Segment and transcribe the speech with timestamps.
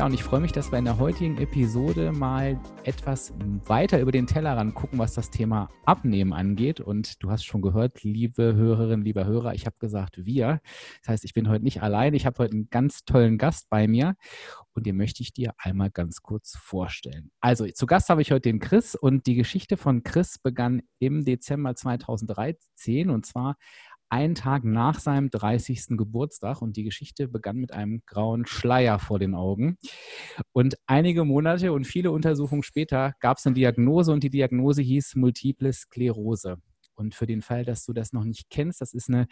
[0.00, 3.34] Ja, und ich freue mich, dass wir in der heutigen Episode mal etwas
[3.66, 6.80] weiter über den Tellerrand gucken, was das Thema Abnehmen angeht.
[6.80, 10.62] Und du hast schon gehört, liebe Hörerinnen, lieber Hörer, ich habe gesagt wir.
[11.02, 12.14] Das heißt, ich bin heute nicht allein.
[12.14, 14.16] Ich habe heute einen ganz tollen Gast bei mir
[14.72, 17.30] und den möchte ich dir einmal ganz kurz vorstellen.
[17.42, 21.26] Also, zu Gast habe ich heute den Chris und die Geschichte von Chris begann im
[21.26, 23.56] Dezember 2013 und zwar
[24.10, 25.96] einen Tag nach seinem 30.
[25.96, 29.78] Geburtstag und die Geschichte begann mit einem grauen Schleier vor den Augen.
[30.52, 35.14] Und einige Monate und viele Untersuchungen später gab es eine Diagnose und die Diagnose hieß
[35.16, 36.56] Multiple Sklerose.
[36.94, 39.26] Und für den Fall, dass du das noch nicht kennst, das ist eine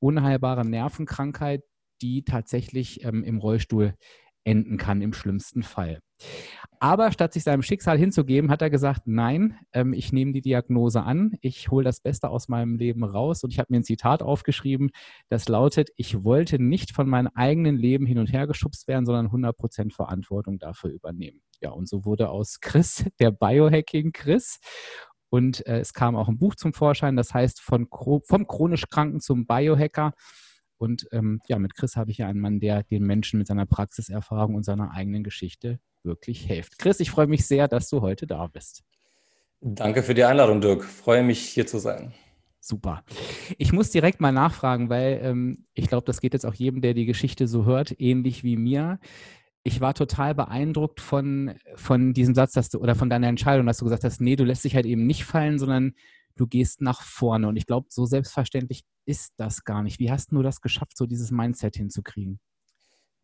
[0.00, 1.62] unheilbare Nervenkrankheit,
[2.00, 3.94] die tatsächlich ähm, im Rollstuhl
[4.44, 6.00] enden kann im schlimmsten Fall.
[6.78, 11.02] Aber statt sich seinem Schicksal hinzugeben, hat er gesagt, nein, ähm, ich nehme die Diagnose
[11.02, 14.22] an, ich hole das Beste aus meinem Leben raus und ich habe mir ein Zitat
[14.22, 14.90] aufgeschrieben,
[15.28, 19.28] das lautet, ich wollte nicht von meinem eigenen Leben hin und her geschubst werden, sondern
[19.28, 21.40] 100% Verantwortung dafür übernehmen.
[21.60, 24.58] Ja, und so wurde aus Chris der Biohacking Chris.
[25.30, 29.20] Und äh, es kam auch ein Buch zum Vorschein, das heißt von, vom chronisch Kranken
[29.20, 30.12] zum Biohacker.
[30.82, 33.66] Und ähm, ja, mit Chris habe ich ja einen Mann, der den Menschen mit seiner
[33.66, 36.76] Praxiserfahrung und seiner eigenen Geschichte wirklich hilft.
[36.80, 38.82] Chris, ich freue mich sehr, dass du heute da bist.
[39.60, 40.82] Danke für die Einladung, Dirk.
[40.82, 42.12] Freue mich, hier zu sein.
[42.58, 43.04] Super.
[43.58, 46.94] Ich muss direkt mal nachfragen, weil ähm, ich glaube, das geht jetzt auch jedem, der
[46.94, 48.98] die Geschichte so hört, ähnlich wie mir.
[49.62, 53.78] Ich war total beeindruckt von, von diesem Satz, dass du, oder von deiner Entscheidung, dass
[53.78, 55.94] du gesagt hast, nee, du lässt dich halt eben nicht fallen, sondern
[56.36, 57.48] du gehst nach vorne.
[57.48, 59.98] Und ich glaube, so selbstverständlich ist das gar nicht.
[59.98, 62.40] Wie hast du das geschafft, so dieses Mindset hinzukriegen?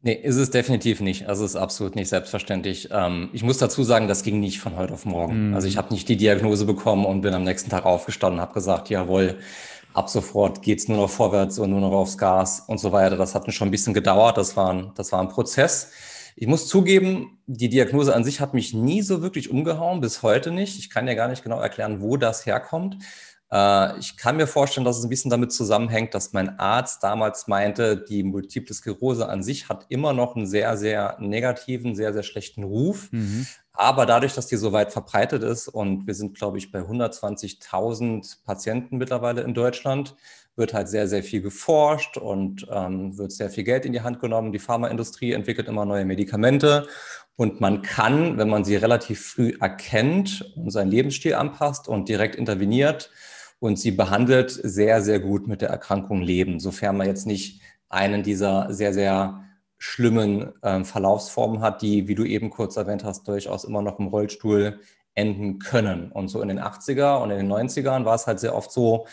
[0.00, 1.28] Nee, ist es definitiv nicht.
[1.28, 2.88] Also es ist absolut nicht selbstverständlich.
[2.92, 5.48] Ähm, ich muss dazu sagen, das ging nicht von heute auf morgen.
[5.48, 5.54] Mhm.
[5.54, 8.54] Also ich habe nicht die Diagnose bekommen und bin am nächsten Tag aufgestanden und habe
[8.54, 9.41] gesagt, jawohl,
[9.94, 13.16] ab sofort geht's nur noch vorwärts und nur noch aufs Gas und so weiter.
[13.16, 14.36] Das hat schon ein bisschen gedauert.
[14.36, 15.91] Das war ein, das war ein Prozess.
[16.41, 20.53] Ich muss zugeben, die Diagnose an sich hat mich nie so wirklich umgehauen, bis heute
[20.53, 20.78] nicht.
[20.78, 22.97] Ich kann ja gar nicht genau erklären, wo das herkommt.
[23.50, 27.48] Äh, ich kann mir vorstellen, dass es ein bisschen damit zusammenhängt, dass mein Arzt damals
[27.48, 32.22] meinte, die Multiple Sklerose an sich hat immer noch einen sehr, sehr negativen, sehr, sehr
[32.22, 33.09] schlechten Ruf.
[33.10, 33.48] Mhm.
[33.72, 38.44] Aber dadurch, dass die so weit verbreitet ist und wir sind, glaube ich, bei 120.000
[38.44, 40.15] Patienten mittlerweile in Deutschland,
[40.58, 44.20] wird halt sehr, sehr viel geforscht und ähm, wird sehr viel Geld in die Hand
[44.20, 44.52] genommen.
[44.52, 46.86] Die Pharmaindustrie entwickelt immer neue Medikamente
[47.36, 52.34] und man kann, wenn man sie relativ früh erkennt und seinen Lebensstil anpasst und direkt
[52.34, 53.10] interveniert,
[53.60, 58.22] und sie behandelt sehr, sehr gut mit der Erkrankung leben, sofern man jetzt nicht einen
[58.22, 59.44] dieser sehr, sehr
[59.78, 64.08] schlimmen äh, Verlaufsformen hat, die, wie du eben kurz erwähnt hast, durchaus immer noch im
[64.08, 64.80] Rollstuhl
[65.14, 66.12] enden können.
[66.12, 69.06] Und so in den 80er und in den 90ern war es halt sehr oft so,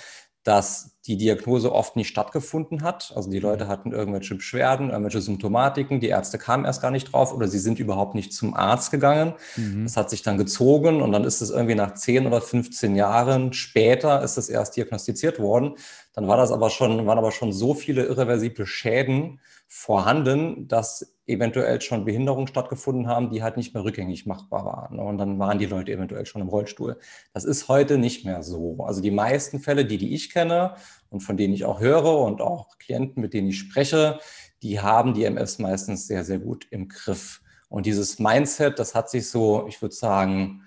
[0.45, 3.11] dass die Diagnose oft nicht stattgefunden hat.
[3.15, 3.69] Also die Leute mhm.
[3.69, 7.79] hatten irgendwelche Beschwerden, irgendwelche Symptomatiken, die Ärzte kamen erst gar nicht drauf oder sie sind
[7.79, 9.33] überhaupt nicht zum Arzt gegangen.
[9.55, 9.83] Mhm.
[9.83, 13.53] Das hat sich dann gezogen und dann ist es irgendwie nach 10 oder 15 Jahren
[13.53, 15.75] später ist es erst diagnostiziert worden.
[16.13, 19.39] Dann war das aber schon, waren aber schon so viele irreversible Schäden
[19.77, 24.99] vorhanden, dass eventuell schon Behinderungen stattgefunden haben, die halt nicht mehr rückgängig machbar waren.
[24.99, 26.97] Und dann waren die Leute eventuell schon im Rollstuhl.
[27.33, 28.77] Das ist heute nicht mehr so.
[28.85, 30.75] Also die meisten Fälle, die, die ich kenne
[31.09, 34.19] und von denen ich auch höre und auch Klienten, mit denen ich spreche,
[34.63, 37.41] die haben die MS meistens sehr, sehr gut im Griff.
[37.67, 40.61] Und dieses Mindset, das hat sich so, ich würde sagen,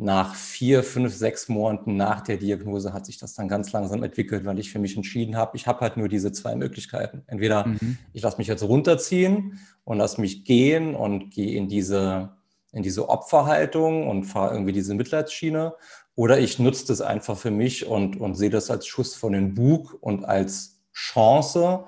[0.00, 4.46] nach vier, fünf, sechs Monaten nach der Diagnose hat sich das dann ganz langsam entwickelt,
[4.46, 7.22] weil ich für mich entschieden habe, ich habe halt nur diese zwei Möglichkeiten.
[7.26, 7.98] Entweder mhm.
[8.14, 12.30] ich lasse mich jetzt runterziehen und lasse mich gehen und gehe in diese,
[12.72, 15.74] in diese Opferhaltung und fahre irgendwie diese Mitleidsschiene,
[16.16, 19.54] oder ich nutze das einfach für mich und, und sehe das als Schuss von den
[19.54, 21.84] Bug und als Chance,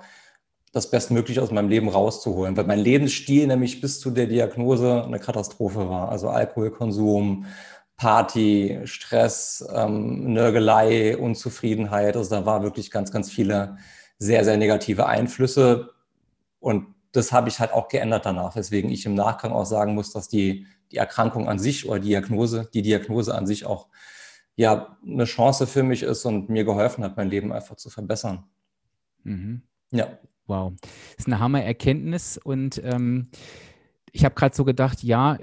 [0.71, 5.19] das Bestmögliche aus meinem Leben rauszuholen, weil mein Lebensstil nämlich bis zu der Diagnose eine
[5.19, 6.09] Katastrophe war.
[6.09, 7.45] Also Alkoholkonsum,
[7.97, 12.17] Party, Stress, ähm, Nörgelei, Unzufriedenheit.
[12.17, 13.77] Also da war wirklich ganz, ganz viele
[14.17, 15.91] sehr, sehr negative Einflüsse.
[16.59, 20.11] Und das habe ich halt auch geändert danach, weswegen ich im Nachgang auch sagen muss,
[20.11, 23.87] dass die, die Erkrankung an sich oder Diagnose, die Diagnose an sich auch
[24.55, 28.43] ja eine Chance für mich ist und mir geholfen hat, mein Leben einfach zu verbessern.
[29.23, 29.63] Mhm.
[29.91, 30.17] Ja.
[30.47, 30.73] Wow.
[30.81, 33.29] Das ist eine Hammer-Erkenntnis und ähm,
[34.11, 35.37] ich habe gerade so gedacht, ja,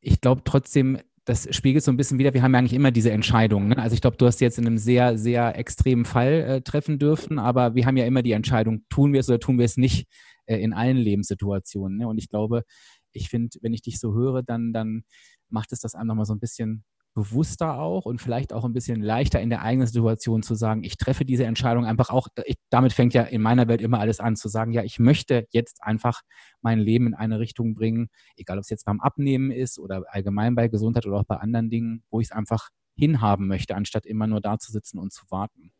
[0.00, 3.12] ich glaube trotzdem, das spiegelt so ein bisschen wieder, wir haben ja eigentlich immer diese
[3.12, 3.68] Entscheidung.
[3.68, 3.78] Ne?
[3.78, 7.38] Also ich glaube, du hast jetzt in einem sehr, sehr extremen Fall äh, treffen dürfen,
[7.38, 10.08] aber wir haben ja immer die Entscheidung, tun wir es oder tun wir es nicht
[10.46, 11.98] äh, in allen Lebenssituationen.
[11.98, 12.08] Ne?
[12.08, 12.64] Und ich glaube,
[13.12, 15.04] ich finde, wenn ich dich so höre, dann, dann
[15.48, 16.82] macht es das einem nochmal so ein bisschen
[17.14, 20.96] bewusster auch und vielleicht auch ein bisschen leichter in der eigenen Situation zu sagen, ich
[20.96, 24.36] treffe diese Entscheidung einfach auch, ich, damit fängt ja in meiner Welt immer alles an,
[24.36, 26.22] zu sagen, ja, ich möchte jetzt einfach
[26.62, 30.54] mein Leben in eine Richtung bringen, egal ob es jetzt beim Abnehmen ist oder allgemein
[30.54, 34.26] bei Gesundheit oder auch bei anderen Dingen, wo ich es einfach hinhaben möchte, anstatt immer
[34.26, 35.72] nur da zu sitzen und zu warten.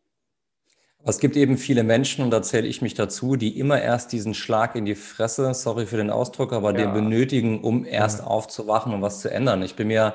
[1.05, 4.35] Es gibt eben viele Menschen, und da zähle ich mich dazu, die immer erst diesen
[4.35, 6.85] Schlag in die Fresse, sorry für den Ausdruck, aber ja.
[6.85, 8.27] den benötigen, um erst ja.
[8.27, 9.63] aufzuwachen und was zu ändern.
[9.63, 10.15] Ich bin mir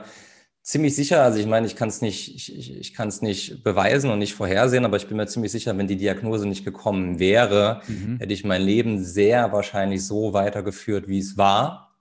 [0.68, 4.12] ziemlich sicher, also ich meine, ich kann es nicht, ich, ich kann es nicht beweisen
[4.12, 7.82] und nicht vorhersehen, aber ich bin mir ziemlich sicher, wenn die Diagnose nicht gekommen wäre,
[7.88, 8.18] mhm.
[8.20, 11.96] hätte ich mein Leben sehr wahrscheinlich so weitergeführt, wie es war.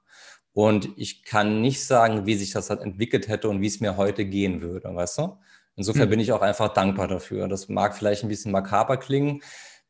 [0.53, 3.97] Und ich kann nicht sagen, wie sich das halt entwickelt hätte und wie es mir
[3.97, 5.39] heute gehen würde, weißt du?
[5.77, 6.11] Insofern mhm.
[6.11, 7.47] bin ich auch einfach dankbar dafür.
[7.47, 9.43] Das mag vielleicht ein bisschen makaber klingen.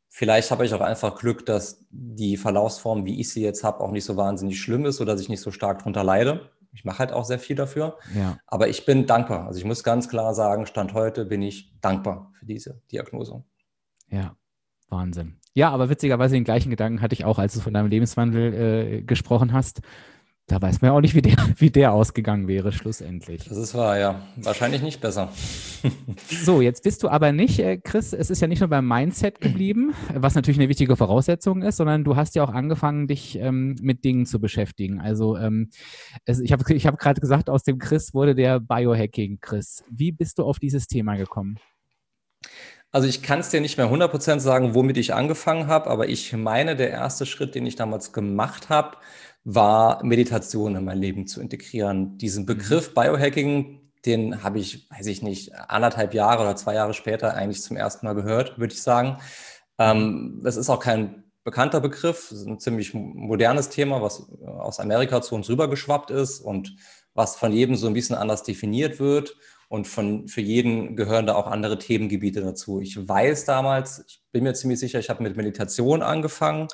[0.07, 3.91] Vielleicht habe ich auch einfach Glück, dass die Verlaufsform, wie ich sie jetzt habe, auch
[3.91, 6.51] nicht so wahnsinnig schlimm ist oder dass ich nicht so stark drunter leide.
[6.73, 7.97] Ich mache halt auch sehr viel dafür.
[8.15, 8.37] Ja.
[8.45, 9.47] Aber ich bin dankbar.
[9.47, 13.43] Also ich muss ganz klar sagen, Stand heute bin ich dankbar für diese Diagnose.
[14.09, 14.35] Ja,
[14.89, 15.39] Wahnsinn.
[15.53, 19.01] Ja, aber witzigerweise den gleichen Gedanken hatte ich auch, als du von deinem Lebenswandel äh,
[19.01, 19.81] gesprochen hast.
[20.49, 23.43] Da weiß man ja auch nicht, wie der, wie der ausgegangen wäre, schlussendlich.
[23.49, 24.21] Das ist wahr, ja.
[24.37, 25.29] Wahrscheinlich nicht besser.
[26.43, 29.41] so, jetzt bist du aber nicht, äh, Chris, es ist ja nicht nur beim Mindset
[29.41, 33.75] geblieben, was natürlich eine wichtige Voraussetzung ist, sondern du hast ja auch angefangen, dich ähm,
[33.81, 35.01] mit Dingen zu beschäftigen.
[35.01, 35.69] Also ähm,
[36.23, 39.83] es, ich habe ich hab gerade gesagt, aus dem Chris wurde der Biohacking Chris.
[39.89, 41.59] Wie bist du auf dieses Thema gekommen?
[42.93, 46.31] Also ich kann es dir nicht mehr 100% sagen, womit ich angefangen habe, aber ich
[46.31, 48.97] meine, der erste Schritt, den ich damals gemacht habe,
[49.49, 52.17] war Meditation in mein Leben zu integrieren.
[52.17, 52.47] Diesen mhm.
[52.47, 57.61] Begriff Biohacking, den habe ich, weiß ich nicht, anderthalb Jahre oder zwei Jahre später eigentlich
[57.61, 59.19] zum ersten Mal gehört, würde ich sagen.
[59.79, 65.35] Ähm, das ist auch kein bekannter Begriff, ein ziemlich modernes Thema, was aus Amerika zu
[65.35, 66.75] uns rübergeschwappt ist und
[67.13, 69.37] was von jedem so ein bisschen anders definiert wird.
[69.69, 72.81] Und von, für jeden gehören da auch andere Themengebiete dazu.
[72.81, 76.67] Ich weiß damals, ich bin mir ziemlich sicher, ich habe mit Meditation angefangen.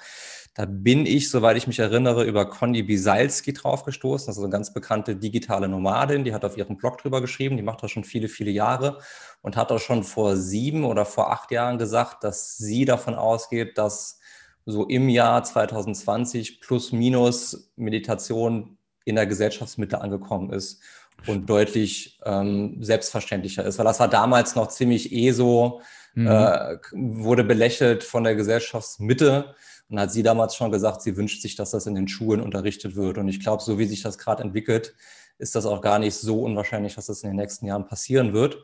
[0.55, 4.27] Da bin ich, soweit ich mich erinnere, über Conny Bisalski draufgestoßen.
[4.27, 6.23] Das ist eine ganz bekannte digitale Nomadin.
[6.23, 7.57] Die hat auf ihrem Blog drüber geschrieben.
[7.57, 8.99] Die macht das schon viele, viele Jahre
[9.41, 13.79] und hat auch schon vor sieben oder vor acht Jahren gesagt, dass sie davon ausgeht,
[13.79, 14.19] dass
[14.65, 20.81] so im Jahr 2020 plus minus Meditation in der Gesellschaftsmitte angekommen ist
[21.27, 23.77] und deutlich ähm, selbstverständlicher ist.
[23.77, 25.81] Weil das war damals noch ziemlich eh so,
[26.13, 26.27] mhm.
[26.27, 29.55] äh, wurde belächelt von der Gesellschaftsmitte.
[29.93, 32.95] Und hat sie damals schon gesagt, sie wünscht sich, dass das in den Schulen unterrichtet
[32.95, 33.19] wird.
[33.19, 34.95] Und ich glaube, so wie sich das gerade entwickelt,
[35.37, 38.57] ist das auch gar nicht so unwahrscheinlich, dass das in den nächsten Jahren passieren wird.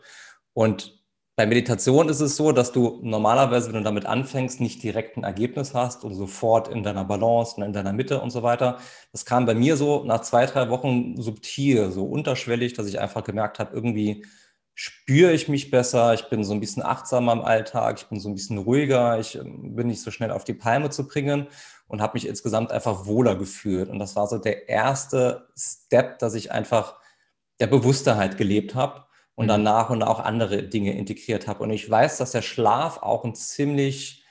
[0.53, 0.99] Und
[1.35, 5.23] bei Meditation ist es so, dass du normalerweise, wenn du damit anfängst, nicht direkt ein
[5.23, 8.79] Ergebnis hast und sofort in deiner Balance und in deiner Mitte und so weiter.
[9.11, 13.23] Das kam bei mir so nach zwei, drei Wochen subtil, so unterschwellig, dass ich einfach
[13.23, 14.25] gemerkt habe, irgendwie
[14.81, 18.29] spüre ich mich besser, ich bin so ein bisschen achtsamer im Alltag, ich bin so
[18.29, 21.47] ein bisschen ruhiger, ich ähm, bin nicht so schnell auf die Palme zu bringen
[21.89, 23.89] und habe mich insgesamt einfach wohler gefühlt.
[23.89, 26.97] Und das war so der erste Step, dass ich einfach
[27.59, 29.03] der Bewusstheit gelebt habe
[29.35, 29.65] und dann mhm.
[29.65, 31.61] nach und nach andere Dinge integriert habe.
[31.63, 34.23] Und ich weiß, dass der Schlaf auch ein ziemlich,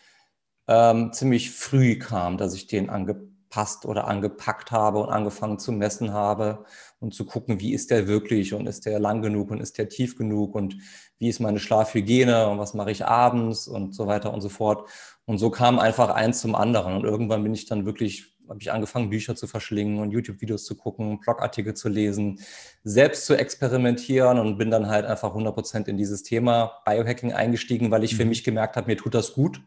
[0.66, 6.14] ähm, ziemlich früh kam, dass ich den angepasst oder angepackt habe und angefangen zu messen
[6.14, 6.64] habe
[7.00, 9.88] und zu gucken, wie ist der wirklich und ist der lang genug und ist der
[9.88, 10.76] tief genug und
[11.18, 14.88] wie ist meine Schlafhygiene und was mache ich abends und so weiter und so fort.
[15.24, 16.94] Und so kam einfach eins zum anderen.
[16.94, 20.74] Und irgendwann bin ich dann wirklich, habe ich angefangen, Bücher zu verschlingen und YouTube-Videos zu
[20.76, 22.40] gucken, Blogartikel zu lesen,
[22.82, 27.90] selbst zu experimentieren und bin dann halt einfach 100 Prozent in dieses Thema Biohacking eingestiegen,
[27.90, 28.30] weil ich für mhm.
[28.30, 29.60] mich gemerkt habe, mir tut das gut.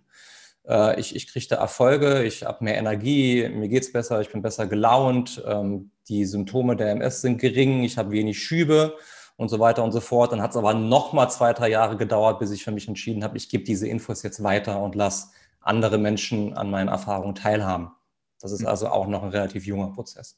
[0.67, 4.31] Äh, ich, ich kriege da Erfolge, ich habe mehr Energie, mir geht es besser, ich
[4.31, 8.95] bin besser gelaunt, ähm, die Symptome der MS sind gering, ich habe wenig Schübe
[9.37, 10.31] und so weiter und so fort.
[10.31, 13.23] Dann hat es aber noch mal zwei, drei Jahre gedauert, bis ich für mich entschieden
[13.23, 15.29] habe, ich gebe diese Infos jetzt weiter und lasse
[15.61, 17.91] andere Menschen an meinen Erfahrungen teilhaben.
[18.39, 18.67] Das ist hm.
[18.67, 20.37] also auch noch ein relativ junger Prozess.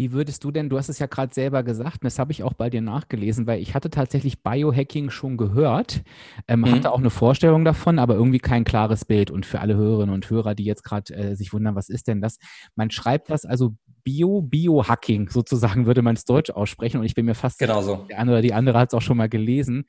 [0.00, 2.42] Wie würdest du denn, du hast es ja gerade selber gesagt, und das habe ich
[2.42, 6.00] auch bei dir nachgelesen, weil ich hatte tatsächlich Biohacking schon gehört,
[6.48, 6.70] ähm, mhm.
[6.70, 9.30] hatte auch eine Vorstellung davon, aber irgendwie kein klares Bild.
[9.30, 12.22] Und für alle Hörerinnen und Hörer, die jetzt gerade äh, sich wundern, was ist denn
[12.22, 12.38] das?
[12.76, 17.00] Man schreibt das also Bio, Biohacking sozusagen, würde man es Deutsch aussprechen.
[17.00, 18.06] Und ich bin mir fast genau so.
[18.08, 19.84] der eine oder die andere hat es auch schon mal gelesen.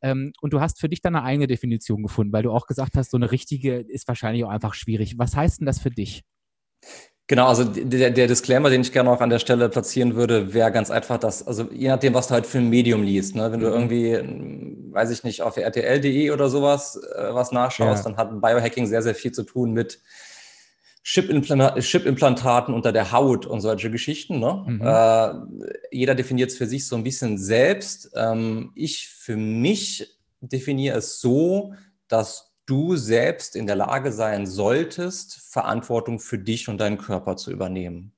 [0.00, 2.96] Ähm, und du hast für dich dann eine eigene Definition gefunden, weil du auch gesagt
[2.96, 5.18] hast, so eine richtige ist wahrscheinlich auch einfach schwierig.
[5.18, 6.22] Was heißt denn das für dich?
[7.28, 10.72] Genau, also der, der Disclaimer, den ich gerne auch an der Stelle platzieren würde, wäre
[10.72, 13.50] ganz einfach, dass, also je nachdem, was du halt für ein Medium liest, ne?
[13.52, 13.72] wenn du mhm.
[13.72, 18.10] irgendwie, weiß ich nicht, auf rtl.de oder sowas äh, was nachschaust, ja.
[18.10, 20.00] dann hat Biohacking sehr, sehr viel zu tun mit
[21.04, 24.38] Chip-Implantaten unter der Haut und solche Geschichten.
[24.38, 24.64] Ne?
[24.66, 24.80] Mhm.
[24.84, 28.10] Äh, jeder definiert es für sich so ein bisschen selbst.
[28.14, 31.74] Ähm, ich für mich definiere es so,
[32.08, 37.50] dass du selbst in der Lage sein solltest, Verantwortung für dich und deinen Körper zu
[37.50, 38.12] übernehmen.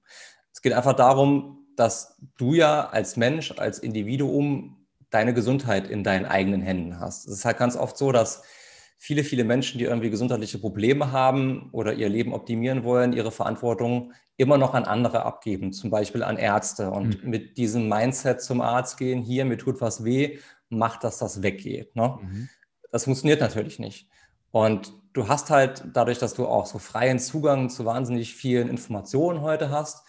[0.52, 6.26] Es geht einfach darum, dass du ja als Mensch, als Individuum deine Gesundheit in deinen
[6.26, 7.26] eigenen Händen hast.
[7.26, 8.42] Es ist halt ganz oft so, dass
[8.98, 14.12] viele, viele Menschen, die irgendwie gesundheitliche Probleme haben oder ihr Leben optimieren wollen, ihre Verantwortung
[14.36, 16.90] immer noch an andere abgeben, zum Beispiel an Ärzte.
[16.90, 17.30] Und mhm.
[17.30, 21.94] mit diesem Mindset zum Arzt gehen, hier, mir tut was weh, macht, dass das weggeht.
[21.94, 22.18] Ne?
[22.20, 22.48] Mhm.
[22.90, 24.08] Das funktioniert natürlich nicht.
[24.54, 29.40] Und du hast halt dadurch, dass du auch so freien Zugang zu wahnsinnig vielen Informationen
[29.40, 30.06] heute hast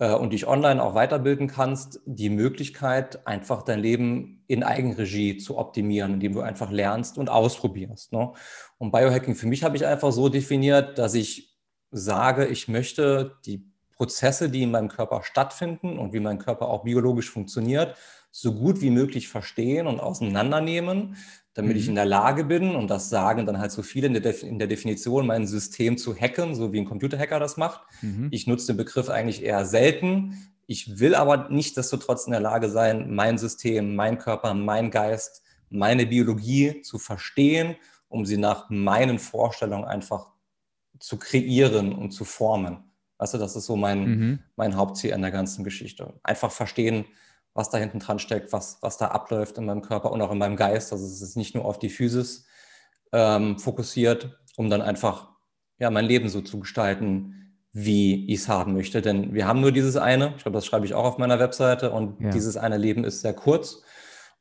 [0.00, 5.58] äh, und dich online auch weiterbilden kannst, die Möglichkeit, einfach dein Leben in Eigenregie zu
[5.58, 8.12] optimieren, indem du einfach lernst und ausprobierst.
[8.12, 8.32] Ne?
[8.78, 11.56] Und Biohacking für mich habe ich einfach so definiert, dass ich
[11.92, 16.82] sage, ich möchte die Prozesse, die in meinem Körper stattfinden und wie mein Körper auch
[16.82, 17.96] biologisch funktioniert,
[18.32, 21.16] so gut wie möglich verstehen und auseinandernehmen,
[21.54, 21.78] damit mhm.
[21.78, 24.42] ich in der Lage bin, und das sagen dann halt so viele in der, Def
[24.42, 27.80] in der Definition, mein System zu hacken, so wie ein Computerhacker das macht.
[28.02, 28.28] Mhm.
[28.32, 30.36] Ich nutze den Begriff eigentlich eher selten.
[30.66, 36.06] Ich will aber nichtsdestotrotz in der Lage sein, mein System, mein Körper, mein Geist, meine
[36.06, 37.76] Biologie zu verstehen,
[38.08, 40.28] um sie nach meinen Vorstellungen einfach
[40.98, 42.78] zu kreieren und zu formen.
[43.18, 44.38] Weißt du, das ist so mein, mhm.
[44.56, 46.14] mein Hauptziel an der ganzen Geschichte.
[46.22, 47.04] Einfach verstehen,
[47.54, 50.38] was da hinten dran steckt, was, was da abläuft in meinem Körper und auch in
[50.38, 50.92] meinem Geist.
[50.92, 52.46] Also es ist nicht nur auf die Physis
[53.12, 55.30] ähm, fokussiert, um dann einfach
[55.78, 59.02] ja, mein Leben so zu gestalten, wie ich es haben möchte.
[59.02, 61.90] Denn wir haben nur dieses eine, ich glaube, das schreibe ich auch auf meiner Webseite,
[61.90, 62.30] und ja.
[62.30, 63.82] dieses eine Leben ist sehr kurz.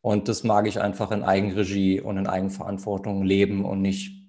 [0.02, 4.22] Und das mag ich einfach in Eigenregie und in Eigenverantwortung leben und nicht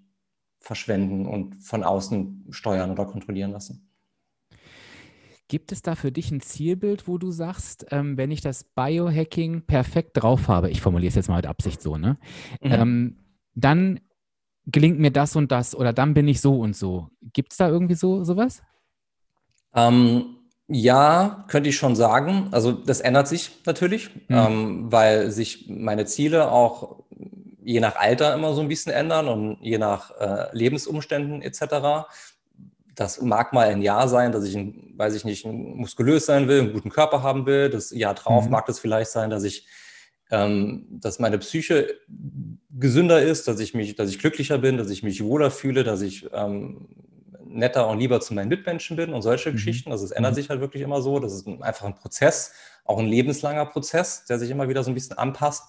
[0.60, 3.83] verschwenden und von außen steuern oder kontrollieren lassen.
[5.48, 9.62] Gibt es da für dich ein Zielbild, wo du sagst, ähm, wenn ich das Biohacking
[9.66, 12.18] perfekt drauf habe, ich formuliere es jetzt mal mit Absicht so, ne?
[12.62, 12.72] Mhm.
[12.72, 13.16] Ähm,
[13.54, 14.00] dann
[14.66, 17.08] gelingt mir das und das oder dann bin ich so und so.
[17.32, 18.62] Gibt es da irgendwie so sowas?
[19.74, 20.36] Ähm,
[20.66, 22.48] ja, könnte ich schon sagen.
[22.50, 24.36] Also das ändert sich natürlich, mhm.
[24.36, 27.04] ähm, weil sich meine Ziele auch
[27.62, 32.06] je nach Alter immer so ein bisschen ändern und je nach äh, Lebensumständen etc.
[32.94, 36.60] Das mag mal ein Jahr sein, dass ich, ein, weiß ich nicht, muskulös sein will,
[36.60, 37.70] einen guten Körper haben will.
[37.70, 38.52] Das Jahr drauf mhm.
[38.52, 39.66] mag das vielleicht sein, dass ich,
[40.30, 41.98] ähm, dass meine Psyche
[42.70, 46.02] gesünder ist, dass ich mich, dass ich glücklicher bin, dass ich mich wohler fühle, dass
[46.02, 46.88] ich ähm,
[47.46, 49.54] netter und lieber zu meinen Mitmenschen bin und solche mhm.
[49.54, 49.92] Geschichten.
[49.92, 50.36] Also es ändert mhm.
[50.36, 51.18] sich halt wirklich immer so.
[51.18, 52.52] Das ist einfach ein Prozess,
[52.84, 55.64] auch ein lebenslanger Prozess, der sich immer wieder so ein bisschen anpasst.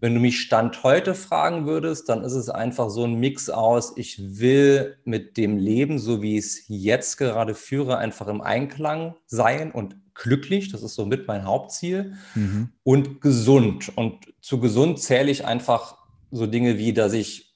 [0.00, 3.96] Wenn du mich Stand heute fragen würdest, dann ist es einfach so ein Mix aus,
[3.96, 9.14] ich will mit dem Leben, so wie ich es jetzt gerade führe, einfach im Einklang
[9.26, 10.72] sein und glücklich.
[10.72, 12.14] Das ist so mit mein Hauptziel.
[12.34, 12.70] Mhm.
[12.82, 13.96] Und gesund.
[13.96, 15.98] Und zu gesund zähle ich einfach
[16.30, 17.50] so Dinge wie, dass ich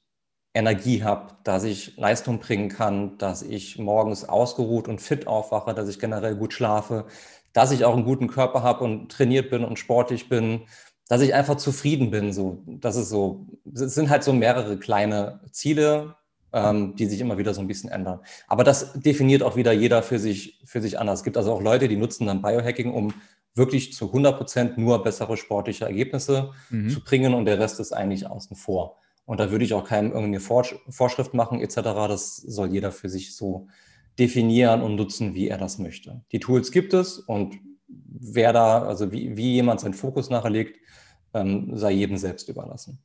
[0.52, 5.88] Energie habe, dass ich Leistung bringen kann, dass ich morgens ausgeruht und fit aufwache, dass
[5.88, 7.06] ich generell gut schlafe,
[7.52, 10.62] dass ich auch einen guten Körper habe und trainiert bin und sportlich bin,
[11.08, 12.32] dass ich einfach zufrieden bin.
[12.32, 16.16] So, das ist so, es sind halt so mehrere kleine Ziele,
[16.52, 18.20] ähm, die sich immer wieder so ein bisschen ändern.
[18.46, 21.20] Aber das definiert auch wieder jeder für sich, für sich anders.
[21.20, 23.12] Es gibt also auch Leute, die nutzen dann Biohacking, um
[23.54, 26.90] wirklich zu 100 Prozent nur bessere sportliche Ergebnisse mhm.
[26.90, 28.99] zu bringen und der Rest ist eigentlich außen vor.
[29.26, 31.76] Und da würde ich auch keinem irgendeine Vorschrift machen etc.
[31.76, 33.68] Das soll jeder für sich so
[34.18, 36.23] definieren und nutzen, wie er das möchte.
[36.30, 37.58] Die Tools gibt es und
[38.14, 40.78] wer da, also wie, wie jemand seinen Fokus nachher legt,
[41.35, 43.02] ähm, sei jedem selbst überlassen.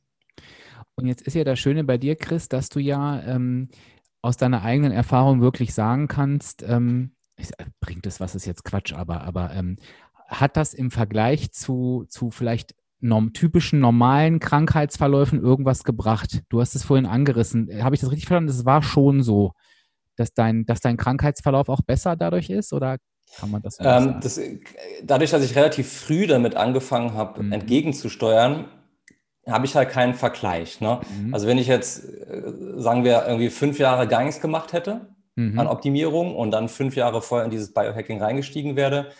[0.94, 3.68] Und jetzt ist ja das Schöne bei dir, Chris, dass du ja ähm,
[4.22, 7.12] aus deiner eigenen Erfahrung wirklich sagen kannst, ähm,
[7.80, 9.76] bringt es was ist jetzt Quatsch, aber, aber ähm,
[10.28, 16.42] hat das im Vergleich zu, zu vielleicht norm, typischen normalen Krankheitsverläufen irgendwas gebracht?
[16.50, 17.68] Du hast es vorhin angerissen.
[17.82, 18.50] Habe ich das richtig verstanden?
[18.50, 19.52] Es war schon so,
[20.16, 22.72] dass dein, dass dein Krankheitsverlauf auch besser dadurch ist?
[22.72, 22.98] Oder
[23.38, 24.40] kann man das, ähm, das
[25.02, 27.52] Dadurch, dass ich relativ früh damit angefangen habe, mhm.
[27.52, 28.66] entgegenzusteuern,
[29.46, 30.80] habe ich halt keinen Vergleich.
[30.80, 31.00] Ne?
[31.18, 31.34] Mhm.
[31.34, 32.42] Also wenn ich jetzt, äh,
[32.76, 35.58] sagen wir, irgendwie fünf Jahre gar nichts gemacht hätte mhm.
[35.58, 39.10] an Optimierung und dann fünf Jahre vorher in dieses Biohacking reingestiegen werde,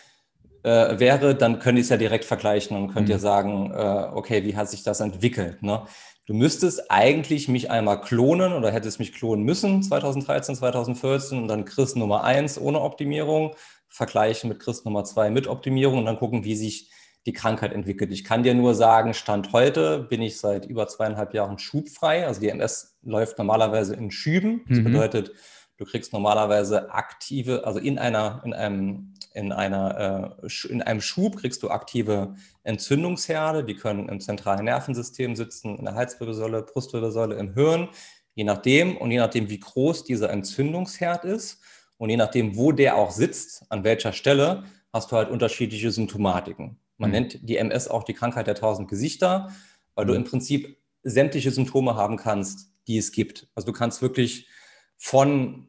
[0.62, 3.12] äh, wäre, dann könnt ihr es ja direkt vergleichen und könnt mhm.
[3.12, 5.62] ihr sagen, äh, okay, wie hat sich das entwickelt?
[5.62, 5.84] Ne?
[6.26, 11.64] Du müsstest eigentlich mich einmal klonen oder hättest mich klonen müssen 2013, 2014 und dann
[11.64, 13.54] Chris Nummer 1 ohne Optimierung
[13.90, 16.90] vergleichen mit Chris Nummer 2 mit Optimierung und dann gucken, wie sich
[17.26, 18.12] die Krankheit entwickelt.
[18.12, 22.26] Ich kann dir nur sagen, Stand heute bin ich seit über zweieinhalb Jahren schubfrei.
[22.26, 24.62] Also die MS läuft normalerweise in Schüben.
[24.68, 24.84] Das mhm.
[24.84, 25.32] bedeutet,
[25.76, 31.36] du kriegst normalerweise aktive, also in einer, in einem, in einer, äh, in einem Schub
[31.36, 33.64] kriegst du aktive Entzündungsherde.
[33.64, 37.88] Die können im zentralen Nervensystem sitzen, in der Halswirbelsäule, Brustwirbelsäule, im Hirn.
[38.34, 41.60] Je nachdem und je nachdem, wie groß dieser Entzündungsherd ist
[42.00, 46.78] und je nachdem, wo der auch sitzt, an welcher Stelle, hast du halt unterschiedliche Symptomatiken.
[46.96, 47.12] Man mhm.
[47.12, 49.50] nennt die MS auch die Krankheit der tausend Gesichter,
[49.94, 50.08] weil mhm.
[50.08, 53.48] du im Prinzip sämtliche Symptome haben kannst, die es gibt.
[53.54, 54.48] Also du kannst wirklich
[54.96, 55.68] von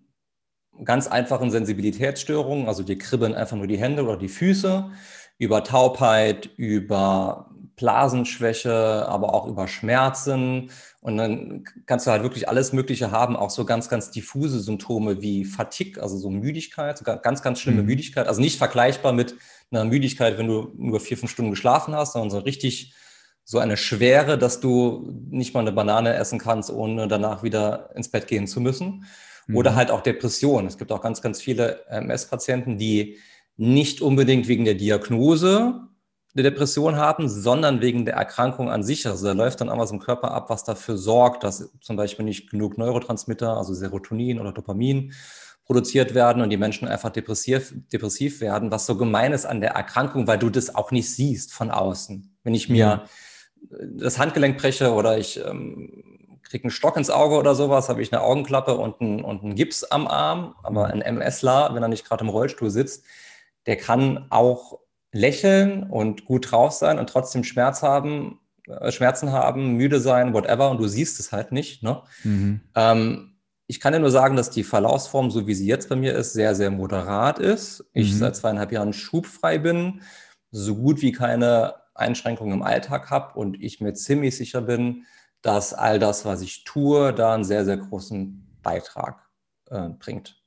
[0.85, 4.89] ganz einfachen Sensibilitätsstörungen, also dir kribbeln einfach nur die Hände oder die Füße,
[5.37, 7.50] über Taubheit, über
[7.81, 10.69] Blasenschwäche, aber auch über Schmerzen.
[11.01, 15.21] Und dann kannst du halt wirklich alles Mögliche haben, auch so ganz, ganz diffuse Symptome
[15.21, 17.87] wie Fatigue, also so Müdigkeit, so ganz, ganz schlimme mhm.
[17.87, 18.27] Müdigkeit.
[18.27, 19.35] Also nicht vergleichbar mit
[19.71, 22.93] einer Müdigkeit, wenn du nur vier, fünf Stunden geschlafen hast, sondern so richtig
[23.43, 28.09] so eine Schwere, dass du nicht mal eine Banane essen kannst, ohne danach wieder ins
[28.09, 29.05] Bett gehen zu müssen.
[29.47, 29.57] Mhm.
[29.57, 30.67] Oder halt auch Depression.
[30.67, 33.17] Es gibt auch ganz, ganz viele MS-Patienten, die
[33.57, 35.87] nicht unbedingt wegen der Diagnose
[36.33, 39.07] eine Depression haben, sondern wegen der Erkrankung an sich.
[39.07, 42.25] Also da läuft dann auch was im Körper ab, was dafür sorgt, dass zum Beispiel
[42.25, 45.13] nicht genug Neurotransmitter, also Serotonin oder Dopamin,
[45.65, 49.71] produziert werden und die Menschen einfach depressiv, depressiv werden, was so gemein ist an der
[49.71, 52.35] Erkrankung, weil du das auch nicht siehst von außen.
[52.43, 53.03] Wenn ich mir
[53.69, 58.11] das Handgelenk breche oder ich ähm, kriege einen Stock ins Auge oder sowas, habe ich
[58.11, 62.05] eine Augenklappe und einen, und einen Gips am Arm, aber ein MSler, wenn er nicht
[62.05, 63.05] gerade im Rollstuhl sitzt,
[63.65, 64.80] der kann auch
[65.11, 70.69] lächeln und gut drauf sein und trotzdem Schmerz haben, äh, Schmerzen haben, müde sein, whatever,
[70.71, 71.83] und du siehst es halt nicht.
[71.83, 72.01] Ne?
[72.23, 72.61] Mhm.
[72.75, 73.27] Ähm,
[73.67, 76.33] ich kann dir nur sagen, dass die Verlaufsform, so wie sie jetzt bei mir ist,
[76.33, 77.85] sehr, sehr moderat ist.
[77.93, 78.17] Ich mhm.
[78.17, 80.01] seit zweieinhalb Jahren schubfrei bin,
[80.51, 85.05] so gut wie keine Einschränkungen im Alltag habe und ich mir ziemlich sicher bin,
[85.41, 89.29] dass all das, was ich tue, da einen sehr, sehr großen Beitrag
[89.69, 90.41] äh, bringt.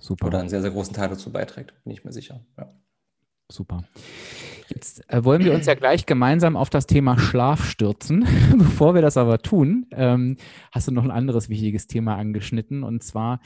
[0.00, 0.26] Super.
[0.26, 2.44] Oder einen sehr, sehr großen Teil dazu beiträgt, bin ich mir sicher.
[2.58, 2.72] Ja.
[3.50, 3.84] Super.
[4.68, 8.26] Jetzt äh, wollen wir uns ja gleich gemeinsam auf das Thema Schlaf stürzen.
[8.58, 10.36] Bevor wir das aber tun, ähm,
[10.72, 12.82] hast du noch ein anderes wichtiges Thema angeschnitten.
[12.82, 13.40] Und zwar,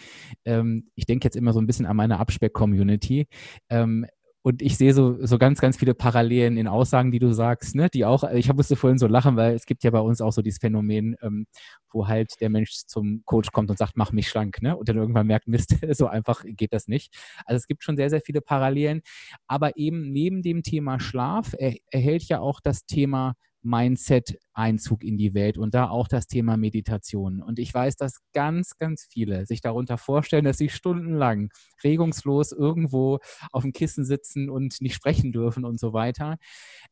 [0.46, 3.26] ähm, ich denke jetzt immer so ein bisschen an meine Abspeck-Community.
[3.68, 4.06] Ähm,
[4.42, 7.88] und ich sehe so, so ganz, ganz viele Parallelen in Aussagen, die du sagst, ne,
[7.92, 10.40] die auch, ich musste vorhin so lachen, weil es gibt ja bei uns auch so
[10.40, 11.46] dieses Phänomen, ähm,
[11.92, 14.76] wo halt der Mensch zum Coach kommt und sagt, mach mich schlank, ne?
[14.76, 17.14] Und dann irgendwann merkt, Mist, so einfach geht das nicht.
[17.44, 19.03] Also es gibt schon sehr, sehr viele Parallelen.
[19.46, 25.16] Aber eben neben dem Thema Schlaf er, erhält ja auch das Thema Mindset Einzug in
[25.16, 27.40] die Welt und da auch das Thema Meditation.
[27.40, 31.51] Und ich weiß, dass ganz, ganz viele sich darunter vorstellen, dass sie stundenlang
[31.83, 33.18] regungslos irgendwo
[33.53, 36.37] auf dem Kissen sitzen und nicht sprechen dürfen und so weiter.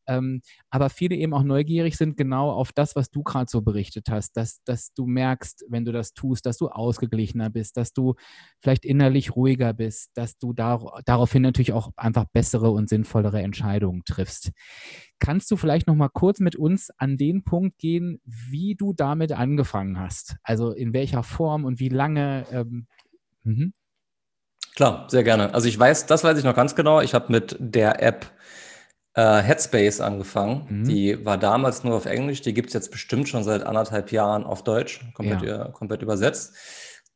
[0.07, 4.07] Ähm, aber viele eben auch neugierig sind genau auf das, was du gerade so berichtet
[4.09, 8.15] hast, dass, dass du merkst, wenn du das tust, dass du ausgeglichener bist, dass du
[8.59, 14.03] vielleicht innerlich ruhiger bist, dass du dar daraufhin natürlich auch einfach bessere und sinnvollere Entscheidungen
[14.05, 14.51] triffst.
[15.19, 19.31] Kannst du vielleicht noch mal kurz mit uns an den Punkt gehen, wie du damit
[19.31, 20.37] angefangen hast?
[20.43, 22.45] Also in welcher Form und wie lange?
[22.51, 22.87] Ähm,
[23.43, 23.73] mhm.
[24.75, 25.53] Klar, sehr gerne.
[25.53, 27.01] Also ich weiß, das weiß ich noch ganz genau.
[27.01, 28.31] Ich habe mit der App
[29.13, 30.65] äh, Headspace angefangen.
[30.69, 30.83] Mhm.
[30.85, 32.41] Die war damals nur auf Englisch.
[32.41, 35.67] Die gibt es jetzt bestimmt schon seit anderthalb Jahren auf Deutsch, komplett, ja.
[35.69, 36.55] komplett übersetzt.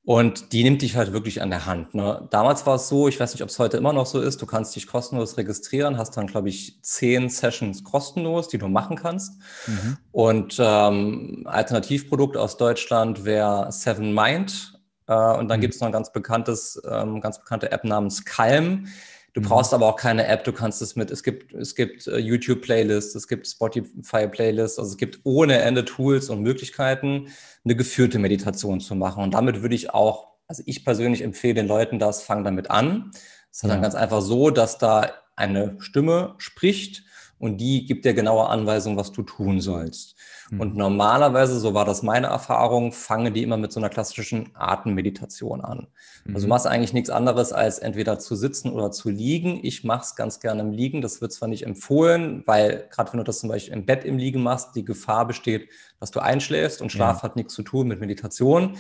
[0.06, 1.96] Und die nimmt dich halt wirklich an der Hand.
[1.96, 2.28] Ne?
[2.30, 4.46] Damals war es so, ich weiß nicht, ob es heute immer noch so ist, du
[4.46, 9.39] kannst dich kostenlos registrieren, hast dann, glaube ich, zehn Sessions kostenlos, die du machen kannst.
[9.66, 9.98] Mhm.
[10.12, 14.78] Und ähm, Alternativprodukt aus Deutschland wäre Seven Mind.
[15.08, 15.62] Äh, und dann mhm.
[15.62, 18.88] gibt es noch ein ganz bekanntes, ähm, ganz bekannte App namens Calm.
[19.34, 19.46] Du mhm.
[19.46, 23.15] brauchst aber auch keine App, du kannst es mit, es gibt, es gibt uh, YouTube-Playlists,
[23.15, 27.28] es gibt Spotify-Playlists, also es gibt ohne Ende Tools und Möglichkeiten,
[27.65, 29.24] eine geführte Meditation zu machen.
[29.24, 33.12] Und damit würde ich auch, also ich persönlich empfehle den Leuten das, fang damit an.
[33.52, 33.69] Es ist ja.
[33.69, 37.04] dann ganz einfach so, dass da eine Stimme spricht
[37.39, 40.15] und die gibt dir genaue Anweisungen, was du tun sollst.
[40.54, 40.62] Mhm.
[40.62, 45.62] Und normalerweise, so war das meine Erfahrung, fange die immer mit so einer klassischen Atemmeditation
[45.62, 45.88] an.
[46.26, 46.36] Mhm.
[46.36, 49.60] Also du machst eigentlich nichts anderes, als entweder zu sitzen oder zu liegen.
[49.63, 51.02] Ich mache es ganz gerne im Liegen.
[51.02, 54.18] Das wird zwar nicht empfohlen, weil gerade wenn du das zum Beispiel im Bett im
[54.18, 57.24] Liegen machst, die Gefahr besteht, dass du einschläfst und Schlaf ja.
[57.24, 58.78] hat nichts zu tun mit Meditation.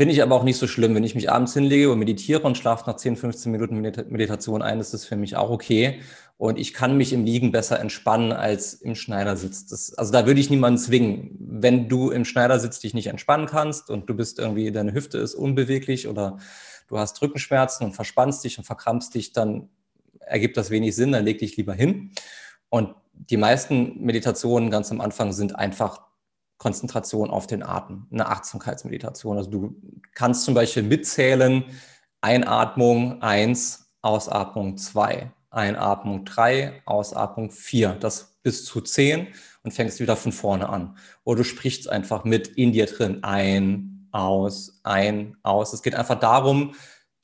[0.00, 0.94] Finde ich aber auch nicht so schlimm.
[0.94, 4.80] Wenn ich mich abends hinlege und meditiere und schlafe nach 10, 15 Minuten Meditation ein,
[4.80, 6.00] ist das für mich auch okay.
[6.38, 9.66] Und ich kann mich im Liegen besser entspannen als im Schneidersitz.
[9.66, 11.36] Das, also da würde ich niemanden zwingen.
[11.38, 15.34] Wenn du im Schneidersitz dich nicht entspannen kannst und du bist irgendwie, deine Hüfte ist
[15.34, 16.38] unbeweglich oder
[16.88, 19.68] du hast Rückenschmerzen und verspannst dich und verkrampfst dich, dann
[20.20, 22.12] ergibt das wenig Sinn, dann leg dich lieber hin.
[22.70, 26.00] Und die meisten Meditationen ganz am Anfang sind einfach
[26.60, 29.38] Konzentration auf den Atem, eine Achtsamkeitsmeditation.
[29.38, 29.82] Also du
[30.14, 31.64] kannst zum Beispiel mitzählen,
[32.20, 39.28] Einatmung eins, Ausatmung zwei, Einatmung drei, Ausatmung vier, das bis zu zehn
[39.62, 40.98] und fängst wieder von vorne an.
[41.24, 45.72] Oder du sprichst einfach mit in dir drin ein, aus, ein, aus.
[45.72, 46.74] Es geht einfach darum,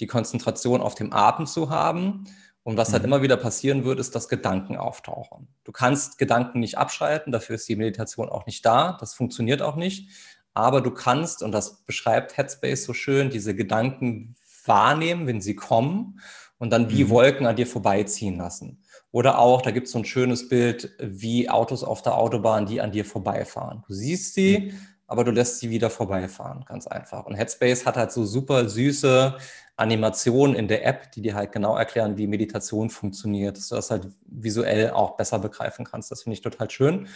[0.01, 2.25] die Konzentration auf dem Atem zu haben
[2.67, 3.11] und was halt mhm.
[3.11, 5.47] immer wieder passieren wird, ist, dass Gedanken auftauchen.
[5.63, 9.77] Du kannst Gedanken nicht abschalten, dafür ist die Meditation auch nicht da, das funktioniert auch
[9.77, 10.11] nicht.
[10.53, 16.19] Aber du kannst, und das beschreibt Headspace so schön, diese Gedanken wahrnehmen, wenn sie kommen
[16.59, 17.11] und dann wie mhm.
[17.11, 18.83] Wolken an dir vorbeiziehen lassen.
[19.13, 22.81] Oder auch, da gibt es so ein schönes Bild, wie Autos auf der Autobahn, die
[22.81, 23.85] an dir vorbeifahren.
[23.87, 24.81] Du siehst sie, mhm.
[25.07, 27.27] Aber du lässt sie wieder vorbeifahren, ganz einfach.
[27.27, 29.37] Und Headspace hat halt so super süße
[29.77, 33.91] Animationen in der App, die dir halt genau erklären, wie Meditation funktioniert, dass du das
[33.91, 36.11] halt visuell auch besser begreifen kannst.
[36.11, 37.09] Das finde ich total schön.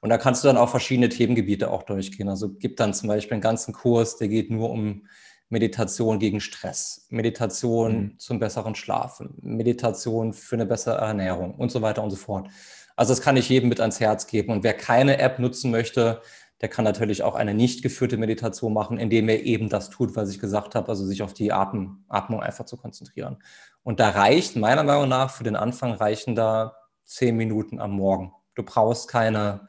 [0.00, 2.28] Und da kannst du dann auch verschiedene Themengebiete auch durchgehen.
[2.28, 5.06] Also gibt dann zum Beispiel einen ganzen Kurs, der geht nur um
[5.48, 8.18] Meditation gegen Stress, Meditation mhm.
[8.18, 12.48] zum besseren Schlafen, Meditation für eine bessere Ernährung und so weiter und so fort.
[12.96, 14.52] Also das kann ich jedem mit ans Herz geben.
[14.52, 16.22] Und wer keine App nutzen möchte,
[16.60, 20.30] der kann natürlich auch eine nicht geführte Meditation machen, indem er eben das tut, was
[20.30, 23.38] ich gesagt habe, also sich auf die Atmen, Atmung einfach zu konzentrieren.
[23.82, 28.32] Und da reicht, meiner Meinung nach, für den Anfang reichen da zehn Minuten am Morgen.
[28.54, 29.68] Du brauchst keine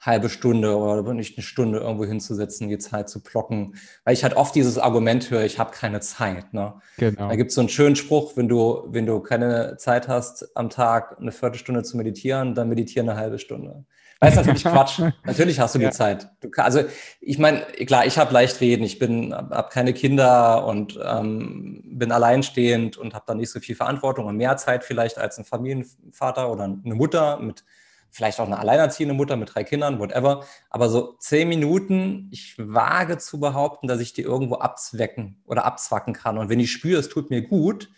[0.00, 3.74] halbe Stunde oder nicht eine Stunde irgendwo hinzusetzen, die Zeit zu blocken.
[4.04, 6.54] Weil ich halt oft dieses Argument höre, ich habe keine Zeit.
[6.54, 6.74] Ne?
[6.98, 7.28] Genau.
[7.28, 10.70] Da gibt es so einen schönen Spruch, wenn du, wenn du keine Zeit hast, am
[10.70, 13.84] Tag eine Viertelstunde zu meditieren, dann meditiere eine halbe Stunde.
[14.20, 15.00] Weil es natürlich Quatsch.
[15.24, 15.90] natürlich hast du ja.
[15.90, 16.28] die Zeit.
[16.40, 16.82] Du, also
[17.20, 18.82] ich meine, klar, ich habe leicht reden.
[18.82, 23.76] Ich bin, habe keine Kinder und ähm, bin alleinstehend und habe dann nicht so viel
[23.76, 27.64] Verantwortung und mehr Zeit vielleicht als ein Familienvater oder eine Mutter mit
[28.10, 30.44] vielleicht auch eine alleinerziehende Mutter mit drei Kindern, whatever.
[30.70, 36.14] Aber so zehn Minuten, ich wage zu behaupten, dass ich die irgendwo abzwecken oder abzwacken
[36.14, 36.38] kann.
[36.38, 37.90] Und wenn ich spüre, es tut mir gut,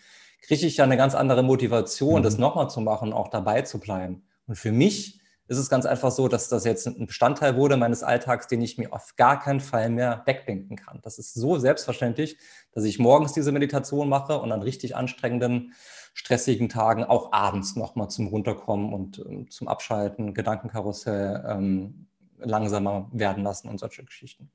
[0.43, 2.25] kriege ich ja eine ganz andere Motivation, mhm.
[2.25, 4.25] das nochmal zu machen, auch dabei zu bleiben.
[4.47, 5.20] Und für mich
[5.51, 8.79] ist es ganz einfach so, dass das jetzt ein Bestandteil wurde meines Alltags, den ich
[8.79, 11.01] mir auf gar keinen Fall mehr wegdenken kann.
[11.03, 12.39] Das ist so selbstverständlich,
[12.71, 15.73] dass ich morgens diese Meditation mache und an richtig anstrengenden,
[16.15, 22.07] stressigen Tagen auch abends nochmal zum Runterkommen und ähm, zum Abschalten, Gedankenkarussell ähm,
[22.39, 24.53] langsamer werden lassen und solche Geschichten.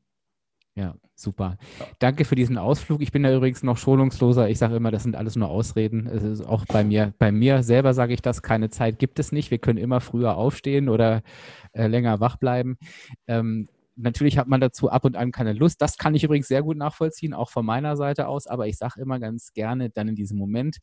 [0.78, 1.58] Ja, super.
[2.00, 3.02] Danke für diesen Ausflug.
[3.02, 4.50] Ich bin da übrigens noch schonungsloser.
[4.50, 6.06] Ich sage immer, das sind alles nur Ausreden.
[6.06, 9.32] Es ist auch bei mir, bei mir selber sage ich das, keine Zeit gibt es
[9.32, 9.52] nicht.
[9.52, 11.24] Wir können immer früher aufstehen oder
[11.72, 12.78] äh, länger wach bleiben.
[13.26, 15.82] Ähm, natürlich hat man dazu ab und an keine Lust.
[15.82, 18.46] Das kann ich übrigens sehr gut nachvollziehen, auch von meiner Seite aus.
[18.46, 20.80] Aber ich sage immer ganz gerne dann in diesem Moment,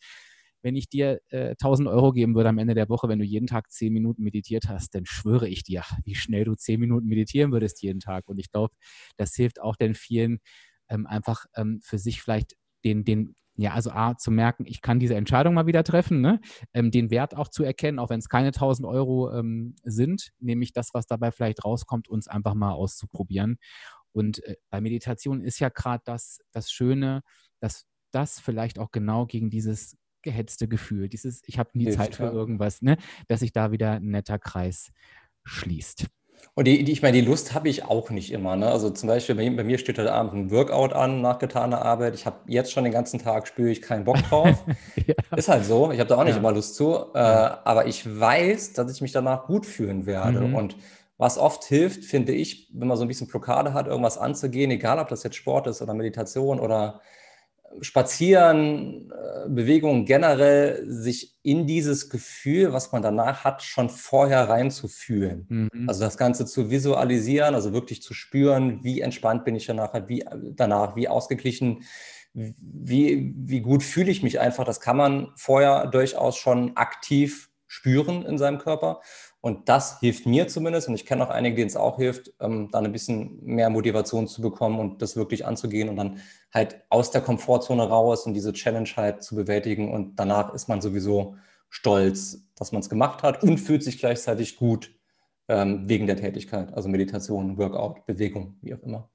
[0.62, 3.46] wenn ich dir äh, 1000 Euro geben würde am Ende der Woche, wenn du jeden
[3.46, 7.53] Tag 10 Minuten meditiert hast, dann schwöre ich dir, wie schnell du 10 Minuten meditieren
[7.53, 8.29] würdest jeden Tag.
[8.29, 8.75] Und ich glaube,
[9.16, 10.38] das hilft auch den vielen
[10.88, 14.98] ähm, einfach ähm, für sich vielleicht den, den, ja, also A, zu merken, ich kann
[14.98, 16.40] diese Entscheidung mal wieder treffen, ne?
[16.72, 20.72] ähm, den Wert auch zu erkennen, auch wenn es keine 1000 Euro ähm, sind, nämlich
[20.72, 23.59] das, was dabei vielleicht rauskommt, uns einfach mal auszuprobieren.
[24.12, 27.22] Und äh, bei Meditation ist ja gerade das, das Schöne,
[27.61, 32.16] dass das vielleicht auch genau gegen dieses gehetzte Gefühl, dieses ich habe nie Hilft, Zeit
[32.16, 32.32] für ja.
[32.32, 32.96] irgendwas, ne,
[33.28, 34.92] dass sich da wieder ein netter Kreis
[35.44, 36.06] schließt.
[36.54, 38.56] Und die, die ich meine, die Lust habe ich auch nicht immer.
[38.56, 38.68] Ne?
[38.68, 42.14] Also zum Beispiel bei, bei, mir steht heute Abend ein Workout an nach getaner Arbeit.
[42.14, 44.64] Ich habe jetzt schon den ganzen Tag spüre ich keinen Bock drauf.
[45.06, 45.14] ja.
[45.37, 45.92] Ist halt so.
[45.92, 46.40] Ich habe da auch nicht ja.
[46.40, 46.94] immer Lust zu.
[47.14, 50.40] Äh, aber ich weiß, dass ich mich danach gut fühlen werde.
[50.40, 50.54] Mhm.
[50.54, 50.76] Und
[51.16, 54.98] was oft hilft, finde ich, wenn man so ein bisschen Blockade hat, irgendwas anzugehen, egal
[54.98, 57.00] ob das jetzt Sport ist oder Meditation oder
[57.80, 65.46] Spazieren, äh, Bewegung generell, sich in dieses Gefühl, was man danach hat, schon vorher reinzufühlen.
[65.48, 65.88] Mhm.
[65.88, 70.24] Also das Ganze zu visualisieren, also wirklich zu spüren, wie entspannt bin ich danach, wie,
[70.54, 71.82] danach, wie ausgeglichen,
[72.35, 74.64] wie, wie gut fühle ich mich einfach.
[74.64, 79.00] Das kann man vorher durchaus schon aktiv spüren in seinem Körper.
[79.42, 82.70] Und das hilft mir zumindest, und ich kenne auch einige, denen es auch hilft, ähm,
[82.70, 86.20] dann ein bisschen mehr Motivation zu bekommen und das wirklich anzugehen und dann
[86.55, 89.92] halt aus der Komfortzone raus und diese Challenge halt zu bewältigen.
[89.92, 91.35] Und danach ist man sowieso
[91.68, 94.94] stolz, dass man es gemacht hat und fühlt sich gleichzeitig gut
[95.48, 99.11] ähm, wegen der Tätigkeit, also Meditation, Workout, Bewegung, wie auch immer.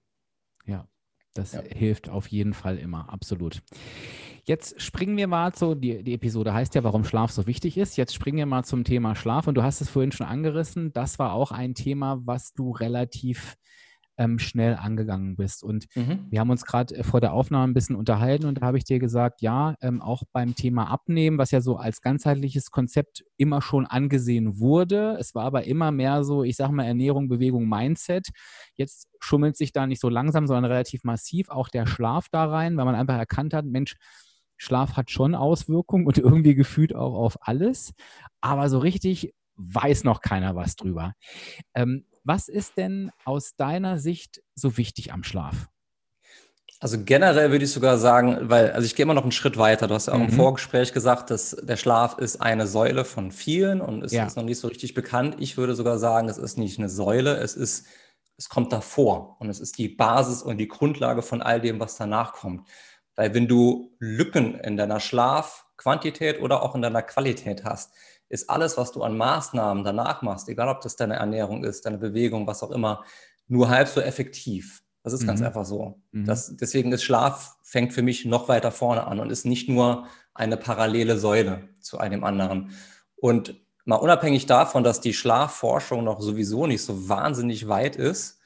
[0.66, 0.90] Ja,
[1.36, 1.62] Das ja.
[1.62, 3.62] hilft auf jeden Fall immer, absolut.
[4.48, 7.98] Jetzt springen wir mal zu, die, die Episode heißt ja, warum Schlaf so wichtig ist.
[7.98, 10.94] Jetzt springen wir mal zum Thema Schlaf und du hast es vorhin schon angerissen.
[10.94, 13.58] Das war auch ein Thema, was du relativ
[14.18, 15.66] ähm, schnell angegangen bist.
[15.66, 16.28] Und mhm.
[16.30, 18.86] wir haben uns gerade äh, vor der Aufnahme ein bisschen unterhalten und da habe ich
[18.86, 23.62] dir gesagt, ja, ähm, auch beim Thema Abnehmen, was ja so als ganzheitliches Konzept immer
[23.62, 25.18] schon angesehen wurde.
[25.20, 28.30] Es war aber immer mehr so, ich sage mal, Ernährung, Bewegung, Mindset.
[28.76, 32.78] Jetzt schummelt sich da nicht so langsam, sondern relativ massiv auch der Schlaf da rein,
[32.78, 33.96] weil man einfach erkannt hat, Mensch,
[34.58, 37.94] Schlaf hat schon Auswirkungen und irgendwie gefühlt auch auf alles,
[38.42, 41.14] aber so richtig weiß noch keiner was drüber.
[41.74, 45.70] Ähm, was ist denn aus deiner Sicht so wichtig am Schlaf?
[46.80, 49.88] Also generell würde ich sogar sagen, weil, also ich gehe immer noch einen Schritt weiter.
[49.88, 50.26] Du hast ja auch mhm.
[50.26, 54.26] im Vorgespräch gesagt, dass der Schlaf ist eine Säule von vielen und es ja.
[54.26, 55.38] ist noch nicht so richtig bekannt.
[55.40, 57.88] Ich würde sogar sagen, es ist nicht eine Säule, es ist,
[58.38, 61.98] es kommt davor und es ist die Basis und die Grundlage von all dem, was
[61.98, 62.68] danach kommt.
[63.18, 67.92] Weil wenn du Lücken in deiner Schlafquantität oder auch in deiner Qualität hast,
[68.30, 71.98] ist alles, was du an Maßnahmen danach machst, egal ob das deine Ernährung ist, deine
[71.98, 73.04] Bewegung, was auch immer,
[73.48, 74.84] nur halb so effektiv.
[75.04, 75.28] Das ist mhm.
[75.28, 76.00] ganz einfach so.
[76.12, 76.26] Mhm.
[76.26, 80.06] Das, deswegen ist Schlaf, fängt für mich noch weiter vorne an und ist nicht nur
[80.34, 82.72] eine parallele Säule zu einem anderen.
[83.16, 88.38] Und mal unabhängig davon, dass die Schlafforschung noch sowieso nicht so wahnsinnig weit ist,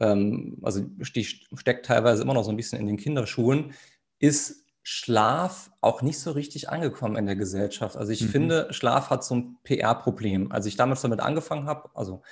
[0.00, 3.72] ähm, also die steckt teilweise immer noch so ein bisschen in den Kinderschuhen,
[4.18, 7.96] ist Schlaf auch nicht so richtig angekommen in der Gesellschaft.
[7.96, 8.28] Also ich mhm.
[8.28, 10.50] finde, Schlaf hat so ein PR-Problem.
[10.50, 12.22] Als ich damals damit angefangen habe, also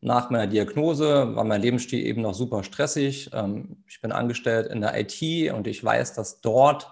[0.00, 3.30] nach meiner Diagnose, war mein Lebensstil eben noch super stressig.
[3.34, 6.90] Ähm, ich bin angestellt in der IT und ich weiß, dass dort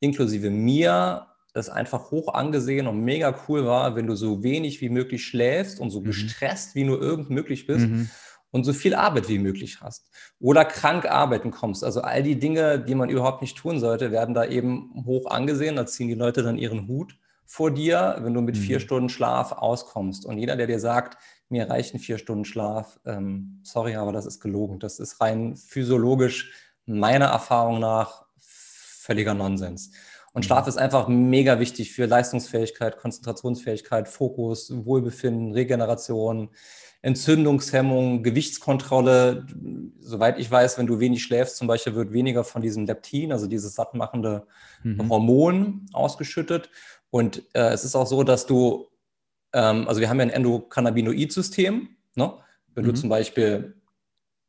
[0.00, 4.88] inklusive mir es einfach hoch angesehen und mega cool war, wenn du so wenig wie
[4.88, 6.06] möglich schläfst und so mhm.
[6.06, 7.86] gestresst wie nur irgend möglich bist.
[7.86, 8.10] Mhm
[8.54, 10.08] und so viel Arbeit wie möglich hast.
[10.38, 11.82] Oder krank arbeiten kommst.
[11.82, 15.74] Also all die Dinge, die man überhaupt nicht tun sollte, werden da eben hoch angesehen.
[15.74, 18.60] Da ziehen die Leute dann ihren Hut vor dir, wenn du mit mhm.
[18.60, 20.24] vier Stunden Schlaf auskommst.
[20.24, 24.38] Und jeder, der dir sagt, mir reichen vier Stunden Schlaf, ähm, sorry, aber das ist
[24.38, 24.78] gelogen.
[24.78, 26.52] Das ist rein physiologisch
[26.86, 29.90] meiner Erfahrung nach völliger Nonsens.
[30.32, 30.46] Und mhm.
[30.46, 36.50] Schlaf ist einfach mega wichtig für Leistungsfähigkeit, Konzentrationsfähigkeit, Fokus, Wohlbefinden, Regeneration,
[37.04, 39.46] Entzündungshemmung, Gewichtskontrolle.
[40.00, 43.46] Soweit ich weiß, wenn du wenig schläfst, zum Beispiel wird weniger von diesem Leptin, also
[43.46, 44.46] dieses sattmachende
[44.82, 45.10] mhm.
[45.10, 46.70] Hormon, ausgeschüttet.
[47.10, 48.86] Und äh, es ist auch so, dass du,
[49.52, 51.88] ähm, also wir haben ja ein Endokannabinoid-System.
[52.14, 52.32] Ne?
[52.74, 52.88] Wenn mhm.
[52.88, 53.74] du zum Beispiel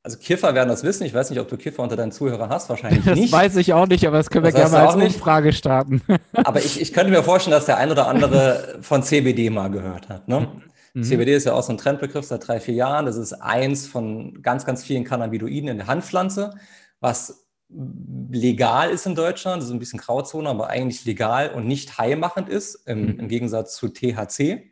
[0.01, 1.03] also Kiffer werden das wissen.
[1.03, 3.33] Ich weiß nicht, ob du Kiffer unter deinen Zuhörern hast, wahrscheinlich das nicht.
[3.33, 6.03] Das weiß ich auch nicht, aber das können das wir gerne als Umfrage starten.
[6.33, 10.07] Aber ich, ich könnte mir vorstellen, dass der ein oder andere von CBD mal gehört
[10.07, 10.27] hat.
[10.27, 10.47] Ne?
[10.95, 11.03] Mhm.
[11.03, 13.05] CBD ist ja auch so ein Trendbegriff seit drei, vier Jahren.
[13.05, 16.58] Das ist eins von ganz, ganz vielen Cannabinoiden in der Handpflanze,
[17.01, 19.62] was legal ist in Deutschland.
[19.62, 23.19] Das ist ein bisschen Grauzone, aber eigentlich legal und nicht heilmachend ist, im, mhm.
[23.19, 24.71] im Gegensatz zu THC.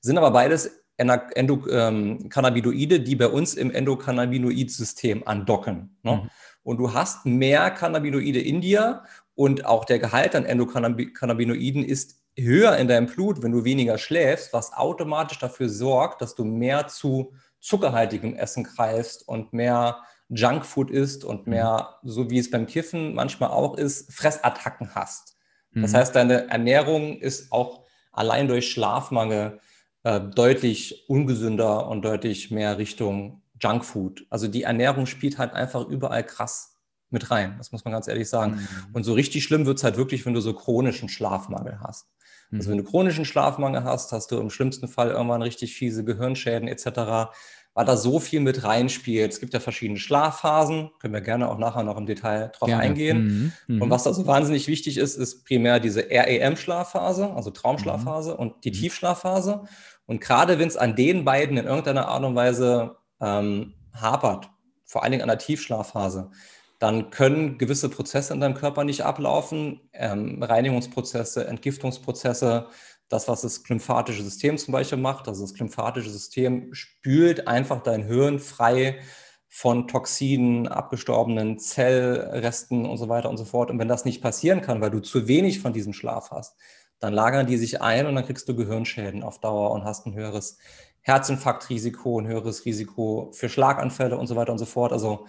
[0.00, 5.96] Sind aber beides Endokannabinoide, ähm, die bei uns im Endokannabinoid-System andocken.
[6.02, 6.16] Ne?
[6.16, 6.30] Mhm.
[6.62, 12.76] Und du hast mehr Cannabinoide in dir und auch der Gehalt an Endokannabinoiden ist höher
[12.76, 17.32] in deinem Blut, wenn du weniger schläfst, was automatisch dafür sorgt, dass du mehr zu
[17.60, 21.54] zuckerhaltigem Essen greifst und mehr Junkfood isst und mhm.
[21.54, 25.36] mehr, so wie es beim Kiffen manchmal auch ist, Fressattacken hast.
[25.74, 25.96] Das mhm.
[25.96, 29.60] heißt, deine Ernährung ist auch allein durch Schlafmangel
[30.04, 34.26] äh, deutlich ungesünder und deutlich mehr Richtung Junkfood.
[34.30, 36.73] Also die Ernährung spielt halt einfach überall krass
[37.14, 37.54] mit rein.
[37.56, 38.56] Das muss man ganz ehrlich sagen.
[38.56, 38.68] Mhm.
[38.92, 42.08] Und so richtig schlimm wird es halt wirklich, wenn du so chronischen Schlafmangel hast.
[42.50, 42.58] Mhm.
[42.58, 46.68] Also wenn du chronischen Schlafmangel hast, hast du im schlimmsten Fall irgendwann richtig fiese Gehirnschäden
[46.68, 47.32] etc.,
[47.76, 49.32] weil da so viel mit reinspielt.
[49.32, 52.82] Es gibt ja verschiedene Schlafphasen, können wir gerne auch nachher noch im Detail drauf gerne.
[52.82, 53.52] eingehen.
[53.66, 53.74] Mhm.
[53.74, 53.82] Mhm.
[53.82, 58.38] Und was da so wahnsinnig wichtig ist, ist primär diese REM-Schlafphase, also Traumschlafphase mhm.
[58.38, 58.74] und die mhm.
[58.74, 59.64] Tiefschlafphase.
[60.06, 64.50] Und gerade wenn es an den beiden in irgendeiner Art und Weise ähm, hapert,
[64.84, 66.30] vor allen Dingen an der Tiefschlafphase,
[66.78, 72.68] dann können gewisse Prozesse in deinem Körper nicht ablaufen, ähm, Reinigungsprozesse, Entgiftungsprozesse,
[73.08, 75.28] das, was das glymphatische System zum Beispiel macht.
[75.28, 79.00] Also das glymphatische System spült einfach dein Hirn frei
[79.48, 83.70] von Toxinen, abgestorbenen Zellresten und so weiter und so fort.
[83.70, 86.56] Und wenn das nicht passieren kann, weil du zu wenig von diesem Schlaf hast,
[86.98, 90.14] dann lagern die sich ein und dann kriegst du Gehirnschäden auf Dauer und hast ein
[90.14, 90.58] höheres
[91.02, 94.92] Herzinfarktrisiko, ein höheres Risiko für Schlaganfälle und so weiter und so fort.
[94.92, 95.26] Also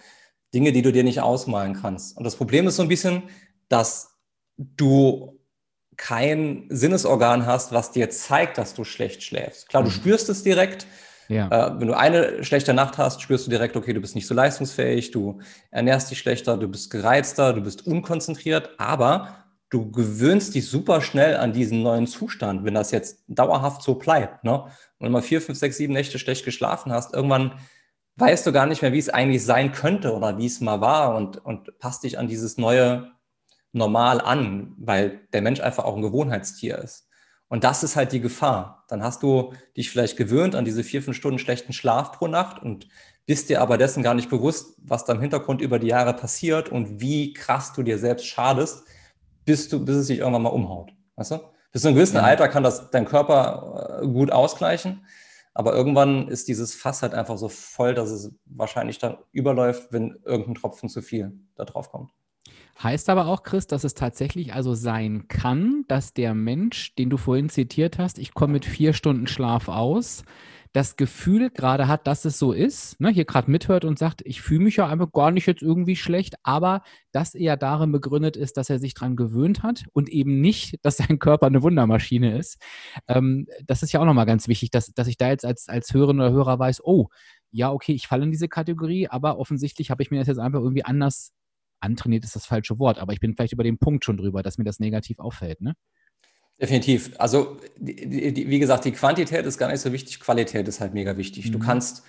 [0.56, 2.18] Dinge, die du dir nicht ausmalen kannst.
[2.18, 3.24] Und das Problem ist so ein bisschen,
[3.70, 4.18] dass
[4.58, 5.40] du
[5.98, 9.70] kein Sinnesorgan hast, was dir zeigt, dass du schlecht schläfst.
[9.70, 9.94] Klar, du mhm.
[9.94, 10.88] spürst es direkt,
[11.28, 11.48] Ja.
[11.48, 14.36] Äh, wenn du eine schlechte Nacht hast, spürst du direkt, okay, du bist nicht so
[14.36, 15.40] leistungsfähig, du
[15.72, 21.38] ernährst dich schlechter, du bist gereizter, du bist unkonzentriert, aber du gewöhnst dich super schnell
[21.38, 24.44] an diesen neuen Zustand, wenn das jetzt dauerhaft so bleibt.
[24.44, 24.54] Ne?
[24.54, 27.54] Und wenn du mal vier, fünf, sechs, sieben Nächte schlecht geschlafen hast, irgendwann
[28.18, 31.16] weißt du gar nicht mehr, wie es eigentlich sein könnte oder wie es mal war
[31.16, 33.12] und, und passt dich an dieses neue
[33.74, 37.10] Normal an, weil der Mensch einfach auch ein Gewohnheitstier ist.
[37.50, 38.86] Und das ist halt die Gefahr.
[38.88, 42.62] Dann hast du dich vielleicht gewöhnt an diese vier, fünf Stunden schlechten Schlaf pro Nacht
[42.62, 42.88] und
[43.26, 46.70] bist dir aber dessen gar nicht bewusst, was da im Hintergrund über die Jahre passiert
[46.70, 48.84] und wie krass du dir selbst schadest,
[49.46, 50.92] bis, du, bis es sich irgendwann mal umhaut.
[51.16, 51.40] Weißt du?
[51.72, 52.24] Bis zu einem gewissen ja.
[52.24, 55.06] Alter kann das dein Körper äh, gut ausgleichen.
[55.56, 60.20] Aber irgendwann ist dieses Fass halt einfach so voll, dass es wahrscheinlich dann überläuft, wenn
[60.26, 62.12] irgendein Tropfen zu viel da drauf kommt.
[62.84, 67.16] Heißt aber auch, Chris, dass es tatsächlich also sein kann, dass der Mensch, den du
[67.16, 70.26] vorhin zitiert hast, ich komme mit vier Stunden Schlaf aus,
[70.76, 74.42] das Gefühl gerade hat, dass es so ist, ne, hier gerade mithört und sagt, ich
[74.42, 76.84] fühle mich ja einfach gar nicht jetzt irgendwie schlecht, aber
[77.14, 80.98] das eher darin begründet ist, dass er sich daran gewöhnt hat und eben nicht, dass
[80.98, 82.62] sein Körper eine Wundermaschine ist.
[83.08, 85.94] Ähm, das ist ja auch nochmal ganz wichtig, dass, dass ich da jetzt als, als
[85.94, 87.08] Hörerin oder Hörer weiß, oh,
[87.52, 90.60] ja, okay, ich falle in diese Kategorie, aber offensichtlich habe ich mir das jetzt einfach
[90.60, 91.32] irgendwie anders
[91.80, 94.58] antrainiert, ist das falsche Wort, aber ich bin vielleicht über den Punkt schon drüber, dass
[94.58, 95.74] mir das negativ auffällt, ne?
[96.62, 97.12] Definitiv.
[97.18, 100.94] Also, die, die, wie gesagt, die Quantität ist gar nicht so wichtig, Qualität ist halt
[100.94, 101.48] mega wichtig.
[101.48, 101.52] Mhm.
[101.52, 102.04] Du kannst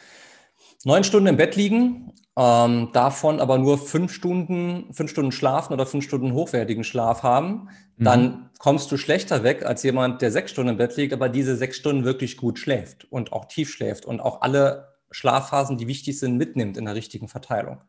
[0.84, 5.84] neun Stunden im Bett liegen, ähm, davon aber nur fünf Stunden, fünf Stunden schlafen oder
[5.84, 8.04] fünf Stunden hochwertigen Schlaf haben, mhm.
[8.04, 11.56] dann kommst du schlechter weg als jemand, der sechs Stunden im Bett liegt, aber diese
[11.56, 16.18] sechs Stunden wirklich gut schläft und auch tief schläft und auch alle Schlafphasen, die wichtig
[16.18, 17.80] sind, mitnimmt in der richtigen Verteilung.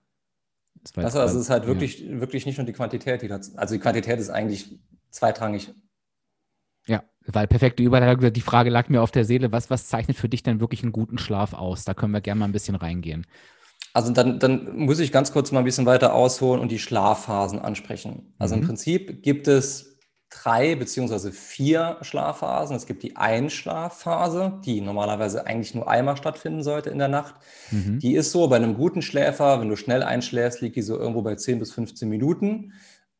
[0.81, 2.19] Das also, also es ist halt wirklich, ja.
[2.19, 5.73] wirklich nicht nur die Quantität, die das, also die Quantität ist eigentlich zweitrangig
[7.27, 8.31] weil perfekte Überleitung.
[8.31, 9.51] Die Frage lag mir auf der Seele.
[9.51, 11.85] Was, was zeichnet für dich denn wirklich einen guten Schlaf aus?
[11.85, 13.25] Da können wir gerne mal ein bisschen reingehen.
[13.93, 17.59] Also dann, dann muss ich ganz kurz mal ein bisschen weiter ausholen und die Schlafphasen
[17.59, 18.33] ansprechen.
[18.37, 18.61] Also mhm.
[18.61, 19.97] im Prinzip gibt es
[20.29, 22.75] drei beziehungsweise vier Schlafphasen.
[22.75, 27.35] Es gibt die Einschlafphase, die normalerweise eigentlich nur einmal stattfinden sollte in der Nacht.
[27.71, 27.99] Mhm.
[27.99, 31.21] Die ist so bei einem guten Schläfer, wenn du schnell einschläfst, liegt die so irgendwo
[31.21, 32.73] bei 10 bis 15 Minuten.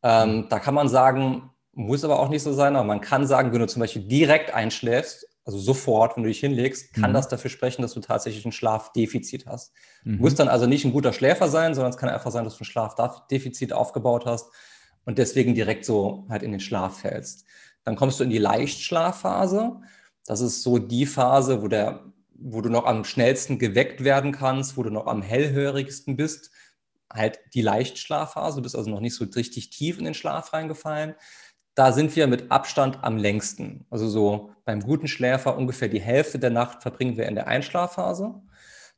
[0.04, 3.54] Ähm, da kann man sagen, muss aber auch nicht so sein, aber man kann sagen,
[3.54, 7.14] wenn du zum Beispiel direkt einschläfst, also sofort, wenn du dich hinlegst, kann mhm.
[7.14, 9.74] das dafür sprechen, dass du tatsächlich ein Schlafdefizit hast.
[10.04, 10.18] Mhm.
[10.18, 12.58] Du musst dann also nicht ein guter Schläfer sein, sondern es kann einfach sein, dass
[12.58, 14.50] du ein Schlafdefizit aufgebaut hast
[15.06, 17.46] und deswegen direkt so halt in den Schlaf fällst.
[17.84, 19.80] Dann kommst du in die Leichtschlafphase.
[20.26, 24.78] Das ist so die Phase, wo, der, wo du noch am schnellsten geweckt werden kannst,
[24.78, 26.50] wo du noch am hellhörigsten bist.
[27.14, 31.14] Halt die Leichtschlafphase, du bist also noch nicht so richtig tief in den Schlaf reingefallen
[31.78, 33.86] da sind wir mit Abstand am längsten.
[33.92, 38.34] Also so beim guten Schläfer ungefähr die Hälfte der Nacht verbringen wir in der Einschlafphase.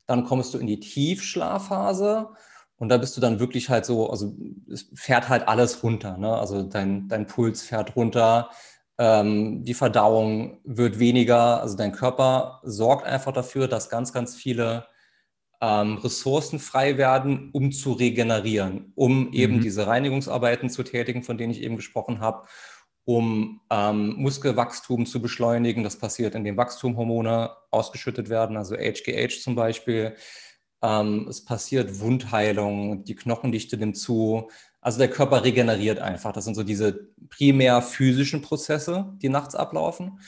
[0.06, 2.30] Dann kommst du in die Tiefschlafphase
[2.78, 4.34] und da bist du dann wirklich halt so, also
[4.72, 6.18] es fährt halt alles runter.
[6.18, 6.34] Ne?
[6.34, 8.50] Also dein, dein Puls fährt runter,
[8.98, 11.60] ähm, die Verdauung wird weniger.
[11.60, 14.86] Also dein Körper sorgt einfach dafür, dass ganz, ganz viele
[15.62, 19.62] ähm, Ressourcen frei werden, um zu regenerieren, um eben mhm.
[19.62, 22.48] diese Reinigungsarbeiten zu tätigen, von denen ich eben gesprochen habe,
[23.06, 25.84] um ähm, Muskelwachstum zu beschleunigen.
[25.84, 30.16] Das passiert, indem Wachstumhormone ausgeschüttet werden, also HGH zum Beispiel.
[30.82, 34.50] Ähm, es passiert Wundheilung, die Knochendichte nimmt zu.
[34.80, 36.32] Also der Körper regeneriert einfach.
[36.32, 40.22] Das sind so diese primär physischen Prozesse, die nachts ablaufen.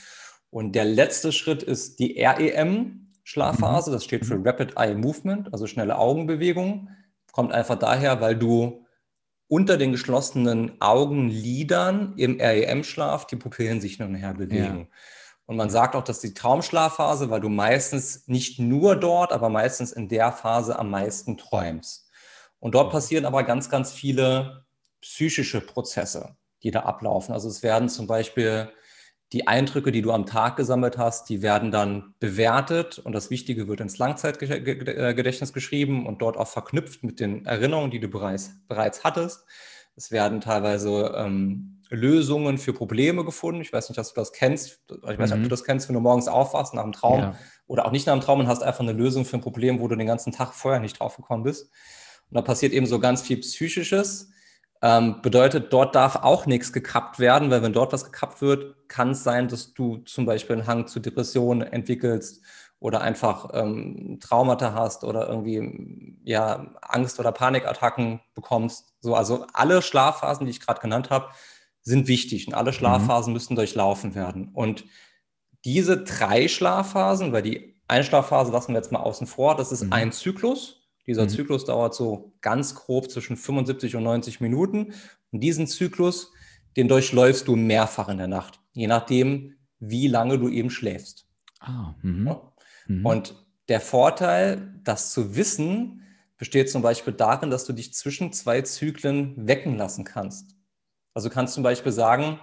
[0.50, 3.90] Und der letzte Schritt ist die REM, Schlafphase.
[3.90, 3.94] Mhm.
[3.94, 4.46] Das steht für mhm.
[4.46, 6.88] Rapid Eye Movement, also schnelle Augenbewegung.
[7.32, 8.84] Kommt einfach daher, weil du
[9.48, 14.78] unter den geschlossenen Augenlidern im REM-Schlaf die Pupillen sich nun und her bewegen.
[14.78, 14.86] Ja.
[15.44, 19.92] Und man sagt auch, dass die Traumschlafphase, weil du meistens nicht nur dort, aber meistens
[19.92, 22.08] in der Phase am meisten träumst.
[22.60, 24.64] Und dort passieren aber ganz, ganz viele
[25.02, 27.34] psychische Prozesse, die da ablaufen.
[27.34, 28.70] Also es werden zum Beispiel
[29.32, 33.66] die Eindrücke, die du am Tag gesammelt hast, die werden dann bewertet und das Wichtige
[33.66, 39.04] wird ins Langzeitgedächtnis geschrieben und dort auch verknüpft mit den Erinnerungen, die du bereits, bereits
[39.04, 39.46] hattest.
[39.96, 43.60] Es werden teilweise ähm, Lösungen für Probleme gefunden.
[43.62, 44.80] Ich weiß nicht, ob du das kennst.
[44.90, 45.36] Ich weiß nicht, mhm.
[45.36, 47.34] ob du das kennst, wenn du morgens aufwachst nach einem Traum ja.
[47.66, 49.88] oder auch nicht nach einem Traum und hast einfach eine Lösung für ein Problem, wo
[49.88, 51.70] du den ganzen Tag vorher nicht drauf gekommen bist.
[52.30, 54.30] Und da passiert eben so ganz viel Psychisches
[54.82, 59.10] ähm, bedeutet, dort darf auch nichts gekappt werden, weil wenn dort was gekappt wird, kann
[59.10, 62.42] es sein, dass du zum Beispiel einen Hang zu Depressionen entwickelst
[62.80, 68.92] oder einfach ähm, Traumata hast oder irgendwie ja, Angst- oder Panikattacken bekommst.
[69.00, 71.28] So, also alle Schlafphasen, die ich gerade genannt habe,
[71.82, 72.76] sind wichtig und alle mhm.
[72.76, 73.34] Schlafphasen mhm.
[73.34, 74.50] müssen durchlaufen werden.
[74.52, 74.84] Und
[75.64, 79.54] diese drei Schlafphasen, weil die Einschlafphase lassen wir jetzt mal außen vor.
[79.54, 79.92] Das ist Mhm.
[79.92, 80.81] ein Zyklus.
[81.06, 81.28] Dieser Mhm.
[81.30, 84.92] Zyklus dauert so ganz grob zwischen 75 und 90 Minuten.
[85.30, 86.32] Und diesen Zyklus,
[86.76, 91.26] den durchläufst du mehrfach in der Nacht, je nachdem, wie lange du eben schläfst.
[91.60, 92.26] Ah, mhm.
[92.26, 92.52] Ja?
[92.86, 93.06] Mhm.
[93.06, 96.02] Und der Vorteil, das zu wissen,
[96.38, 100.56] besteht zum Beispiel darin, dass du dich zwischen zwei Zyklen wecken lassen kannst.
[101.14, 102.40] Also du kannst zum Beispiel sagen,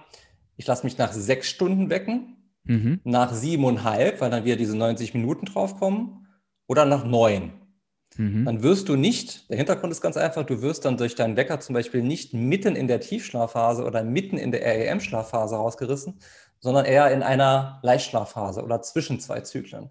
[0.56, 3.00] ich lasse mich nach sechs Stunden wecken, Mhm.
[3.04, 6.26] nach siebeneinhalb, weil dann wieder diese 90 Minuten draufkommen,
[6.66, 7.52] oder nach neun.
[8.20, 8.44] Mhm.
[8.44, 11.58] Dann wirst du nicht, der Hintergrund ist ganz einfach, du wirst dann durch deinen Wecker
[11.60, 16.20] zum Beispiel nicht mitten in der Tiefschlafphase oder mitten in der REM-Schlafphase rausgerissen,
[16.58, 19.84] sondern eher in einer Leichtschlafphase oder zwischen zwei Zyklen.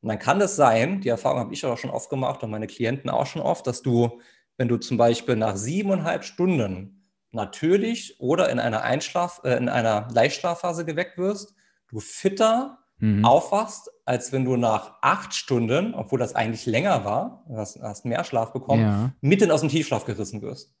[0.00, 2.66] Und dann kann es sein, die Erfahrung habe ich auch schon oft gemacht und meine
[2.66, 4.22] Klienten auch schon oft, dass du,
[4.56, 10.08] wenn du zum Beispiel nach siebeneinhalb Stunden natürlich oder in einer, Einschlaf, äh, in einer
[10.14, 11.54] Leichtschlafphase geweckt wirst,
[11.88, 13.26] du fitter Mhm.
[13.26, 18.24] aufwachst, als wenn du nach acht Stunden, obwohl das eigentlich länger war, hast, hast mehr
[18.24, 20.72] Schlaf bekommen, Ja, mitten aus dem Tiefschlaf gerissen wirst.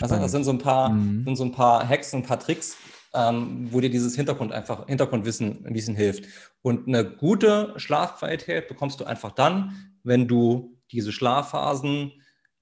[0.00, 1.24] Also das sind so ein paar, Mhm.
[1.24, 2.76] sind so ein paar Hacks, ein paar Tricks,
[3.12, 6.24] ähm, wo dir dieses Hintergrund einfach, Hintergrundwissen ein bisschen hilft.
[6.62, 12.12] Und eine gute Schlafqualität bekommst du einfach dann, wenn du diese Schlafphasen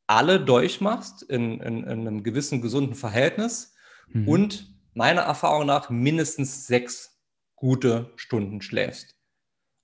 [0.06, 3.74] alle durchmachst in, in, in einem gewissen gesunden Verhältnis
[4.12, 4.26] Mhm.
[4.26, 7.20] und meiner Erfahrung nach mindestens sechs
[7.54, 9.14] gute Stunden schläfst.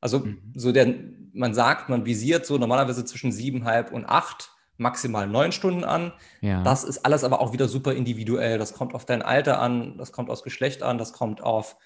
[0.00, 0.52] Also Mhm.
[0.54, 0.94] so der,
[1.32, 6.12] man sagt, man visiert so normalerweise zwischen siebeneinhalb und acht, maximal neun Stunden an.
[6.42, 6.62] ja.
[6.62, 8.58] Das ist alles aber auch wieder super individuell.
[8.58, 11.76] Das kommt auf dein Alter an, das kommt aufs Geschlecht an, das kommt auf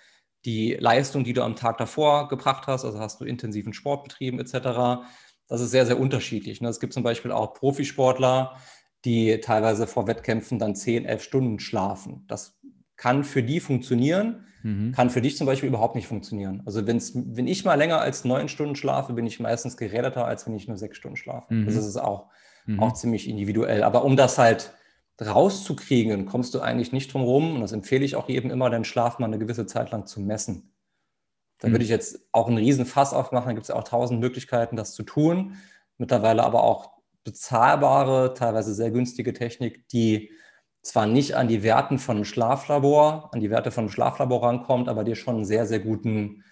[0.45, 2.85] die Leistung, die du am Tag davor gebracht hast.
[2.85, 5.05] Also hast du intensiven Sport betrieben etc.
[5.49, 6.61] Das ist sehr, sehr unterschiedlich.
[6.61, 6.69] ne?
[6.69, 8.57] Es gibt zum Beispiel auch Profisportler,
[9.05, 12.25] die teilweise vor Wettkämpfen dann 10, 11 Stunden schlafen.
[12.27, 12.59] Das
[13.01, 14.93] kann für die funktionieren, mhm.
[14.93, 16.63] kann für dich zum Beispiel überhaupt nicht funktionieren.
[16.67, 20.47] Also wenn's, wenn ich mal länger als neun Stunden schlafe, bin ich meistens geräderter, als
[20.47, 21.55] wenn ich nur sechs Stunden schlafe.
[21.55, 21.65] Mhm.
[21.65, 22.27] Das ist auch
[22.67, 22.79] Mhm.
[22.79, 23.83] auch ziemlich individuell.
[23.83, 24.75] Aber um das halt
[25.19, 27.55] rauszukriegen, kommst du eigentlich nicht drum rum.
[27.55, 30.21] Und das empfehle ich auch jedem immer, den Schlaf mal eine gewisse Zeit lang zu
[30.21, 30.75] messen.
[31.59, 31.73] Da Mhm.
[31.73, 33.47] würde ich jetzt auch einen riesen Fass aufmachen.
[33.49, 35.57] Da gibt es ja auch tausend Möglichkeiten, das zu tun.
[35.97, 36.91] Mittlerweile aber auch
[37.25, 40.31] bezahlbare, teilweise sehr günstige Technik, die
[40.83, 44.89] zwar nicht an die Werten von einem Schlaflabor, an die Werte von einem Schlaflabor rankommt,
[44.89, 46.45] aber dir schon einen sehr, sehr guten,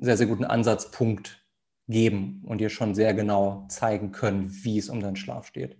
[0.00, 1.44] sehr, sehr guten Ansatzpunkt
[1.88, 5.76] geben und dir schon sehr genau zeigen können, wie es um deinen Schlaf steht.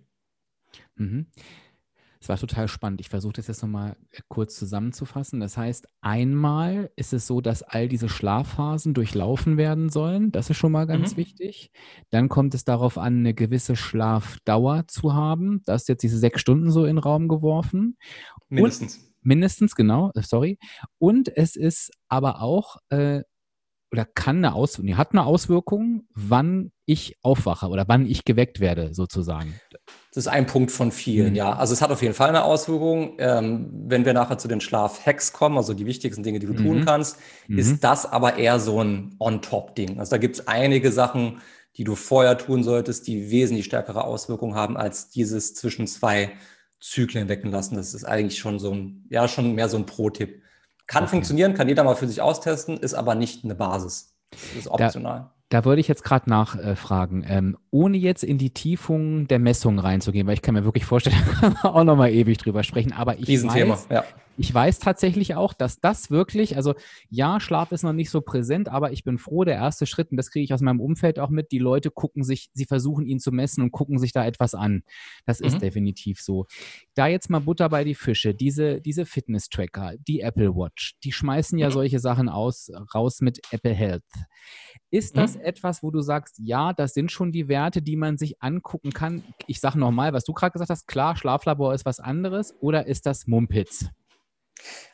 [0.95, 1.27] Mhm.
[2.21, 3.01] Es war total spannend.
[3.01, 3.97] Ich versuche das jetzt nochmal
[4.27, 5.39] kurz zusammenzufassen.
[5.39, 10.31] Das heißt, einmal ist es so, dass all diese Schlafphasen durchlaufen werden sollen.
[10.31, 11.17] Das ist schon mal ganz Mhm.
[11.17, 11.71] wichtig.
[12.11, 15.63] Dann kommt es darauf an, eine gewisse Schlafdauer zu haben.
[15.65, 17.97] Da ist jetzt diese sechs Stunden so in den Raum geworfen.
[18.49, 19.07] Mindestens.
[19.23, 20.57] Mindestens, genau, äh, sorry.
[20.99, 23.21] Und es ist aber auch, äh,
[23.91, 28.59] oder kann eine Auswirkung, nee, hat eine Auswirkung, wann ich aufwache oder wann ich geweckt
[28.59, 29.53] werde, sozusagen.
[30.13, 31.35] Das ist ein Punkt von vielen, Mhm.
[31.35, 31.53] ja.
[31.53, 33.15] Also es hat auf jeden Fall eine Auswirkung.
[33.19, 36.57] Ähm, wenn wir nachher zu den Schlafhacks kommen, also die wichtigsten Dinge, die du Mhm.
[36.57, 37.17] tun kannst,
[37.47, 37.57] Mhm.
[37.59, 39.99] ist das aber eher so ein On-Top-Ding.
[39.99, 41.39] Also da gibt es einige Sachen,
[41.77, 46.31] die du vorher tun solltest, die wesentlich stärkere Auswirkungen haben als dieses zwischen zwei
[46.81, 47.75] Zyklen wecken lassen.
[47.75, 50.40] Das ist eigentlich schon so ein, ja, schon mehr so ein Pro-Tipp.
[50.91, 51.11] Kann Okay.
[51.11, 54.13] funktionieren, kann jeder mal für sich austesten, ist aber nicht eine Basis.
[54.31, 55.29] Das ist optional.
[55.47, 60.27] Da würde ich jetzt gerade nachfragen, ähm, ohne jetzt in die Tiefung der Messung reinzugehen,
[60.27, 63.17] weil ich kann mir wirklich vorstellen, da kann man auch nochmal ewig drüber sprechen, aber
[63.17, 64.03] ich Riesenthema, weiß, ja.
[64.41, 66.73] Ich weiß tatsächlich auch, dass das wirklich, also
[67.09, 70.17] ja, Schlaf ist noch nicht so präsent, aber ich bin froh, der erste Schritt, und
[70.17, 73.19] das kriege ich aus meinem Umfeld auch mit, die Leute gucken sich, sie versuchen ihn
[73.19, 74.81] zu messen und gucken sich da etwas an.
[75.27, 75.59] Das ist Mhm.
[75.59, 76.47] definitiv so.
[76.95, 81.59] Da jetzt mal Butter bei die Fische, diese, diese Fitness-Tracker, die Apple Watch, die schmeißen
[81.59, 81.73] ja Mhm.
[81.73, 84.03] solche Sachen aus, raus mit Apple Health.
[84.89, 85.41] Ist das Mhm.
[85.41, 89.23] etwas, wo du sagst, ja, das sind schon die Werte, die man sich angucken kann?
[89.45, 93.05] Ich sage nochmal, was du gerade gesagt hast, klar, Schlaflabor ist was anderes oder ist
[93.05, 93.89] das Mumpitz?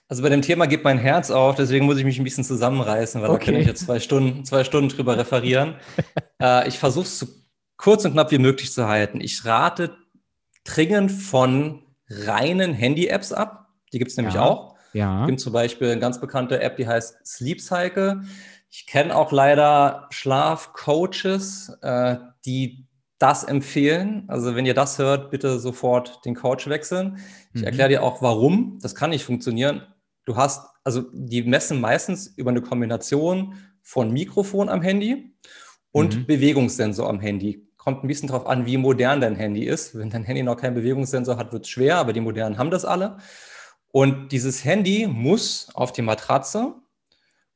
[0.09, 3.21] Also bei dem Thema geht mein Herz auf, deswegen muss ich mich ein bisschen zusammenreißen,
[3.21, 3.39] weil Okay.
[3.39, 5.75] da kann ich jetzt zwei Stunden, zwei Stunden drüber referieren.
[6.41, 7.27] äh, ich versuche es so
[7.75, 9.19] kurz und knapp wie möglich zu halten.
[9.19, 9.97] Ich rate
[10.63, 13.67] dringend von reinen Handy-Apps ab.
[13.91, 14.43] Die gibt es nämlich Ja.
[14.43, 14.75] auch.
[14.93, 15.21] Ja.
[15.23, 18.21] Es gibt zum Beispiel eine ganz bekannte App, die heißt Sleep Cycle.
[18.69, 22.86] Ich kenne auch leider Schlafcoaches, äh, die
[23.19, 24.25] das empfehlen.
[24.27, 27.17] Also wenn ihr das hört, bitte sofort den Coach wechseln.
[27.53, 27.67] Ich Mhm.
[27.67, 28.79] erkläre dir auch, warum.
[28.81, 29.81] Das kann nicht funktionieren.
[30.25, 35.33] Du hast, also die messen meistens über eine Kombination von Mikrofon am Handy
[35.91, 36.25] und Mhm.
[36.27, 37.65] Bewegungssensor am Handy.
[37.77, 39.97] Kommt ein bisschen darauf an, wie modern dein Handy ist.
[39.97, 42.83] Wenn dein Handy noch keinen Bewegungssensor hat, wird es schwer, aber die modernen haben das
[42.85, 43.17] alle.
[43.91, 46.73] Und dieses Handy muss auf die Matratze,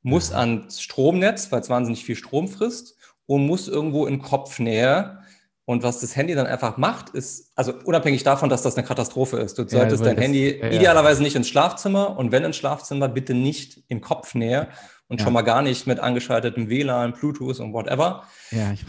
[0.01, 2.95] muss ans Stromnetz, weil es wahnsinnig viel Strom frisst
[3.27, 5.19] und muss irgendwo in Kopfnähe.
[5.65, 9.37] Und was das Handy dann einfach macht, ist, also unabhängig davon, dass das eine Katastrophe
[9.37, 12.57] ist, du solltest ja, dein das, Handy ja, idealerweise nicht ins Schlafzimmer und wenn ins
[12.57, 14.69] Schlafzimmer, bitte nicht in Kopfnähe
[15.07, 18.23] und schon mal gar nicht mit angeschaltetem WLAN, Bluetooth und whatever.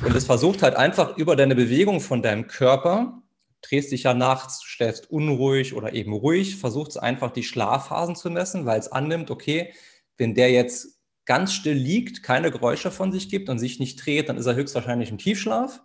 [0.04, 3.22] und es versucht halt einfach über deine Bewegung von deinem Körper
[3.62, 8.28] drehst dich ja nachts, schläfst unruhig oder eben ruhig, versucht es einfach die Schlafphasen zu
[8.28, 9.72] messen, weil es annimmt, okay,
[10.18, 14.28] wenn der jetzt ganz still liegt, keine Geräusche von sich gibt und sich nicht dreht,
[14.28, 15.80] dann ist er höchstwahrscheinlich im Tiefschlaf.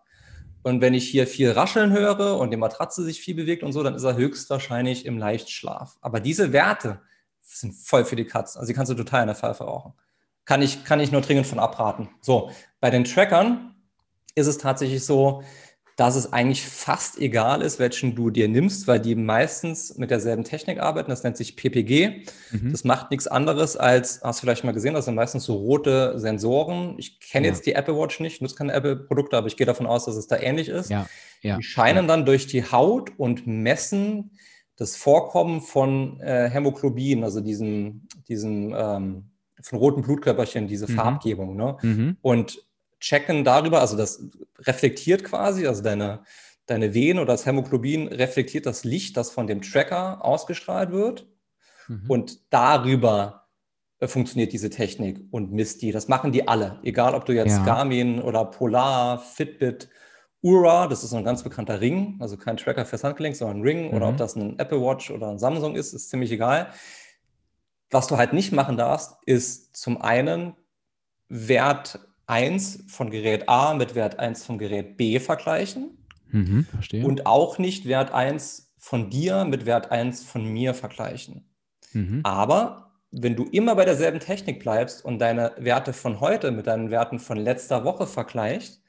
[0.68, 3.84] Und wenn ich hier viel Rascheln höre und die Matratze sich viel bewegt und so,
[3.84, 5.98] dann ist er höchstwahrscheinlich im Leichtschlaf.
[6.02, 7.00] Aber diese Werte
[7.42, 8.58] sind voll für die Katz.
[8.58, 9.94] Also die kannst du total in der Pfeife rauchen.
[10.44, 12.10] Kann ich, kann ich nur dringend von abraten.
[12.20, 12.52] So,
[12.82, 13.76] bei den Trackern
[14.36, 15.42] ist es tatsächlich so,
[15.98, 20.44] dass es eigentlich fast egal ist, welchen du dir nimmst, weil die meistens mit derselben
[20.44, 21.10] Technik arbeiten.
[21.10, 22.22] Das nennt sich PPG.
[22.52, 22.72] Mhm.
[22.72, 26.20] Das macht nichts anderes als, hast du vielleicht mal gesehen, das sind meistens so rote
[26.20, 26.94] Sensoren.
[27.00, 27.54] Ich kenne ja.
[27.54, 30.28] jetzt die Apple Watch nicht, nutze keine Apple-Produkte, aber ich gehe davon aus, dass es
[30.28, 30.92] da ähnlich ist.
[30.92, 31.08] Ja.
[31.42, 31.58] Ja.
[31.58, 34.38] Die scheinen dann durch die Haut und messen
[34.76, 39.32] das Vorkommen von äh, Hämoglobin, also diesem, diesem ähm,
[39.62, 40.96] von roten Blutkörperchen, diese mhm.
[40.96, 41.56] Farbgebung.
[41.56, 41.78] Ne?
[41.82, 42.18] Mhm.
[42.22, 42.67] Und
[43.00, 44.24] checken darüber, also das
[44.60, 46.24] reflektiert quasi, also deine,
[46.66, 51.28] deine Venen oder das Hämoglobin reflektiert das Licht, das von dem Tracker ausgestrahlt wird.
[51.88, 52.06] Mhm.
[52.08, 53.48] Und darüber
[54.00, 55.92] äh, funktioniert diese Technik und misst die.
[55.92, 57.66] Das machen die alle, egal ob du jetzt ja.
[57.66, 59.90] Garmin oder Polar, Fitbit,
[60.42, 63.64] Ura, das ist so ein ganz bekannter Ring, also kein Tracker fürs Handgelenk, sondern ein
[63.64, 63.96] Ring, mhm.
[63.96, 66.72] oder ob das ein Apple Watch oder ein Samsung ist, ist ziemlich egal.
[67.90, 70.56] Was du halt nicht machen darfst, ist zum einen
[71.30, 75.98] Wert 1 von Gerät A mit Wert 1 von Gerät B vergleichen.
[76.30, 77.06] Mhm, verstehe.
[77.06, 81.50] Und auch nicht Wert 1 von dir mit Wert 1 von mir vergleichen.
[81.94, 82.22] Mhm.
[82.24, 86.92] Aber wenn du immer bei derselben Technik bleibst und deine Werte von heute mit deinen
[86.92, 88.82] Werten von letzter Woche vergleichst,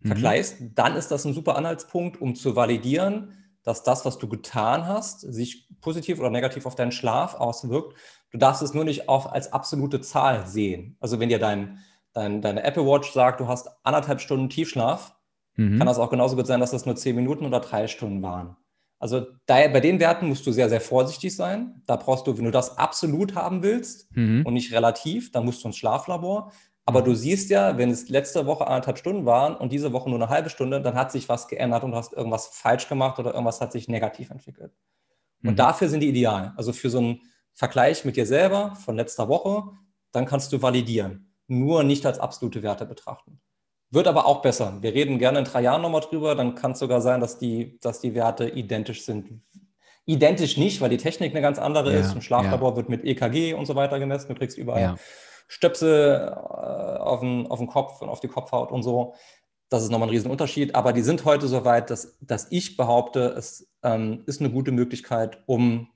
[0.00, 0.08] mhm.
[0.08, 3.32] vergleichst, dann ist das ein super Anhaltspunkt, um zu validieren,
[3.62, 7.96] dass das, was du getan hast, sich positiv oder negativ auf deinen Schlaf auswirkt.
[8.30, 10.98] Du darfst es nur nicht auf, als absolute Zahl sehen.
[11.00, 11.78] Also wenn dir dein
[12.14, 15.14] dein, deine Apple Watch sagt, du hast anderthalb Stunden Tiefschlaf,
[15.56, 15.78] mhm.
[15.78, 18.56] kann das auch genauso gut sein, dass das nur zehn Minuten oder drei Stunden waren.
[18.98, 21.82] Also da, bei den Werten musst du sehr, sehr vorsichtig sein.
[21.84, 24.46] Da brauchst du, wenn du das absolut haben willst mhm.
[24.46, 26.52] und nicht relativ, dann musst du ins Schlaflabor.
[26.86, 27.04] Aber mhm.
[27.06, 30.30] du siehst ja, wenn es letzte Woche anderthalb Stunden waren und diese Woche nur eine
[30.30, 33.60] halbe Stunde, dann hat sich was geändert und du hast irgendwas falsch gemacht oder irgendwas
[33.60, 34.72] hat sich negativ entwickelt.
[35.42, 35.56] Und mhm.
[35.56, 36.54] dafür sind die ideal.
[36.56, 37.20] Also für so einen
[37.52, 39.64] Vergleich mit dir selber von letzter Woche,
[40.12, 43.40] dann kannst du validieren nur nicht als absolute Werte betrachten.
[43.90, 44.78] Wird aber auch besser.
[44.80, 46.34] Wir reden gerne in drei Jahren nochmal drüber.
[46.34, 49.40] Dann kann es sogar sein, dass die, dass die Werte identisch sind.
[50.04, 52.12] Identisch nicht, weil die Technik eine ganz andere ja, ist.
[52.12, 52.76] Im Schlaflabor ja.
[52.76, 54.28] wird mit EKG und so weiter gemessen.
[54.28, 54.96] Du kriegst überall ja.
[55.46, 59.14] Stöpsel äh, auf, den, auf den Kopf und auf die Kopfhaut und so.
[59.68, 60.74] Das ist nochmal ein Riesenunterschied.
[60.74, 64.72] Aber die sind heute so weit, dass, dass ich behaupte, es ähm, ist eine gute
[64.72, 65.88] Möglichkeit, um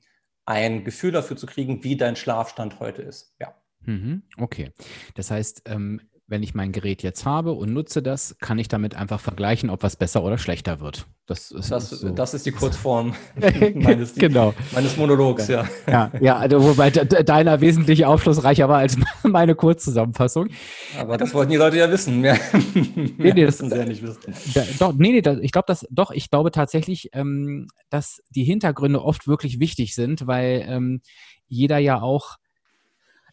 [0.47, 3.35] ein Gefühl dafür zu kriegen, wie dein Schlafstand heute ist.
[3.41, 3.55] Ja.
[3.89, 4.71] Mhm, okay.
[5.15, 8.95] Das heißt, ähm, wenn ich mein Gerät jetzt habe und nutze das, kann ich damit
[8.95, 11.07] einfach vergleichen, ob was besser oder schlechter wird.
[11.25, 12.11] Das ist, das, so.
[12.11, 13.15] das ist die Kurzform
[13.75, 14.53] meines, genau.
[14.73, 15.67] meines Monologs, ja.
[15.87, 20.51] Ja, ja also wobei deiner wesentlich aufschlussreicher war als meine Kurzzusammenfassung.
[20.99, 22.23] Aber das wollten die Leute ja wissen.
[22.23, 22.37] Ja.
[22.75, 24.35] Nee, nee, das, ja nicht wissen.
[24.53, 28.45] Da, doch, nee, nee, das, ich glaube, das, doch, ich glaube tatsächlich, ähm, dass die
[28.45, 31.01] Hintergründe oft wirklich wichtig sind, weil ähm,
[31.47, 32.37] jeder ja auch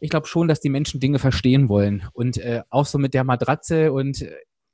[0.05, 2.03] ich glaube schon, dass die Menschen Dinge verstehen wollen.
[2.13, 4.25] Und äh, auch so mit der Matratze und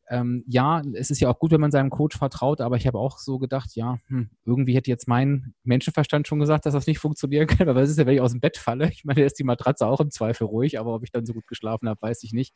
[0.10, 3.00] ähm, ja, es ist ja auch gut, wenn man seinem Coach vertraut, aber ich habe
[3.00, 7.00] auch so gedacht, ja, hm, irgendwie hätte jetzt mein Menschenverstand schon gesagt, dass das nicht
[7.00, 7.70] funktionieren kann.
[7.70, 8.90] Aber was ist ja, wenn ich aus dem Bett falle?
[8.92, 11.34] Ich meine, da ist die Matratze auch im Zweifel ruhig, aber ob ich dann so
[11.34, 12.54] gut geschlafen habe, weiß ich nicht.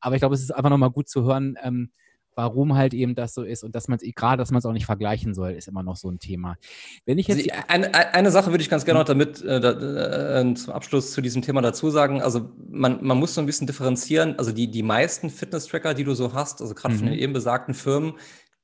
[0.00, 1.90] Aber ich glaube, es ist einfach nochmal gut zu hören, ähm,
[2.34, 4.72] warum halt eben das so ist und dass man es, gerade, dass man es auch
[4.72, 6.56] nicht vergleichen soll, ist immer noch so ein Thema.
[7.04, 7.50] Wenn ich jetzt.
[7.50, 11.20] Also eine, eine Sache würde ich ganz gerne noch damit äh, äh, zum Abschluss zu
[11.20, 12.22] diesem Thema dazu sagen.
[12.22, 14.38] Also man, man muss so ein bisschen differenzieren.
[14.38, 16.98] Also die, die meisten Fitness-Tracker, die du so hast, also gerade mhm.
[16.98, 18.14] von den eben besagten Firmen,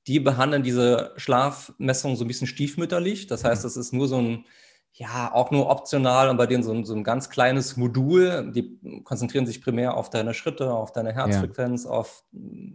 [0.06, 3.26] die behandeln diese Schlafmessung so ein bisschen stiefmütterlich.
[3.26, 3.66] Das heißt, mhm.
[3.66, 4.44] das ist nur so ein
[4.98, 8.50] ja, auch nur optional und bei denen so ein, so ein ganz kleines Modul.
[8.52, 11.90] Die konzentrieren sich primär auf deine Schritte, auf deine Herzfrequenz, ja.
[11.90, 12.24] auf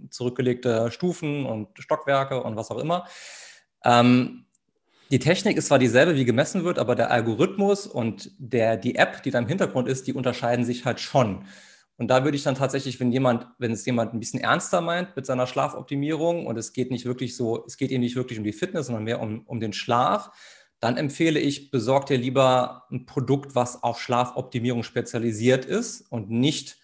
[0.10, 3.08] zurückgelegte Stufen und Stockwerke und was auch immer.
[3.84, 4.46] Ähm,
[5.12, 9.22] die Technik ist zwar dieselbe, wie gemessen wird, aber der Algorithmus und der, die App,
[9.24, 11.46] die da im Hintergrund ist, die unterscheiden sich halt schon.
[11.98, 15.16] Und da würde ich dann tatsächlich, wenn jemand, wenn es jemand ein bisschen ernster meint
[15.18, 18.46] mit seiner Schlafoptimierung und es geht nicht wirklich so, es geht ihm nicht wirklich um
[18.46, 20.32] die Fitness, sondern mehr um, um den Schlaf,
[20.84, 26.78] dann empfehle ich, besorgt dir lieber ein Produkt, was auf Schlafoptimierung spezialisiert ist und nicht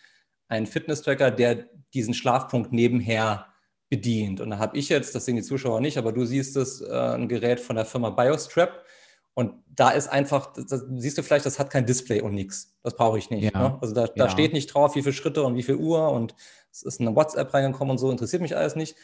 [0.48, 3.48] einen Fitness-Tracker, der diesen Schlafpunkt nebenher
[3.90, 4.40] bedient.
[4.40, 6.94] Und da habe ich jetzt, das sehen die Zuschauer nicht, aber du siehst es, äh,
[6.94, 8.86] ein Gerät von der Firma BioStrap.
[9.34, 12.78] Und da ist einfach, das, siehst du vielleicht, das hat kein Display und nichts.
[12.84, 13.54] Das brauche ich nicht.
[13.54, 13.70] Ja.
[13.70, 13.78] Ne?
[13.82, 14.30] Also da, da ja.
[14.30, 16.36] steht nicht drauf, wie viele Schritte und wie viel Uhr und
[16.72, 18.96] es ist eine WhatsApp reingekommen und so, interessiert mich alles nicht.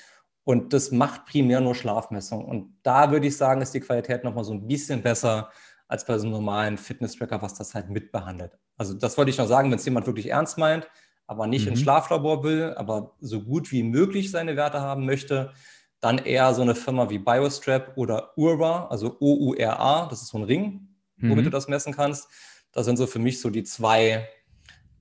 [0.46, 2.46] Und das macht primär nur Schlafmessung.
[2.46, 5.50] Und da würde ich sagen, ist die Qualität nochmal so ein bisschen besser
[5.88, 8.58] als bei so einem normalen Fitness-Tracker, was das halt mitbehandelt.
[8.78, 10.88] Also das wollte ich noch sagen, wenn es jemand wirklich ernst meint,
[11.26, 11.72] aber nicht mhm.
[11.72, 15.52] ins Schlaflabor will, aber so gut wie möglich seine Werte haben möchte,
[16.00, 20.44] dann eher so eine Firma wie BioStrap oder Urba, also O-U-R-A, das ist so ein
[20.44, 20.88] Ring,
[21.18, 21.44] womit mhm.
[21.46, 22.30] du das messen kannst.
[22.72, 24.28] Das sind so für mich so die zwei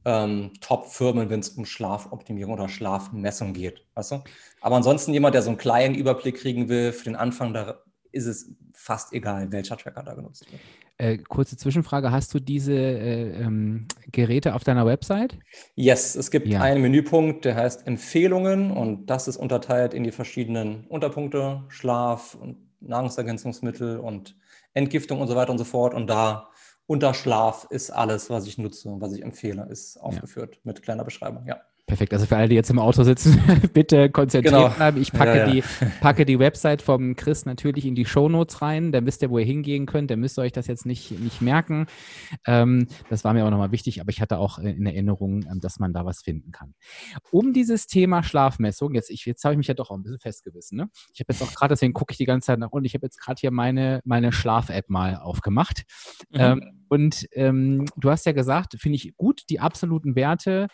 [0.05, 3.85] ähm, Top-Firmen, wenn es um Schlafoptimierung oder Schlafmessung geht.
[3.95, 4.25] Weißt du?
[4.61, 7.83] Aber ansonsten jemand, der so einen kleinen Überblick kriegen will, für den Anfang, da
[8.13, 10.61] ist es fast egal, welcher Tracker da genutzt wird.
[10.97, 15.37] Äh, kurze Zwischenfrage, hast du diese äh, ähm, Geräte auf deiner Website?
[15.75, 16.61] Yes, es gibt ja.
[16.61, 22.59] einen Menüpunkt, der heißt Empfehlungen und das ist unterteilt in die verschiedenen Unterpunkte, Schlaf und
[22.81, 24.37] Nahrungsergänzungsmittel und
[24.73, 25.95] Entgiftung und so weiter und so fort.
[25.95, 26.51] Und da
[26.87, 30.61] unter Schlaf ist alles, was ich nutze und was ich empfehle, ist aufgeführt ja.
[30.65, 31.61] mit kleiner Beschreibung, ja.
[31.87, 32.15] Perfekt.
[32.15, 33.39] Also für alle, die jetzt im Auto sitzen,
[33.75, 34.71] bitte konzentriert genau.
[34.71, 35.01] bleiben.
[35.03, 35.53] Ich packe, ja, ja.
[35.53, 35.63] Die,
[36.01, 38.91] packe die Website vom Chris natürlich in die Shownotes rein.
[38.91, 40.11] Dann wisst ihr, wo ihr hingehen könnt.
[40.11, 41.87] Dann müsst ihr euch das jetzt nicht, nicht merken.
[42.47, 45.79] Ähm, das war mir auch nochmal wichtig, aber ich hatte auch in Erinnerung, ähm, dass
[45.79, 46.75] man da was finden kann.
[47.31, 50.21] Um dieses Thema Schlafmessung, jetzt, ich, jetzt habe ich mich ja doch auch ein bisschen
[50.21, 50.79] festgewissen.
[50.79, 50.89] Ne?
[51.13, 53.05] Ich habe jetzt auch gerade, deswegen gucke ich die ganze Zeit nach unten, ich habe
[53.05, 55.83] jetzt gerade hier meine, meine Schlaf-App mal aufgemacht.
[56.31, 56.41] Mhm.
[56.41, 60.69] Ähm, und ähm, du hast ja gesagt, finde ich gut, die absoluten Werte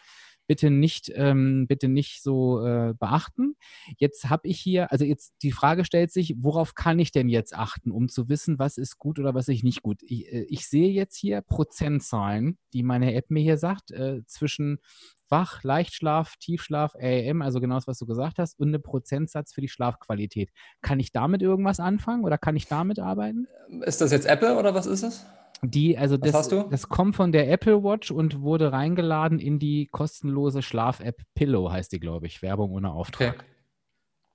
[0.50, 3.54] bitte nicht, ähm, bitte nicht so äh, beachten.
[3.98, 7.56] Jetzt habe ich hier, also jetzt die Frage stellt sich, worauf kann ich denn jetzt
[7.56, 10.02] achten, um zu wissen, was ist gut oder was ist nicht gut?
[10.02, 14.80] Ich, äh, ich sehe jetzt hier Prozentzahlen, die meine App mir hier sagt, äh, zwischen
[15.28, 19.60] Wach, Leichtschlaf, Tiefschlaf, REM, also genau das, was du gesagt hast, und einen Prozentsatz für
[19.60, 20.50] die Schlafqualität.
[20.82, 23.46] Kann ich damit irgendwas anfangen oder kann ich damit arbeiten?
[23.82, 25.24] Ist das jetzt Apple oder was ist es?
[25.62, 30.62] Die, also das, das kommt von der Apple Watch und wurde reingeladen in die kostenlose
[30.62, 32.40] Schlaf-App Pillow, heißt die, glaube ich.
[32.40, 33.44] Werbung ohne Auftrag.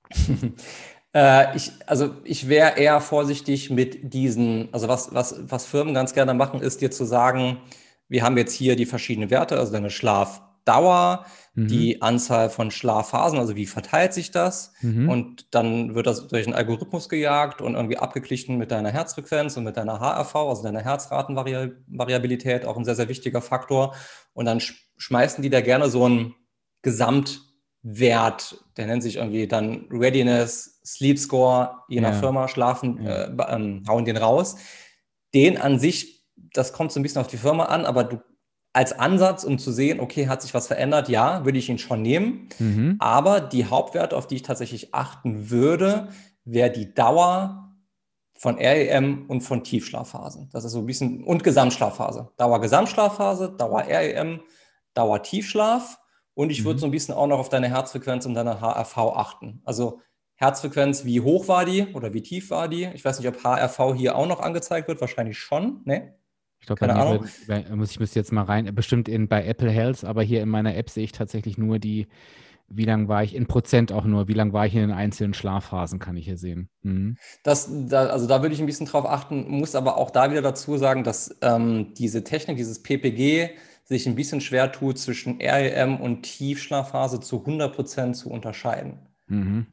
[0.08, 0.52] Okay.
[1.14, 6.14] äh, ich, also ich wäre eher vorsichtig mit diesen, also was, was, was Firmen ganz
[6.14, 7.58] gerne machen, ist dir zu sagen,
[8.08, 11.68] wir haben jetzt hier die verschiedenen Werte, also deine Schlaf, Dauer, mhm.
[11.68, 14.72] die Anzahl von Schlafphasen, also wie verteilt sich das?
[14.82, 15.08] Mhm.
[15.08, 19.64] Und dann wird das durch einen Algorithmus gejagt und irgendwie abgeglichen mit deiner Herzfrequenz und
[19.64, 23.94] mit deiner HRV, also deiner Herzratenvariabilität, auch ein sehr, sehr wichtiger Faktor.
[24.34, 24.60] Und dann
[24.96, 26.34] schmeißen die da gerne so einen
[26.82, 32.18] Gesamtwert, der nennt sich irgendwie dann Readiness, Sleep Score, je nach ja.
[32.18, 33.24] Firma, schlafen, ja.
[33.24, 34.56] äh, ähm, hauen den raus.
[35.32, 38.20] Den an sich, das kommt so ein bisschen auf die Firma an, aber du
[38.76, 41.08] als Ansatz, um zu sehen, okay, hat sich was verändert?
[41.08, 42.50] Ja, würde ich ihn schon nehmen.
[42.58, 42.96] Mhm.
[42.98, 46.08] Aber die Hauptwerte, auf die ich tatsächlich achten würde,
[46.44, 47.72] wäre die Dauer
[48.34, 50.50] von REM und von Tiefschlafphasen.
[50.52, 52.28] Das ist so ein bisschen, und Gesamtschlafphase.
[52.36, 54.40] Dauer Gesamtschlafphase, Dauer REM,
[54.92, 55.98] Dauer Tiefschlaf.
[56.34, 56.66] Und ich mhm.
[56.66, 59.62] würde so ein bisschen auch noch auf deine Herzfrequenz und deine HRV achten.
[59.64, 60.00] Also
[60.34, 62.90] Herzfrequenz, wie hoch war die oder wie tief war die?
[62.92, 65.00] Ich weiß nicht, ob HRV hier auch noch angezeigt wird.
[65.00, 66.14] Wahrscheinlich schon, ne?
[66.68, 67.26] Ich glaube, Ahnung.
[67.46, 70.48] Wird, muss ich müsste jetzt mal rein, bestimmt in, bei Apple Health, aber hier in
[70.48, 72.08] meiner App sehe ich tatsächlich nur die,
[72.68, 75.32] wie lange war ich, in Prozent auch nur, wie lange war ich in den einzelnen
[75.32, 76.68] Schlafphasen, kann ich hier sehen.
[76.82, 77.18] Mhm.
[77.44, 80.42] Das, da, also da würde ich ein bisschen drauf achten, muss aber auch da wieder
[80.42, 83.50] dazu sagen, dass ähm, diese Technik, dieses PPG,
[83.84, 88.98] sich ein bisschen schwer tut, zwischen REM und Tiefschlafphase zu 100 Prozent zu unterscheiden.
[89.28, 89.66] Mhm.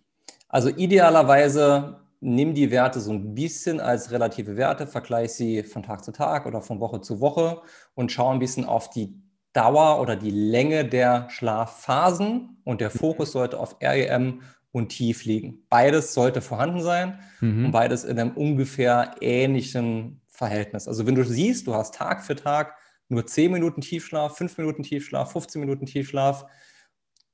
[0.47, 6.03] Also idealerweise nimm die Werte so ein bisschen als relative Werte, vergleich sie von Tag
[6.03, 7.61] zu Tag oder von Woche zu Woche
[7.93, 9.13] und schau ein bisschen auf die
[9.51, 13.33] Dauer oder die Länge der Schlafphasen und der Fokus mhm.
[13.33, 15.65] sollte auf REM und Tief liegen.
[15.69, 17.65] Beides sollte vorhanden sein mhm.
[17.65, 20.87] und beides in einem ungefähr ähnlichen Verhältnis.
[20.87, 22.75] Also wenn du siehst, du hast Tag für Tag
[23.09, 26.45] nur 10 Minuten Tiefschlaf, 5 Minuten Tiefschlaf, 15 Minuten Tiefschlaf,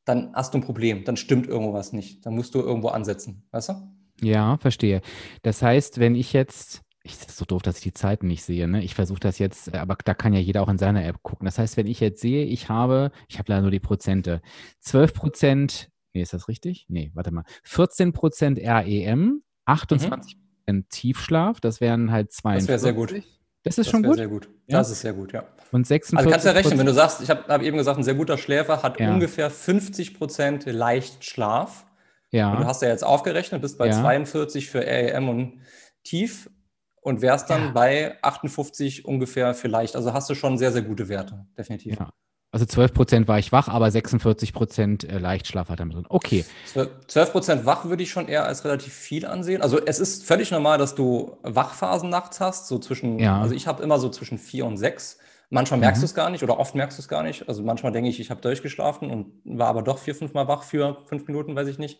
[0.04, 2.26] dann hast du ein Problem, dann stimmt irgendwas nicht.
[2.26, 3.74] Dann musst du irgendwo ansetzen, weißt du?
[4.22, 5.01] Ja, verstehe.
[5.41, 8.43] Das heißt, wenn ich jetzt, ich, das ist so doof, dass ich die Zeiten nicht
[8.43, 8.84] sehe, ne?
[8.84, 11.45] Ich versuche das jetzt, aber da kann ja jeder auch in seiner App gucken.
[11.45, 14.41] Das heißt, wenn ich jetzt sehe, ich habe, ich habe leider nur die Prozente,
[14.82, 16.86] 12 Prozent, nee, ist das richtig?
[16.89, 20.89] Nee, warte mal, 14 Prozent REM, 28 Prozent mhm.
[20.89, 22.67] Tiefschlaf, das wären halt 42.
[22.67, 23.24] Das wäre sehr gut.
[23.63, 24.15] Das ist das schon gut?
[24.15, 24.49] Sehr gut.
[24.67, 24.78] Ja?
[24.78, 25.43] Das ist sehr gut, ja.
[25.72, 27.97] Und 46 Also kannst du ja rechnen, wenn du sagst, ich habe hab eben gesagt,
[27.97, 29.13] ein sehr guter Schläfer hat ja.
[29.13, 31.86] ungefähr 50 Prozent Leichtschlaf.
[32.32, 32.51] Ja.
[32.51, 33.99] Und du hast ja jetzt aufgerechnet, bist bei ja.
[33.99, 35.61] 42 für REM und
[36.03, 36.49] Tief
[37.01, 37.71] und wärst dann ja.
[37.71, 39.95] bei 58 ungefähr vielleicht.
[39.95, 41.97] Also hast du schon sehr, sehr gute Werte, definitiv.
[41.99, 42.09] Ja.
[42.51, 46.05] Also 12 Prozent war ich wach, aber 46 Prozent äh, Leichtschlaf hat er mit drin.
[46.09, 46.45] Okay.
[47.07, 49.61] 12 Prozent wach würde ich schon eher als relativ viel ansehen.
[49.61, 53.39] Also es ist völlig normal, dass du Wachphasen nachts hast, so zwischen, ja.
[53.39, 55.19] also ich habe immer so zwischen vier und sechs.
[55.50, 56.04] Manchmal merkst mhm.
[56.04, 57.47] du es gar nicht oder oft merkst du es gar nicht.
[57.50, 60.64] Also manchmal denke ich, ich habe durchgeschlafen und war aber doch vier, fünf Mal wach
[60.64, 62.00] für fünf Minuten, weiß ich nicht.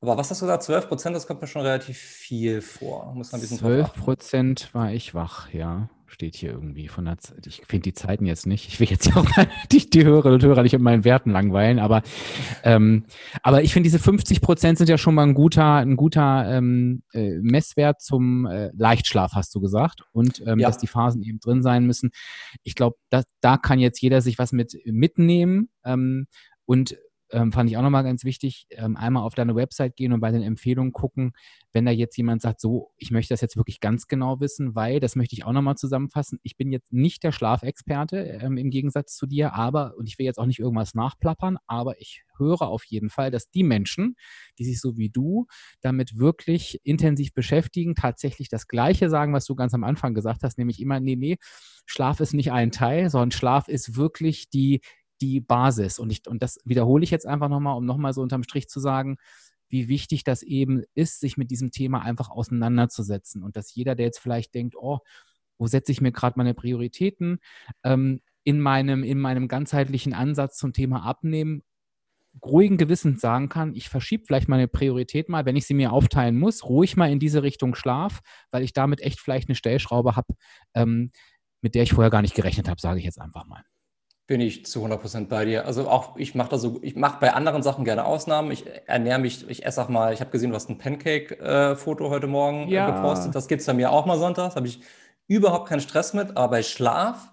[0.00, 0.64] Aber was hast du gesagt?
[0.64, 3.14] 12 Prozent, das kommt mir schon relativ viel vor.
[3.14, 7.46] Muss ein bisschen 12 Prozent war ich wach, ja steht hier irgendwie von der Zeit.
[7.46, 8.68] Ich finde die Zeiten jetzt nicht.
[8.68, 9.26] Ich will jetzt auch
[9.72, 12.02] die, die Hörerinnen und Hörer nicht mit meinen Werten langweilen, aber,
[12.62, 13.04] ähm,
[13.42, 17.02] aber ich finde, diese 50 Prozent sind ja schon mal ein guter, ein guter ähm,
[17.12, 20.02] äh, Messwert zum äh, Leichtschlaf, hast du gesagt.
[20.12, 20.68] Und ähm, ja.
[20.68, 22.10] dass die Phasen eben drin sein müssen.
[22.62, 22.96] Ich glaube,
[23.40, 25.68] da kann jetzt jeder sich was mit mitnehmen.
[25.84, 26.26] Ähm,
[26.66, 26.96] und
[27.34, 30.30] ähm, fand ich auch nochmal ganz wichtig, ähm, einmal auf deine Website gehen und bei
[30.30, 31.32] den Empfehlungen gucken,
[31.72, 35.00] wenn da jetzt jemand sagt, so, ich möchte das jetzt wirklich ganz genau wissen, weil,
[35.00, 39.16] das möchte ich auch nochmal zusammenfassen, ich bin jetzt nicht der Schlafexperte ähm, im Gegensatz
[39.16, 42.84] zu dir, aber, und ich will jetzt auch nicht irgendwas nachplappern, aber ich höre auf
[42.84, 44.14] jeden Fall, dass die Menschen,
[44.58, 45.46] die sich so wie du
[45.80, 50.58] damit wirklich intensiv beschäftigen, tatsächlich das Gleiche sagen, was du ganz am Anfang gesagt hast,
[50.58, 51.36] nämlich immer, nee, nee,
[51.86, 54.80] Schlaf ist nicht ein Teil, sondern Schlaf ist wirklich die
[55.20, 55.98] die Basis.
[55.98, 58.80] Und, ich, und das wiederhole ich jetzt einfach nochmal, um nochmal so unterm Strich zu
[58.80, 59.16] sagen,
[59.68, 63.42] wie wichtig das eben ist, sich mit diesem Thema einfach auseinanderzusetzen.
[63.42, 65.00] Und dass jeder, der jetzt vielleicht denkt, oh,
[65.58, 67.38] wo setze ich mir gerade meine Prioritäten,
[67.82, 71.62] ähm, in, meinem, in meinem ganzheitlichen Ansatz zum Thema Abnehmen
[72.42, 76.36] ruhigen Gewissens sagen kann, ich verschiebe vielleicht meine Priorität mal, wenn ich sie mir aufteilen
[76.36, 80.34] muss, ruhig mal in diese Richtung Schlaf, weil ich damit echt vielleicht eine Stellschraube habe,
[80.74, 81.12] ähm,
[81.60, 83.62] mit der ich vorher gar nicht gerechnet habe, sage ich jetzt einfach mal.
[84.26, 85.66] Bin ich zu 100% bei dir.
[85.66, 88.50] Also auch, ich mache da so, ich mache bei anderen Sachen gerne Ausnahmen.
[88.52, 92.26] Ich ernähre mich, ich esse auch mal, ich habe gesehen, du hast ein Pancake-Foto heute
[92.26, 92.90] Morgen äh, ja.
[92.90, 93.34] gepostet.
[93.34, 94.56] Das gibt es bei mir auch mal sonntags.
[94.56, 94.80] habe ich
[95.26, 96.36] überhaupt keinen Stress mit.
[96.36, 97.32] Aber bei Schlaf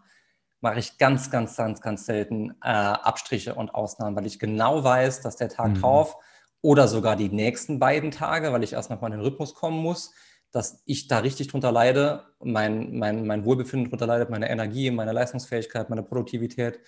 [0.61, 5.21] mache ich ganz, ganz, ganz, ganz selten äh, Abstriche und Ausnahmen, weil ich genau weiß,
[5.21, 5.81] dass der Tag mhm.
[5.81, 6.17] drauf
[6.61, 9.81] oder sogar die nächsten beiden Tage, weil ich erst noch mal in den Rhythmus kommen
[9.81, 10.13] muss,
[10.51, 15.13] dass ich da richtig drunter leide, mein, mein, mein Wohlbefinden drunter leidet, meine Energie, meine
[15.13, 16.79] Leistungsfähigkeit, meine Produktivität.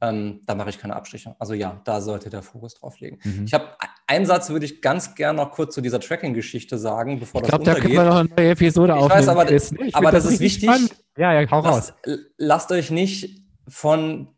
[0.00, 1.34] Ähm, da mache ich keine Abstriche.
[1.40, 3.18] Also ja, da sollte der Fokus drauf liegen.
[3.24, 3.44] Mhm.
[3.46, 3.70] Ich habe
[4.06, 7.64] einen Satz, würde ich ganz gerne noch kurz zu dieser Tracking-Geschichte sagen, bevor ich glaub,
[7.64, 7.90] das untergeht.
[7.90, 9.20] Ich glaube, da können wir noch eine neue Episode ich aufnehmen.
[9.20, 10.68] Weiß, aber, ist, aber das, das ist wichtig.
[10.70, 10.94] Spannend.
[11.16, 12.18] Ja, ja, hau lasst, raus.
[12.36, 14.28] Lasst euch nicht von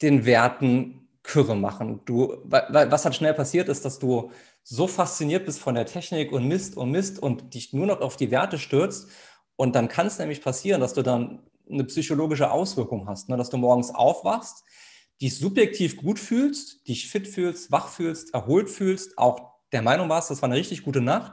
[0.00, 2.02] den Werten Kürre machen.
[2.04, 4.30] Du, was halt schnell passiert ist, dass du
[4.62, 8.16] so fasziniert bist von der Technik und Mist und Mist und dich nur noch auf
[8.16, 9.08] die Werte stürzt.
[9.56, 13.36] Und dann kann es nämlich passieren, dass du dann eine psychologische Auswirkung hast, ne?
[13.38, 14.64] dass du morgens aufwachst,
[15.20, 20.30] dich subjektiv gut fühlst, dich fit fühlst, wach fühlst, erholt fühlst, auch der Meinung warst,
[20.30, 21.32] das war eine richtig gute Nacht,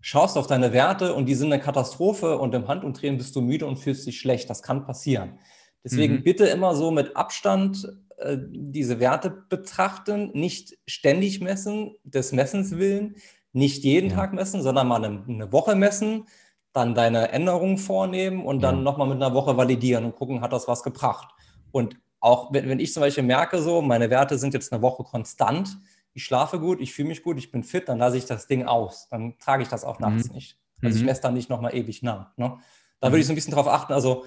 [0.00, 3.66] schaust auf deine Werte und die sind eine Katastrophe und im Handumdrehen bist du müde
[3.66, 4.48] und fühlst dich schlecht.
[4.48, 5.38] Das kann passieren.
[5.84, 6.22] Deswegen mhm.
[6.22, 7.88] bitte immer so mit Abstand
[8.22, 13.16] äh, diese Werte betrachten, nicht ständig messen, des Messens willen,
[13.52, 14.16] nicht jeden ja.
[14.16, 16.26] Tag messen, sondern mal eine, eine, Woche messen,
[16.72, 18.82] dann deine Änderungen vornehmen und dann ja.
[18.82, 21.34] nochmal mit einer Woche validieren und gucken, hat das was gebracht.
[21.70, 25.04] Und auch wenn, wenn ich zum Beispiel merke, so, meine Werte sind jetzt eine Woche
[25.04, 25.76] konstant,
[26.14, 28.64] ich schlafe gut, ich fühle mich gut, ich bin fit, dann lasse ich das Ding
[28.64, 29.08] aus.
[29.10, 30.34] Dann trage ich das auch nachts mhm.
[30.34, 30.58] nicht.
[30.82, 31.06] Also ich mhm.
[31.06, 32.36] messe dann nicht nochmal ewig nach.
[32.36, 32.58] Ne?
[33.00, 33.92] Da würde ich so ein bisschen drauf achten.
[33.92, 34.24] Also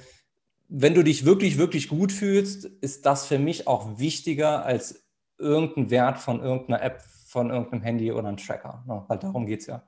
[0.68, 5.06] wenn du dich wirklich, wirklich gut fühlst, ist das für mich auch wichtiger als
[5.38, 8.84] irgendein Wert von irgendeiner App, von irgendeinem Handy oder einem Tracker.
[8.88, 9.04] No, ne?
[9.08, 9.84] weil darum geht es ja.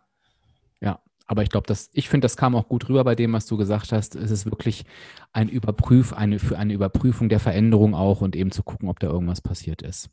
[0.81, 3.57] Ja, aber ich glaube, ich finde, das kam auch gut rüber bei dem, was du
[3.57, 4.15] gesagt hast.
[4.15, 4.85] Es ist wirklich
[5.33, 9.07] ein Überprüf, eine, für eine Überprüfung der Veränderung auch und eben zu gucken, ob da
[9.07, 10.09] irgendwas passiert ist.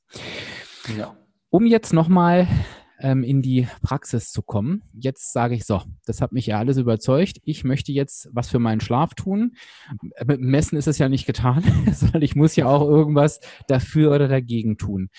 [0.97, 1.17] Ja.
[1.51, 2.49] Um jetzt nochmal
[2.99, 4.83] ähm, in die Praxis zu kommen.
[4.93, 7.41] Jetzt sage ich so, das hat mich ja alles überzeugt.
[7.45, 9.57] Ich möchte jetzt was für meinen Schlaf tun.
[10.25, 14.29] Mit Messen ist es ja nicht getan, sondern ich muss ja auch irgendwas dafür oder
[14.29, 15.11] dagegen tun.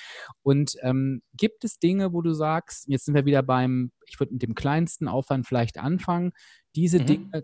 [0.42, 4.34] Und ähm, gibt es Dinge, wo du sagst, jetzt sind wir wieder beim, ich würde
[4.34, 6.32] mit dem kleinsten Aufwand vielleicht anfangen,
[6.76, 7.06] diese mhm.
[7.06, 7.44] Dinge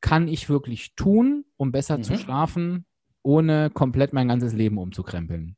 [0.00, 2.02] kann ich wirklich tun, um besser mhm.
[2.02, 2.84] zu schlafen,
[3.22, 5.56] ohne komplett mein ganzes Leben umzukrempeln?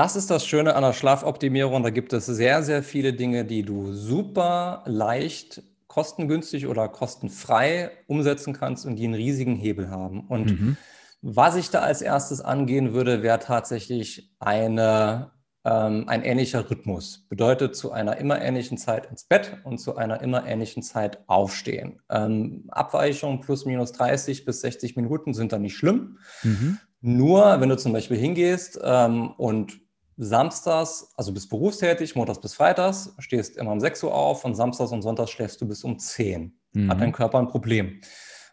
[0.00, 1.82] Das ist das Schöne an der Schlafoptimierung.
[1.82, 8.54] Da gibt es sehr, sehr viele Dinge, die du super leicht, kostengünstig oder kostenfrei umsetzen
[8.54, 10.20] kannst und die einen riesigen Hebel haben.
[10.26, 10.76] Und mhm.
[11.20, 15.32] was ich da als erstes angehen würde, wäre tatsächlich eine,
[15.66, 17.26] ähm, ein ähnlicher Rhythmus.
[17.28, 22.00] Bedeutet zu einer immer ähnlichen Zeit ins Bett und zu einer immer ähnlichen Zeit aufstehen.
[22.08, 26.16] Ähm, Abweichungen plus minus 30 bis 60 Minuten sind da nicht schlimm.
[26.42, 26.78] Mhm.
[27.02, 29.78] Nur, wenn du zum Beispiel hingehst ähm, und
[30.22, 34.92] samstags, also bist berufstätig, montags bis freitags, stehst immer um 6 Uhr auf und samstags
[34.92, 36.54] und sonntags schläfst du bis um 10.
[36.72, 36.90] Mhm.
[36.90, 38.00] Hat dein Körper ein Problem.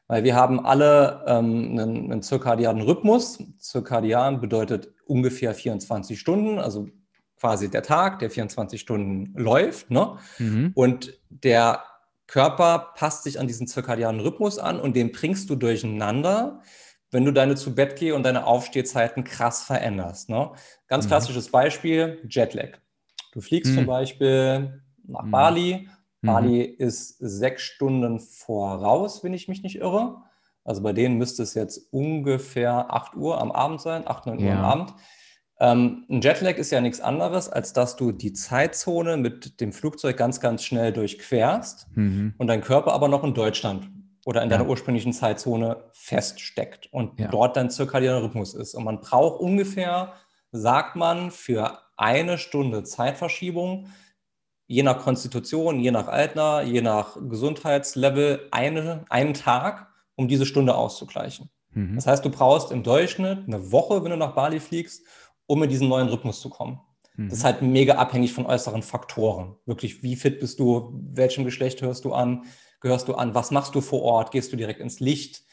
[0.07, 3.39] Weil wir haben alle ähm, einen, einen zirkadianen Rhythmus.
[3.59, 6.87] Zirkadian bedeutet ungefähr 24 Stunden, also
[7.37, 9.91] quasi der Tag, der 24 Stunden läuft.
[9.91, 10.17] Ne?
[10.39, 10.71] Mhm.
[10.73, 11.83] Und der
[12.27, 16.61] Körper passt sich an diesen zirkadianen Rhythmus an und den bringst du durcheinander,
[17.11, 20.29] wenn du deine zu Bett geh und deine Aufstehzeiten krass veränderst.
[20.29, 20.51] Ne?
[20.87, 21.09] Ganz mhm.
[21.09, 22.79] klassisches Beispiel, Jetlag.
[23.31, 23.77] Du fliegst mhm.
[23.77, 25.31] zum Beispiel nach mhm.
[25.31, 25.89] Bali.
[26.21, 26.27] Mhm.
[26.27, 30.23] Bali ist sechs Stunden voraus, wenn ich mich nicht irre.
[30.63, 34.51] Also bei denen müsste es jetzt ungefähr 8 Uhr am Abend sein, 8, 9 Uhr
[34.51, 34.93] am Abend.
[35.59, 40.17] Ähm, ein Jetlag ist ja nichts anderes, als dass du die Zeitzone mit dem Flugzeug
[40.17, 42.33] ganz, ganz schnell durchquerst mhm.
[42.37, 43.89] und dein Körper aber noch in Deutschland
[44.27, 44.57] oder in ja.
[44.57, 47.29] deiner ursprünglichen Zeitzone feststeckt und ja.
[47.29, 48.75] dort dein zirkadianer Rhythmus ist.
[48.75, 50.15] Und man braucht ungefähr,
[50.51, 53.87] sagt man, für eine Stunde Zeitverschiebung,
[54.67, 60.75] je nach Konstitution, je nach Alter, je nach Gesundheitslevel, eine, einen Tag, um diese Stunde
[60.75, 61.49] auszugleichen.
[61.69, 61.95] Mhm.
[61.95, 65.05] Das heißt, du brauchst im Durchschnitt eine Woche, wenn du nach Bali fliegst,
[65.45, 66.81] um in diesen neuen Rhythmus zu kommen.
[67.15, 67.29] Mhm.
[67.29, 69.55] Das ist halt mega abhängig von äußeren Faktoren.
[69.65, 72.43] Wirklich, wie fit bist du, welchem Geschlecht hörst du an,
[72.87, 75.43] gehörst du an, was machst du vor Ort, gehst du direkt ins Licht,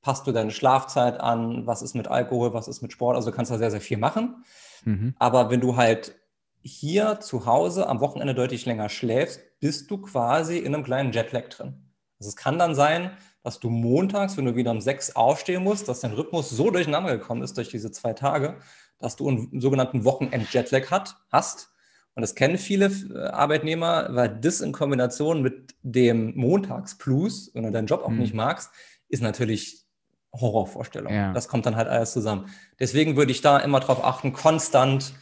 [0.00, 3.36] passt du deine Schlafzeit an, was ist mit Alkohol, was ist mit Sport, also du
[3.36, 4.44] kannst da sehr, sehr viel machen.
[4.84, 5.14] Mhm.
[5.18, 6.14] Aber wenn du halt
[6.60, 11.48] hier zu Hause am Wochenende deutlich länger schläfst, bist du quasi in einem kleinen Jetlag
[11.48, 11.90] drin.
[12.18, 15.88] Also es kann dann sein, dass du montags, wenn du wieder um sechs aufstehen musst,
[15.88, 18.56] dass dein Rhythmus so durcheinander gekommen ist durch diese zwei Tage,
[18.98, 20.90] dass du einen sogenannten Wochenend-Jetlag
[21.30, 21.70] hast.
[22.14, 27.70] Und das kennen viele äh, Arbeitnehmer, weil das in Kombination mit dem Montagsplus, wenn du
[27.70, 28.18] deinen Job auch hm.
[28.18, 28.70] nicht magst,
[29.08, 29.84] ist natürlich
[30.32, 31.12] Horrorvorstellung.
[31.12, 31.32] Ja.
[31.32, 32.46] Das kommt dann halt alles zusammen.
[32.78, 35.14] Deswegen würde ich da immer darauf achten, konstant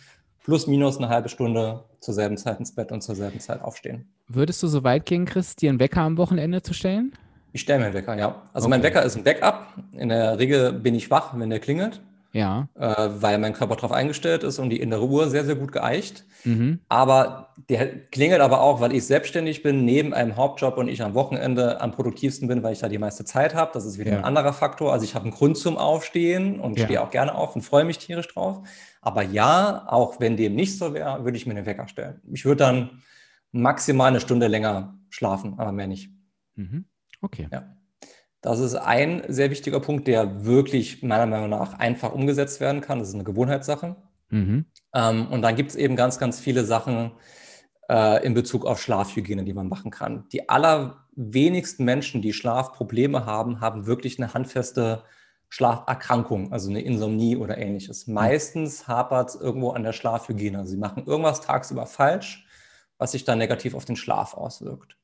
[0.44, 4.12] plus minus eine halbe Stunde zur selben Zeit ins Bett und zur selben Zeit aufstehen.
[4.28, 7.12] Würdest du so weit gehen, Chris, dir einen Wecker am Wochenende zu stellen?
[7.52, 8.42] Ich stelle mir einen Wecker, ja.
[8.52, 8.70] Also okay.
[8.70, 9.66] mein Wecker ist ein Backup.
[9.92, 12.00] In der Regel bin ich wach, wenn der klingelt.
[12.32, 12.68] Ja.
[12.74, 16.24] Äh, weil mein Körper darauf eingestellt ist und die innere Uhr sehr, sehr gut geeicht.
[16.44, 16.80] Mhm.
[16.88, 21.14] Aber der klingelt aber auch, weil ich selbstständig bin, neben einem Hauptjob und ich am
[21.14, 23.70] Wochenende am produktivsten bin, weil ich da die meiste Zeit habe.
[23.74, 24.18] Das ist wieder ja.
[24.18, 24.92] ein anderer Faktor.
[24.92, 26.84] Also ich habe einen Grund zum Aufstehen und ja.
[26.84, 28.62] stehe auch gerne auf und freue mich tierisch drauf.
[29.00, 32.20] Aber ja, auch wenn dem nicht so wäre, würde ich mir einen Wecker stellen.
[32.32, 33.02] Ich würde dann
[33.50, 36.10] maximal eine Stunde länger schlafen, aber mehr nicht.
[36.54, 36.86] Mhm.
[37.20, 37.48] Okay.
[37.52, 37.76] Ja.
[38.42, 42.98] Das ist ein sehr wichtiger Punkt, der wirklich meiner Meinung nach einfach umgesetzt werden kann.
[42.98, 43.96] Das ist eine Gewohnheitssache.
[44.30, 44.66] Mhm.
[44.94, 47.12] Ähm, und dann gibt es eben ganz, ganz viele Sachen
[47.88, 50.28] äh, in Bezug auf Schlafhygiene, die man machen kann.
[50.32, 55.04] Die allerwenigsten Menschen, die Schlafprobleme haben, haben wirklich eine handfeste
[55.48, 58.08] Schlaferkrankung, also eine Insomnie oder ähnliches.
[58.08, 58.14] Mhm.
[58.14, 60.66] Meistens hapert es irgendwo an der Schlafhygiene.
[60.66, 62.44] Sie machen irgendwas tagsüber falsch,
[62.98, 64.96] was sich dann negativ auf den Schlaf auswirkt.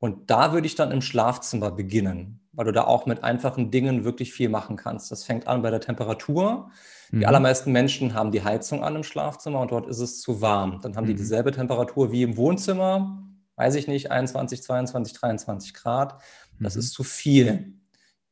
[0.00, 4.04] Und da würde ich dann im Schlafzimmer beginnen, weil du da auch mit einfachen Dingen
[4.04, 5.10] wirklich viel machen kannst.
[5.10, 6.70] Das fängt an bei der Temperatur.
[7.10, 7.24] Die mhm.
[7.26, 10.80] allermeisten Menschen haben die Heizung an im Schlafzimmer und dort ist es zu warm.
[10.82, 11.08] Dann haben mhm.
[11.08, 13.22] die dieselbe Temperatur wie im Wohnzimmer,
[13.56, 16.20] weiß ich nicht, 21, 22, 23 Grad.
[16.60, 16.80] Das mhm.
[16.80, 17.74] ist zu viel.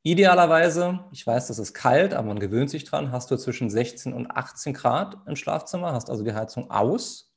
[0.05, 4.13] Idealerweise, ich weiß, das ist kalt, aber man gewöhnt sich dran, hast du zwischen 16
[4.13, 7.33] und 18 Grad im Schlafzimmer, hast also die Heizung aus.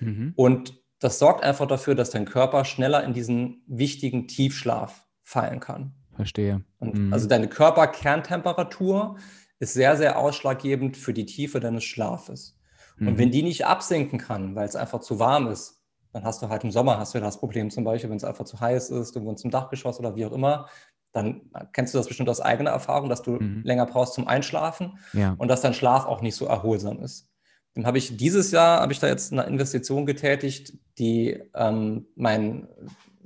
[0.00, 0.32] Mhm.
[0.34, 5.94] Und das sorgt einfach dafür, dass dein Körper schneller in diesen wichtigen Tiefschlaf fallen kann.
[6.20, 6.62] Verstehe.
[6.80, 7.12] Mhm.
[7.12, 9.16] Also deine Körperkerntemperatur
[9.58, 12.58] ist sehr, sehr ausschlaggebend für die Tiefe deines Schlafes.
[12.96, 13.08] Mhm.
[13.08, 16.48] Und wenn die nicht absinken kann, weil es einfach zu warm ist, dann hast du
[16.48, 19.14] halt im Sommer hast du das Problem zum Beispiel, wenn es einfach zu heiß ist,
[19.14, 20.66] du wohnst im Dachgeschoss oder wie auch immer,
[21.12, 23.62] dann kennst du das bestimmt aus eigener Erfahrung, dass du mhm.
[23.64, 25.34] länger brauchst zum Einschlafen ja.
[25.38, 27.28] und dass dein Schlaf auch nicht so erholsam ist.
[27.74, 32.68] Dann habe ich dieses Jahr, habe ich da jetzt eine Investition getätigt, die ähm, meinen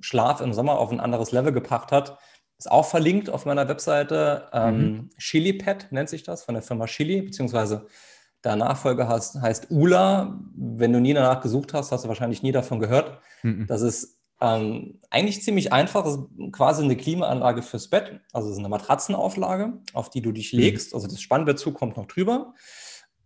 [0.01, 2.19] Schlaf im Sommer auf ein anderes Level gebracht hat.
[2.65, 4.49] Ist auch verlinkt auf meiner Webseite.
[4.55, 5.11] Ähm, mhm.
[5.19, 7.89] ChiliPad nennt sich das, von der Firma Chili, beziehungsweise
[8.43, 10.41] der Nachfolger heißt, heißt ULA.
[10.57, 13.19] Wenn du nie danach gesucht hast, hast du wahrscheinlich nie davon gehört.
[13.43, 13.67] Mhm.
[13.67, 16.05] Das ist ähm, eigentlich ziemlich einfach.
[16.05, 18.19] Das ist quasi eine Klimaanlage fürs Bett.
[18.33, 20.61] Also es ist eine Matratzenauflage, auf die du dich mhm.
[20.61, 20.95] legst.
[20.95, 22.55] Also das Spannbettzug kommt noch drüber.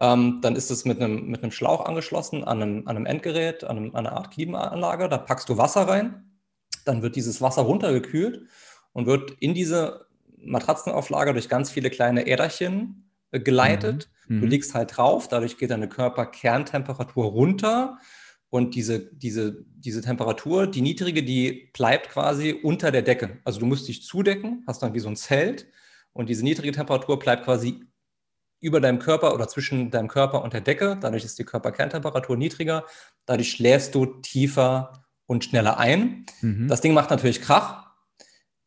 [0.01, 3.63] Ähm, dann ist es mit einem, mit einem Schlauch angeschlossen an einem, an einem Endgerät,
[3.63, 5.09] an, einem, an einer Art Klimaanlage.
[5.09, 6.25] Da packst du Wasser rein.
[6.85, 8.49] Dann wird dieses Wasser runtergekühlt
[8.99, 10.09] und wird in diese
[10.45, 14.11] Matratzenauflage durch ganz viele kleine Äderchen äh, geleitet.
[14.27, 14.41] Mhm.
[14.41, 14.51] Du mhm.
[14.51, 17.99] liegst halt drauf, dadurch geht deine Körperkerntemperatur runter
[18.51, 23.39] und diese, diese, diese Temperatur, die niedrige, die bleibt quasi unter der Decke.
[23.45, 25.69] Also du musst dich zudecken, hast dann wie so ein Zelt
[26.13, 27.85] und diese niedrige Temperatur bleibt quasi
[28.61, 30.99] über deinem Körper oder zwischen deinem Körper und der Decke.
[31.01, 32.85] Dadurch ist die Körperkerntemperatur niedriger.
[33.27, 36.27] Dadurch schläfst du tiefer und schneller ein.
[36.41, 36.67] Mhm.
[36.67, 37.88] Das Ding macht natürlich Krach.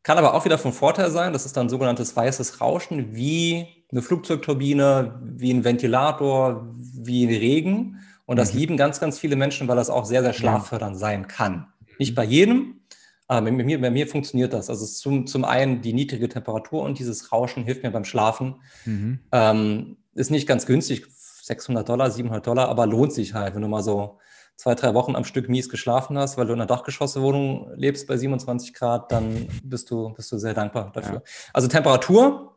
[0.03, 1.33] Kann aber auch wieder von Vorteil sein.
[1.33, 7.99] Das ist dann sogenanntes weißes Rauschen, wie eine Flugzeugturbine, wie ein Ventilator, wie ein Regen.
[8.25, 8.59] Und das mhm.
[8.59, 11.67] lieben ganz, ganz viele Menschen, weil das auch sehr, sehr schlaffördernd sein kann.
[11.99, 12.81] Nicht bei jedem,
[13.27, 14.69] aber bei mir, bei mir funktioniert das.
[14.69, 18.55] Also zum, zum einen die niedrige Temperatur und dieses Rauschen hilft mir beim Schlafen.
[18.85, 19.19] Mhm.
[19.31, 21.05] Ähm, ist nicht ganz günstig,
[21.43, 24.19] 600 Dollar, 700 Dollar, aber lohnt sich halt, wenn du mal so
[24.61, 28.15] zwei, drei Wochen am Stück mies geschlafen hast, weil du in einer Dachgeschosswohnung lebst bei
[28.15, 31.15] 27 Grad, dann bist du, bist du sehr dankbar dafür.
[31.15, 31.21] Ja.
[31.51, 32.55] Also Temperatur,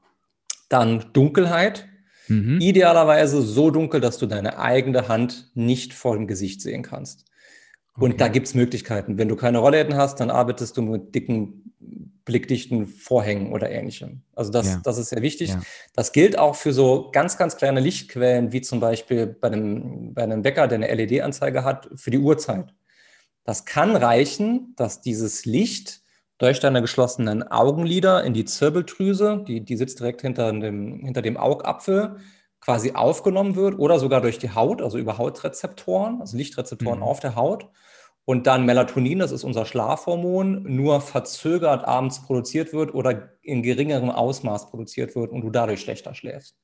[0.68, 1.88] dann Dunkelheit.
[2.28, 2.60] Mhm.
[2.60, 7.24] Idealerweise so dunkel, dass du deine eigene Hand nicht vor dem Gesicht sehen kannst.
[7.96, 8.18] Und okay.
[8.18, 9.18] da gibt es Möglichkeiten.
[9.18, 11.64] Wenn du keine Rollläden hast, dann arbeitest du mit dicken
[12.24, 14.22] blickdichten Vorhängen oder ähnlichem.
[14.34, 14.80] Also das, ja.
[14.82, 15.50] das ist sehr wichtig.
[15.50, 15.60] Ja.
[15.94, 20.22] Das gilt auch für so ganz, ganz kleine Lichtquellen, wie zum Beispiel bei einem, bei
[20.22, 22.74] einem Bäcker, der eine LED-Anzeige hat, für die Uhrzeit.
[23.44, 26.00] Das kann reichen, dass dieses Licht
[26.38, 31.36] durch deine geschlossenen Augenlider in die Zirbeldrüse, die, die sitzt direkt hinter dem, hinter dem
[31.36, 32.16] Augapfel,
[32.64, 37.04] quasi aufgenommen wird oder sogar durch die Haut, also über Hautrezeptoren, also Lichtrezeptoren mhm.
[37.04, 37.68] auf der Haut
[38.24, 44.08] und dann Melatonin, das ist unser Schlafhormon, nur verzögert abends produziert wird oder in geringerem
[44.10, 46.56] Ausmaß produziert wird und du dadurch schlechter schläfst.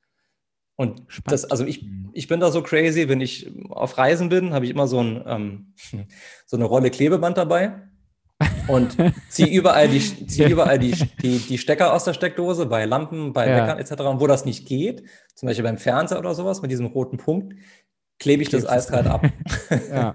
[0.77, 1.33] Und Spannend.
[1.33, 2.09] das, also ich, mhm.
[2.15, 5.23] ich bin da so crazy, wenn ich auf Reisen bin, habe ich immer so, ein,
[5.27, 5.75] ähm,
[6.47, 7.83] so eine Rolle Klebeband dabei
[8.68, 8.97] und
[9.28, 13.49] ziehe überall, die, zieh überall die, die, die Stecker aus der Steckdose, bei Lampen, bei
[13.49, 13.57] ja.
[13.57, 14.03] Weckern etc.
[14.03, 17.55] Und wo das nicht geht, zum Beispiel beim Fernseher oder sowas mit diesem roten Punkt,
[18.18, 19.26] klebe ich Klebst das eiskalt ab.
[19.91, 20.14] Ja.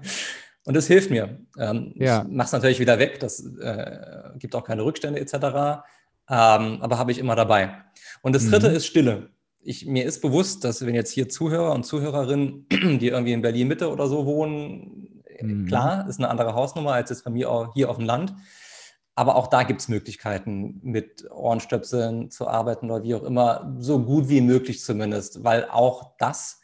[0.64, 1.38] Und das hilft mir.
[1.58, 2.22] Ähm, ja.
[2.22, 5.34] Ich mache es natürlich wieder weg, das äh, gibt auch keine Rückstände etc.
[6.28, 7.84] Ähm, aber habe ich immer dabei.
[8.22, 8.76] Und das dritte mhm.
[8.76, 9.30] ist Stille.
[9.60, 12.66] Ich, mir ist bewusst, dass wenn jetzt hier Zuhörer und Zuhörerinnen,
[12.98, 15.66] die irgendwie in Berlin Mitte oder so wohnen, mhm.
[15.66, 18.34] klar, ist eine andere Hausnummer als jetzt bei mir hier auf dem Land.
[19.14, 24.04] Aber auch da gibt es Möglichkeiten, mit Ohrenstöpseln zu arbeiten oder wie auch immer, so
[24.04, 26.60] gut wie möglich zumindest, weil auch das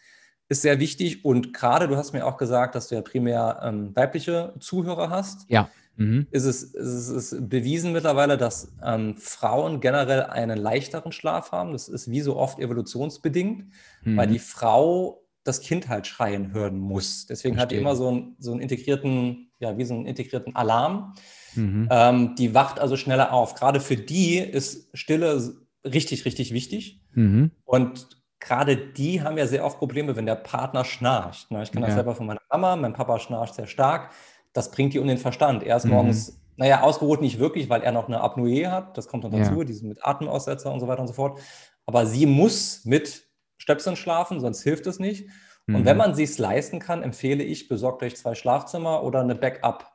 [0.50, 1.24] ist sehr wichtig.
[1.24, 5.46] Und gerade, du hast mir auch gesagt, dass du ja primär ähm, weibliche Zuhörer hast.
[5.48, 5.70] Ja.
[5.96, 6.26] Mhm.
[6.30, 11.72] Ist, es, ist es bewiesen mittlerweile, dass ähm, Frauen generell einen leichteren Schlaf haben.
[11.72, 13.66] Das ist wie so oft evolutionsbedingt,
[14.02, 14.16] mhm.
[14.16, 17.26] weil die Frau das Kind halt schreien hören muss.
[17.26, 17.62] Deswegen Verstehe.
[17.62, 21.14] hat die immer so, ein, so einen integrierten, ja, wie so einen integrierten Alarm.
[21.54, 21.88] Mhm.
[21.90, 23.54] Ähm, die wacht also schneller auf.
[23.54, 27.00] Gerade für die ist Stille richtig, richtig wichtig.
[27.14, 27.50] Mhm.
[27.64, 28.08] Und
[28.40, 31.50] gerade die haben ja sehr oft Probleme, wenn der Partner schnarcht.
[31.50, 31.62] Ne?
[31.62, 31.88] Ich kann ja.
[31.88, 34.10] das selber von meiner Mama, mein Papa schnarcht sehr stark.
[34.52, 35.62] Das bringt die um den Verstand.
[35.62, 35.92] Er ist mhm.
[35.92, 38.96] morgens, naja, ausgeruht nicht wirklich, weil er noch eine Apnoe hat.
[38.96, 39.64] Das kommt dann dazu, ja.
[39.64, 41.40] diese mit Atemaussetzer und so weiter und so fort.
[41.86, 43.26] Aber sie muss mit
[43.62, 45.28] Stöpseln schlafen, sonst hilft es nicht.
[45.66, 45.76] Mhm.
[45.76, 49.88] Und wenn man sich leisten kann, empfehle ich, besorgt euch zwei Schlafzimmer oder eine Backup.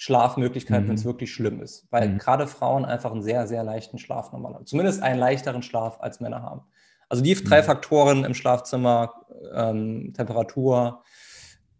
[0.00, 0.88] Schlafmöglichkeit, mhm.
[0.88, 1.88] wenn es wirklich schlimm ist.
[1.90, 2.18] Weil mhm.
[2.18, 4.66] gerade Frauen einfach einen sehr, sehr leichten Schlaf normal haben.
[4.66, 6.60] Zumindest einen leichteren Schlaf als Männer haben.
[7.08, 7.66] Also die drei mhm.
[7.66, 11.02] Faktoren im Schlafzimmer, ähm, Temperatur,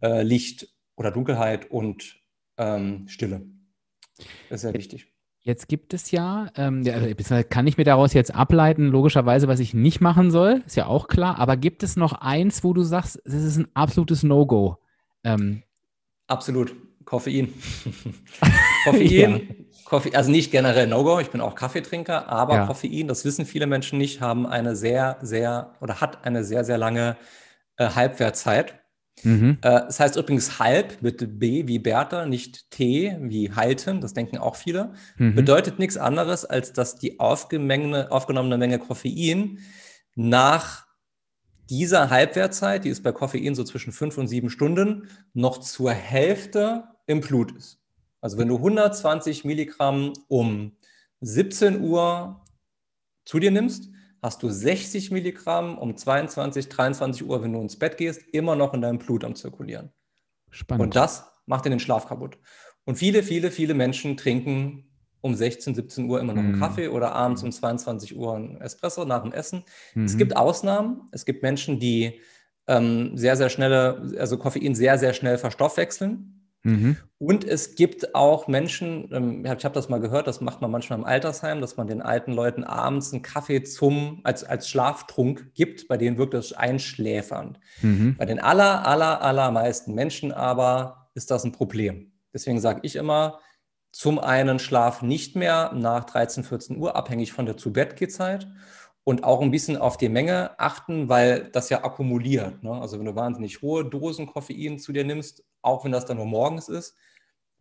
[0.01, 0.67] äh, Licht
[0.97, 2.17] oder Dunkelheit und
[2.57, 3.45] ähm, Stille.
[4.49, 5.13] Das ist sehr wichtig.
[5.41, 9.59] Jetzt gibt es ja, ähm, ja, also, kann ich mir daraus jetzt ableiten, logischerweise, was
[9.59, 12.83] ich nicht machen soll, ist ja auch klar, aber gibt es noch eins, wo du
[12.83, 14.77] sagst, das ist ein absolutes No-Go?
[15.23, 15.63] Ähm,
[16.27, 16.75] Absolut.
[17.05, 17.51] Koffein.
[18.83, 22.65] Koffein, Koffein, also nicht generell No-Go, ich bin auch Kaffeetrinker, aber ja.
[22.67, 26.77] Koffein, das wissen viele Menschen nicht, haben eine sehr, sehr oder hat eine sehr, sehr
[26.77, 27.17] lange
[27.77, 28.78] äh, Halbwertzeit.
[29.23, 29.57] Mhm.
[29.61, 34.37] Äh, das heißt übrigens halb mit B wie Bertha, nicht T wie halten, das denken
[34.37, 34.93] auch viele.
[35.17, 35.35] Mhm.
[35.35, 39.59] Bedeutet nichts anderes, als dass die aufgenommene Menge Koffein
[40.15, 40.87] nach
[41.69, 46.85] dieser Halbwertzeit, die ist bei Koffein so zwischen fünf und sieben Stunden, noch zur Hälfte
[47.05, 47.79] im Blut ist.
[48.21, 50.73] Also wenn du 120 Milligramm um
[51.21, 52.43] 17 Uhr
[53.23, 53.89] zu dir nimmst,
[54.21, 58.73] hast du 60 Milligramm um 22, 23 Uhr, wenn du ins Bett gehst, immer noch
[58.73, 59.91] in deinem Blut am Zirkulieren.
[60.49, 60.83] Spannend.
[60.83, 62.37] Und das macht dir den Schlaf kaputt.
[62.85, 64.85] Und viele, viele, viele Menschen trinken
[65.21, 66.59] um 16, 17 Uhr immer noch einen mm.
[66.59, 69.63] Kaffee oder abends um 22 Uhr einen Espresso nach dem Essen.
[69.93, 70.17] Mm Es mhm.
[70.17, 71.09] gibt Ausnahmen.
[71.11, 72.21] Es gibt Menschen, die
[72.67, 76.38] ähm, sehr, sehr schnelle, also Koffein sehr, sehr schnell verstoffwechseln.
[76.63, 76.97] Mhm.
[77.17, 80.99] Und es gibt auch Menschen, ähm, ich habe das mal gehört, das macht man manchmal
[80.99, 85.87] im Altersheim, dass man den alten Leuten abends einen Kaffee zum, als, als Schlaftrunk gibt,
[85.87, 87.59] bei denen wirkt das einschläfernd.
[87.81, 88.15] Mhm.
[88.17, 92.11] Bei den aller, aller, allermeisten Menschen aber ist das ein Problem.
[92.33, 93.39] Deswegen sage ich immer,
[93.91, 98.47] zum einen Schlaf nicht mehr nach 13, 14 Uhr, abhängig von der Zu-Bett-Gehzeit
[99.03, 102.63] und auch ein bisschen auf die Menge achten, weil das ja akkumuliert.
[102.63, 102.71] Ne?
[102.71, 106.25] Also wenn du wahnsinnig hohe Dosen Koffein zu dir nimmst, auch wenn das dann nur
[106.25, 106.95] morgens ist,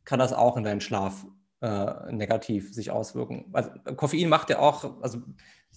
[0.04, 1.26] kann das auch in deinen Schlaf
[1.60, 3.46] äh, negativ sich auswirken.
[3.52, 5.18] Also, Koffein macht ja auch, also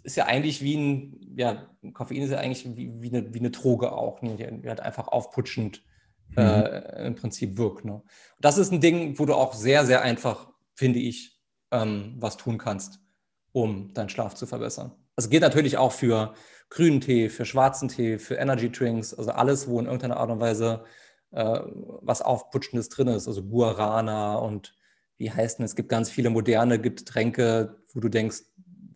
[0.04, 3.52] ist ja eigentlich wie ein, ja, Koffein ist ja eigentlich wie, wie, eine, wie eine
[3.52, 4.36] Droge auch, ne?
[4.36, 5.84] die, halt einfach aufputschend
[6.30, 6.38] mhm.
[6.38, 7.86] äh, im Prinzip wirkt.
[7.86, 8.02] Ne?
[8.40, 11.40] Das ist ein Ding, wo du auch sehr, sehr einfach, finde ich,
[11.72, 13.00] ähm, was tun kannst,
[13.52, 14.92] um deinen Schlaf zu verbessern.
[15.16, 16.34] Also geht natürlich auch für
[16.70, 20.40] grünen Tee, für schwarzen Tee, für Energy Drinks, also alles, wo in irgendeiner Art und
[20.40, 20.84] Weise
[21.32, 21.60] äh,
[22.02, 24.76] was Aufputschendes drin ist, also Guarana und
[25.18, 28.42] wie heißt denn, es gibt ganz viele moderne Getränke, wo du denkst,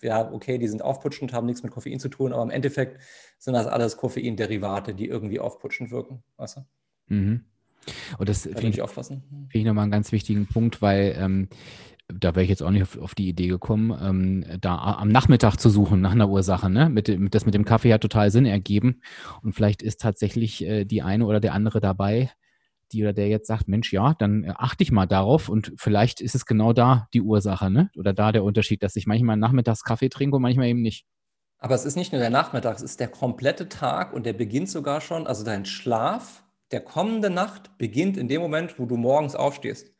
[0.01, 3.01] ja, okay, die sind aufputschend, haben nichts mit Koffein zu tun, aber im Endeffekt
[3.37, 6.23] sind das alles Koffeinderivate, die irgendwie aufputschend wirken.
[6.37, 6.61] Weißt du?
[7.07, 7.45] Mhm.
[8.17, 9.21] Und das finde ich, find
[9.53, 11.49] ich nochmal einen ganz wichtigen Punkt, weil ähm,
[12.07, 15.57] da wäre ich jetzt auch nicht auf, auf die Idee gekommen, ähm, da am Nachmittag
[15.57, 16.69] zu suchen nach einer Ursache.
[16.69, 16.89] Ne?
[16.89, 19.01] Mit, mit, das mit dem Kaffee hat total Sinn ergeben.
[19.41, 22.31] Und vielleicht ist tatsächlich äh, die eine oder der andere dabei,
[22.91, 26.21] die oder der jetzt sagt, Mensch, ja, dann äh, achte ich mal darauf und vielleicht
[26.21, 27.89] ist es genau da die Ursache, ne?
[27.97, 31.05] Oder da der Unterschied, dass ich manchmal nachmittags Kaffee trinke und manchmal eben nicht.
[31.57, 34.69] Aber es ist nicht nur der Nachmittag, es ist der komplette Tag und der beginnt
[34.69, 39.35] sogar schon, also dein Schlaf der kommende Nacht beginnt in dem Moment, wo du morgens
[39.35, 39.94] aufstehst.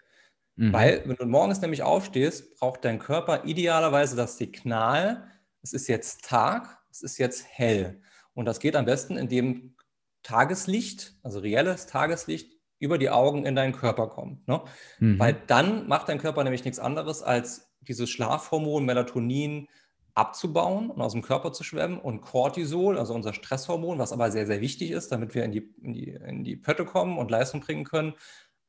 [0.56, 0.74] Mhm.
[0.74, 5.30] Weil, wenn du morgens nämlich aufstehst, braucht dein Körper idealerweise das Signal,
[5.62, 8.02] es ist jetzt Tag, es ist jetzt hell.
[8.34, 9.76] Und das geht am besten, indem
[10.24, 14.48] Tageslicht, also reelles Tageslicht, über die Augen in deinen Körper kommt.
[14.48, 14.62] Ne?
[15.00, 15.20] Mhm.
[15.20, 19.68] Weil dann macht dein Körper nämlich nichts anderes, als dieses Schlafhormon Melatonin
[20.14, 24.46] abzubauen und aus dem Körper zu schwemmen und Cortisol, also unser Stresshormon, was aber sehr,
[24.48, 27.60] sehr wichtig ist, damit wir in die, in die, in die Pötte kommen und Leistung
[27.60, 28.14] bringen können,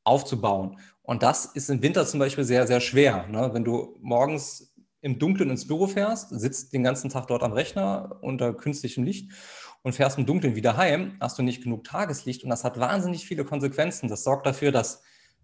[0.07, 0.79] aufzubauen.
[1.03, 3.27] Und das ist im Winter zum Beispiel sehr, sehr schwer.
[3.27, 3.49] Ne?
[3.53, 8.17] Wenn du morgens im Dunkeln ins Büro fährst, sitzt den ganzen Tag dort am Rechner
[8.21, 9.31] unter künstlichem Licht
[9.83, 13.25] und fährst im Dunkeln wieder heim, hast du nicht genug Tageslicht und das hat wahnsinnig
[13.25, 14.09] viele Konsequenzen.
[14.09, 15.01] Das sorgt dafür, dass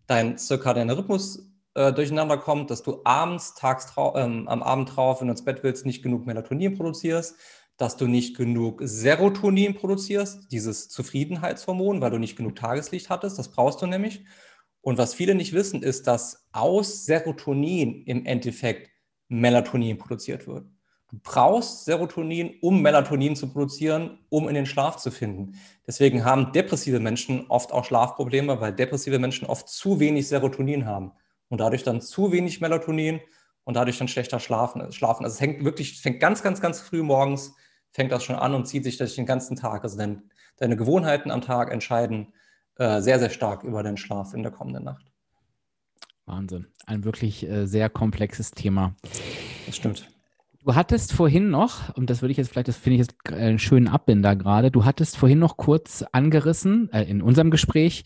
[0.07, 5.27] dein zirkadianer Rhythmus äh, durcheinander kommt, dass du abends, tags ähm, am Abend drauf, wenn
[5.27, 7.35] du ins Bett willst, nicht genug Melatonin produzierst,
[7.77, 13.39] dass du nicht genug Serotonin produzierst, dieses Zufriedenheitshormon, weil du nicht genug Tageslicht hattest.
[13.39, 14.23] Das brauchst du nämlich.
[14.83, 18.91] Und was viele nicht wissen, ist, dass aus Serotonin im Endeffekt
[19.29, 20.65] Melatonin produziert wird.
[21.09, 25.55] Du brauchst Serotonin, um Melatonin zu produzieren, um in den Schlaf zu finden.
[25.87, 31.13] Deswegen haben depressive Menschen oft auch Schlafprobleme, weil depressive Menschen oft zu wenig Serotonin haben
[31.47, 33.21] und dadurch dann zu wenig Melatonin
[33.63, 34.91] und dadurch dann schlechter schlafen.
[34.91, 35.23] schlafen.
[35.23, 37.53] Also es hängt wirklich, fängt ganz, ganz, ganz früh morgens,
[37.91, 39.83] fängt das schon an und zieht sich durch den ganzen Tag.
[39.83, 42.33] Also dein, deine Gewohnheiten am Tag entscheiden
[42.77, 45.05] äh, sehr, sehr stark über den Schlaf in der kommenden Nacht.
[46.25, 46.67] Wahnsinn.
[46.85, 48.95] Ein wirklich äh, sehr komplexes Thema.
[49.65, 50.07] Das stimmt.
[50.65, 53.59] Du hattest vorhin noch, und das würde ich jetzt vielleicht, das finde ich jetzt einen
[53.59, 58.05] schönen Abbinder gerade, du hattest vorhin noch kurz angerissen, äh, in unserem Gespräch,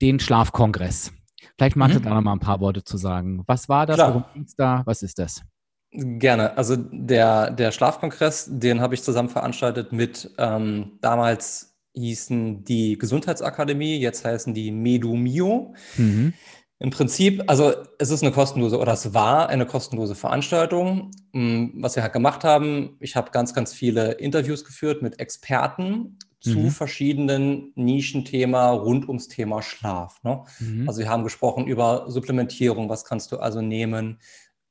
[0.00, 1.12] den Schlafkongress.
[1.58, 2.02] Vielleicht magst mhm.
[2.02, 3.42] du da noch mal ein paar Worte zu sagen.
[3.46, 3.96] Was war das?
[3.96, 4.14] Klar.
[4.14, 4.82] Worum ging es da?
[4.86, 5.42] Was ist das?
[5.90, 6.56] Gerne.
[6.56, 11.67] Also der, der Schlafkongress, den habe ich zusammen veranstaltet mit ähm, damals
[11.98, 15.74] hießen die Gesundheitsakademie, jetzt heißen die Medumio.
[15.96, 16.32] Mhm.
[16.80, 21.10] Im Prinzip, also es ist eine kostenlose oder es war eine kostenlose Veranstaltung.
[21.32, 26.18] Mm, was wir halt gemacht haben, ich habe ganz, ganz viele Interviews geführt mit Experten
[26.40, 26.70] zu mhm.
[26.70, 30.22] verschiedenen Nischenthema rund ums Thema Schlaf.
[30.22, 30.44] Ne?
[30.60, 30.88] Mhm.
[30.88, 34.20] Also wir haben gesprochen über Supplementierung, was kannst du also nehmen,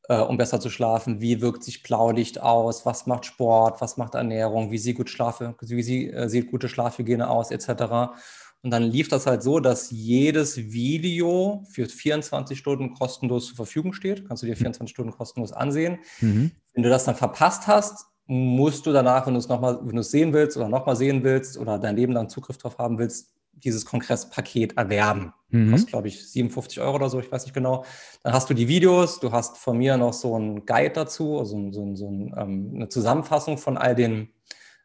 [0.10, 4.16] äh, um besser zu schlafen, wie wirkt sich Blaulicht aus, was macht Sport, was macht
[4.16, 8.16] Ernährung, wie sieht, gut Schlafe, wie sie, äh, sieht gute Schlafhygiene aus, etc.
[8.64, 13.94] Und dann lief das halt so, dass jedes Video für 24 Stunden kostenlos zur Verfügung
[13.94, 14.28] steht.
[14.28, 16.00] Kannst du dir 24 Stunden kostenlos ansehen.
[16.22, 16.52] Mhm.
[16.74, 20.02] Wenn du das dann verpasst hast, musst du danach, wenn du es nochmal, wenn du
[20.02, 23.37] es sehen willst oder nochmal sehen willst oder dein Leben lang Zugriff drauf haben willst,
[23.64, 25.34] dieses Kongresspaket erwerben.
[25.50, 25.72] Mhm.
[25.72, 27.86] Kostet, glaube ich, 57 Euro oder so, ich weiß nicht genau.
[28.24, 31.72] Dann hast du die Videos, du hast von mir noch so einen Guide dazu, also
[31.72, 34.30] so, so ein, ähm, eine Zusammenfassung von all den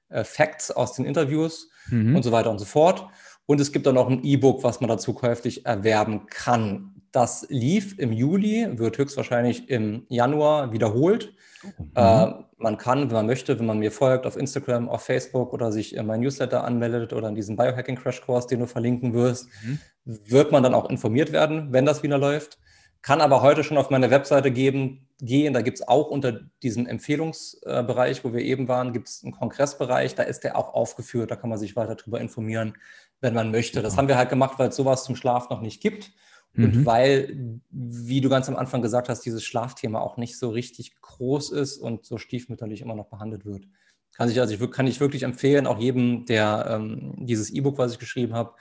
[0.08, 2.16] äh, Facts aus den Interviews mhm.
[2.16, 3.06] und so weiter und so fort.
[3.46, 6.91] Und es gibt dann noch ein E-Book, was man dazu käuflich erwerben kann.
[7.12, 11.34] Das lief im Juli, wird höchstwahrscheinlich im Januar wiederholt.
[11.62, 11.90] Mhm.
[11.94, 15.70] Äh, man kann, wenn man möchte, wenn man mir folgt auf Instagram, auf Facebook oder
[15.72, 19.48] sich in mein Newsletter anmeldet oder in diesen Biohacking Crash Course, den du verlinken wirst,
[19.62, 19.78] mhm.
[20.04, 22.58] wird man dann auch informiert werden, wenn das wieder läuft.
[23.02, 25.54] Kann aber heute schon auf meine Webseite geben, gehen.
[25.54, 30.14] Da gibt es auch unter diesem Empfehlungsbereich, wo wir eben waren, gibt es einen Kongressbereich.
[30.14, 31.30] Da ist der auch aufgeführt.
[31.32, 32.74] Da kann man sich weiter darüber informieren,
[33.20, 33.82] wenn man möchte.
[33.82, 36.12] Das haben wir halt gemacht, weil es sowas zum Schlaf noch nicht gibt.
[36.56, 36.86] Und mhm.
[36.86, 41.50] weil, wie du ganz am Anfang gesagt hast, dieses Schlafthema auch nicht so richtig groß
[41.52, 43.66] ist und so stiefmütterlich immer noch behandelt wird.
[44.14, 47.92] Kann, sich, also ich, kann ich wirklich empfehlen, auch jedem, der ähm, dieses E-Book, was
[47.92, 48.52] ich geschrieben habe,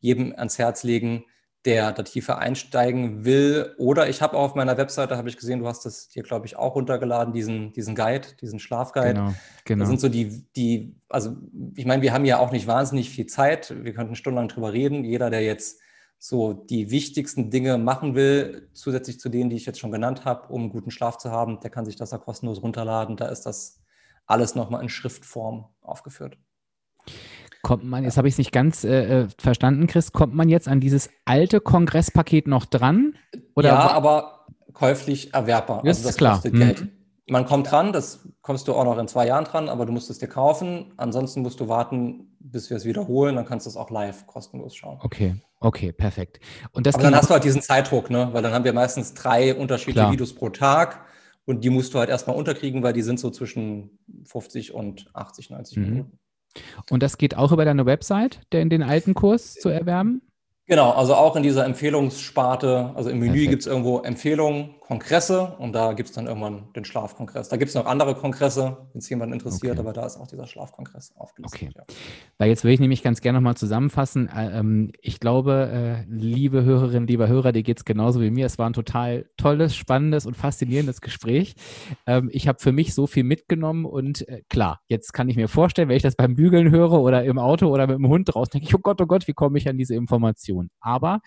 [0.00, 1.24] jedem ans Herz legen,
[1.64, 3.74] der da tiefer einsteigen will.
[3.78, 6.56] Oder ich habe auf meiner Webseite, habe ich gesehen, du hast das hier, glaube ich,
[6.56, 9.14] auch runtergeladen, diesen, diesen Guide, diesen Schlafguide.
[9.14, 9.34] Genau,
[9.64, 9.80] genau.
[9.80, 11.36] Das sind so die, die, also
[11.74, 13.74] ich meine, wir haben ja auch nicht wahnsinnig viel Zeit.
[13.82, 15.04] Wir könnten stundenlang drüber reden.
[15.04, 15.80] Jeder, der jetzt
[16.18, 20.52] so die wichtigsten Dinge machen will, zusätzlich zu denen, die ich jetzt schon genannt habe,
[20.52, 23.16] um guten Schlaf zu haben, der kann sich das da kostenlos runterladen.
[23.16, 23.80] Da ist das
[24.26, 26.36] alles nochmal in Schriftform aufgeführt.
[27.62, 30.68] Kommt man, jetzt habe ich es nicht ganz äh, äh, verstanden, Chris, kommt man jetzt
[30.68, 33.14] an dieses alte Kongresspaket noch dran?
[33.54, 35.82] Oder ja, aber käuflich erwerbbar.
[35.82, 36.34] Das also das ist klar.
[36.34, 36.80] kostet Geld.
[36.82, 36.90] Mhm.
[37.30, 40.08] Man kommt dran, das kommst du auch noch in zwei Jahren dran, aber du musst
[40.08, 40.92] es dir kaufen.
[40.96, 43.36] Ansonsten musst du warten, bis wir es wiederholen.
[43.36, 44.98] Dann kannst du es auch live kostenlos schauen.
[45.02, 46.40] Okay, okay, perfekt.
[46.72, 48.28] Und das aber dann hast du halt diesen Zeitdruck, ne?
[48.32, 50.12] weil dann haben wir meistens drei unterschiedliche klar.
[50.12, 51.04] Videos pro Tag
[51.44, 55.50] und die musst du halt erstmal unterkriegen, weil die sind so zwischen 50 und 80,
[55.50, 55.84] 90 mhm.
[55.84, 56.18] Minuten.
[56.90, 60.22] Und das geht auch über deine Website, der in den alten Kurs zu erwerben?
[60.66, 65.72] Genau, also auch in dieser Empfehlungssparte, also im Menü gibt es irgendwo Empfehlungen, Kongresse und
[65.72, 67.48] da gibt es dann irgendwann den Schlafkongress.
[67.48, 69.80] Da gibt es noch andere Kongresse, wenn es jemand interessiert, okay.
[69.80, 71.62] aber da ist auch dieser Schlafkongress aufgelistet.
[71.62, 71.72] Okay.
[71.76, 71.84] Ja.
[72.38, 74.28] Weil jetzt will ich nämlich ganz gerne nochmal zusammenfassen.
[74.28, 78.46] Äh, ähm, ich glaube, äh, liebe Hörerinnen, lieber Hörer, dir geht es genauso wie mir.
[78.46, 81.54] Es war ein total tolles, spannendes und faszinierendes Gespräch.
[82.06, 85.48] Ähm, ich habe für mich so viel mitgenommen und äh, klar, jetzt kann ich mir
[85.48, 88.52] vorstellen, wenn ich das beim Bügeln höre oder im Auto oder mit dem Hund draußen,
[88.52, 90.18] denke ich, oh Gott, oh Gott, wie komme ich an diese Information?
[90.28, 90.70] Informationen.
[90.80, 91.20] Aber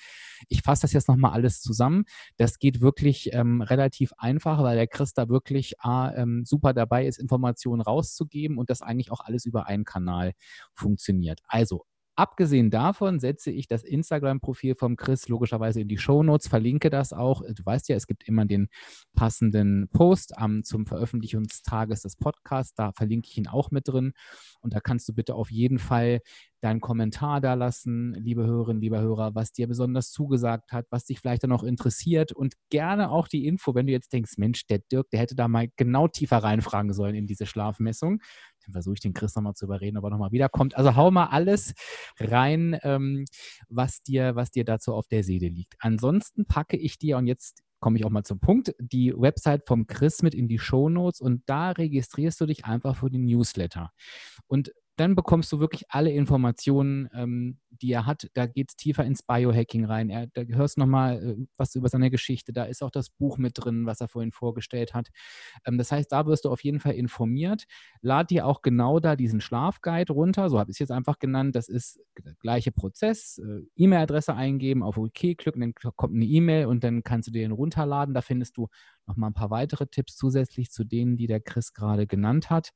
[0.49, 2.05] ich fasse das jetzt nochmal alles zusammen.
[2.37, 7.05] Das geht wirklich ähm, relativ einfach, weil der Chris da wirklich äh, ähm, super dabei
[7.05, 10.31] ist, Informationen rauszugeben und das eigentlich auch alles über einen Kanal
[10.73, 11.41] funktioniert.
[11.47, 16.89] Also Abgesehen davon setze ich das Instagram-Profil vom Chris logischerweise in die Show Notes, verlinke
[16.89, 17.41] das auch.
[17.41, 18.67] Du weißt ja, es gibt immer den
[19.15, 22.75] passenden Post am, zum Veröffentlichungstages des Podcasts.
[22.75, 24.13] Da verlinke ich ihn auch mit drin.
[24.59, 26.19] Und da kannst du bitte auf jeden Fall
[26.61, 31.19] deinen Kommentar da lassen, liebe Hörerinnen, lieber Hörer, was dir besonders zugesagt hat, was dich
[31.19, 34.79] vielleicht dann noch interessiert und gerne auch die Info, wenn du jetzt denkst, Mensch, der
[34.79, 38.21] Dirk, der hätte da mal genau tiefer reinfragen sollen in diese Schlafmessung.
[38.65, 40.75] Dann versuche ich den Chris nochmal zu überreden, ob er nochmal wiederkommt.
[40.75, 41.73] Also hau mal alles
[42.19, 43.25] rein, ähm,
[43.69, 45.75] was, dir, was dir dazu auf der Seele liegt.
[45.79, 49.87] Ansonsten packe ich dir, und jetzt komme ich auch mal zum Punkt, die Website vom
[49.87, 53.91] Chris mit in die Show Notes und da registrierst du dich einfach für den Newsletter.
[54.47, 54.71] Und
[55.01, 58.29] dann bekommst du wirklich alle Informationen, ähm, die er hat.
[58.35, 60.11] Da geht es tiefer ins Biohacking rein.
[60.11, 62.53] Er, da hörst nochmal äh, was über seine Geschichte.
[62.53, 65.09] Da ist auch das Buch mit drin, was er vorhin vorgestellt hat.
[65.65, 67.63] Ähm, das heißt, da wirst du auf jeden Fall informiert.
[68.01, 70.51] Lad dir auch genau da diesen Schlafguide runter.
[70.51, 71.55] So habe ich es jetzt einfach genannt.
[71.55, 73.39] Das ist der gleiche Prozess.
[73.39, 77.51] Äh, E-Mail-Adresse eingeben, auf OK klicken, dann kommt eine E-Mail und dann kannst du den
[77.51, 78.13] runterladen.
[78.13, 78.67] Da findest du
[79.11, 82.71] nochmal ein paar weitere Tipps zusätzlich zu denen, die der Chris gerade genannt hat.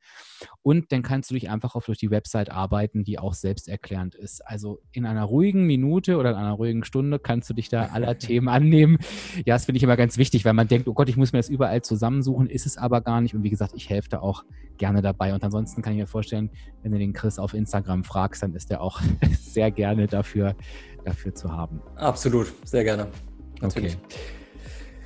[0.61, 4.45] Und dann kannst du dich einfach auf durch die Website arbeiten, die auch selbsterklärend ist.
[4.45, 8.17] Also in einer ruhigen Minute oder in einer ruhigen Stunde kannst du dich da aller
[8.19, 8.97] Themen annehmen.
[9.45, 11.39] Ja, das finde ich immer ganz wichtig, weil man denkt, oh Gott, ich muss mir
[11.39, 13.33] das überall zusammensuchen, ist es aber gar nicht.
[13.33, 14.43] Und wie gesagt, ich helfe da auch
[14.77, 15.33] gerne dabei.
[15.33, 16.49] Und ansonsten kann ich mir vorstellen,
[16.83, 19.01] wenn du den Chris auf Instagram fragst, dann ist er auch
[19.39, 20.55] sehr gerne dafür,
[21.05, 21.81] dafür zu haben.
[21.95, 23.07] Absolut, sehr gerne.
[23.61, 23.95] Natürlich.
[23.95, 24.44] Okay.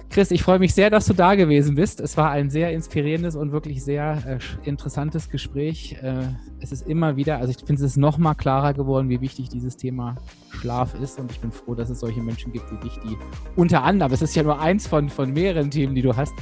[0.09, 1.99] Chris, ich freue mich sehr, dass du da gewesen bist.
[1.99, 5.97] Es war ein sehr inspirierendes und wirklich sehr äh, interessantes Gespräch.
[6.01, 6.29] Äh,
[6.59, 9.49] es ist immer wieder, also ich finde es ist noch mal klarer geworden, wie wichtig
[9.49, 10.15] dieses Thema
[10.49, 11.19] Schlaf ist.
[11.19, 13.17] Und ich bin froh, dass es solche Menschen gibt wie dich, die
[13.55, 16.33] unter anderem, es ist ja nur eins von, von mehreren Themen, die du hast,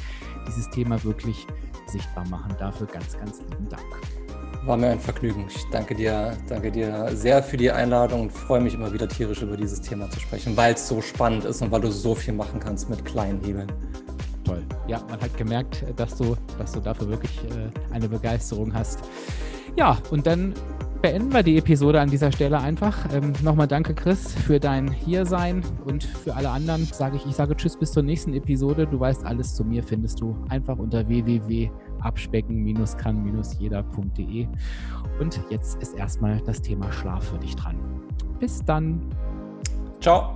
[0.48, 1.46] dieses Thema wirklich
[1.88, 2.56] sichtbar machen.
[2.58, 4.17] Dafür ganz, ganz lieben Dank.
[4.66, 5.46] War mir ein Vergnügen.
[5.48, 9.42] Ich danke dir, danke dir sehr für die Einladung und freue mich immer wieder tierisch
[9.42, 12.34] über dieses Thema zu sprechen, weil es so spannend ist und weil du so viel
[12.34, 13.72] machen kannst mit kleinen Hebeln.
[14.44, 14.64] Toll.
[14.88, 19.00] Ja, man hat gemerkt, dass du, dass du dafür wirklich äh, eine Begeisterung hast.
[19.76, 20.54] Ja, und dann
[21.02, 22.98] beenden wir die Episode an dieser Stelle einfach.
[23.14, 27.56] Ähm, Nochmal danke, Chris, für dein Hiersein und für alle anderen sage ich, ich sage
[27.56, 28.88] Tschüss bis zur nächsten Episode.
[28.88, 31.70] Du weißt, alles zu mir findest du einfach unter www
[32.02, 34.48] abspecken-kann-jeder.de.
[35.20, 37.78] Und jetzt ist erstmal das Thema Schlaf für dich dran.
[38.40, 39.02] Bis dann.
[40.00, 40.36] Ciao.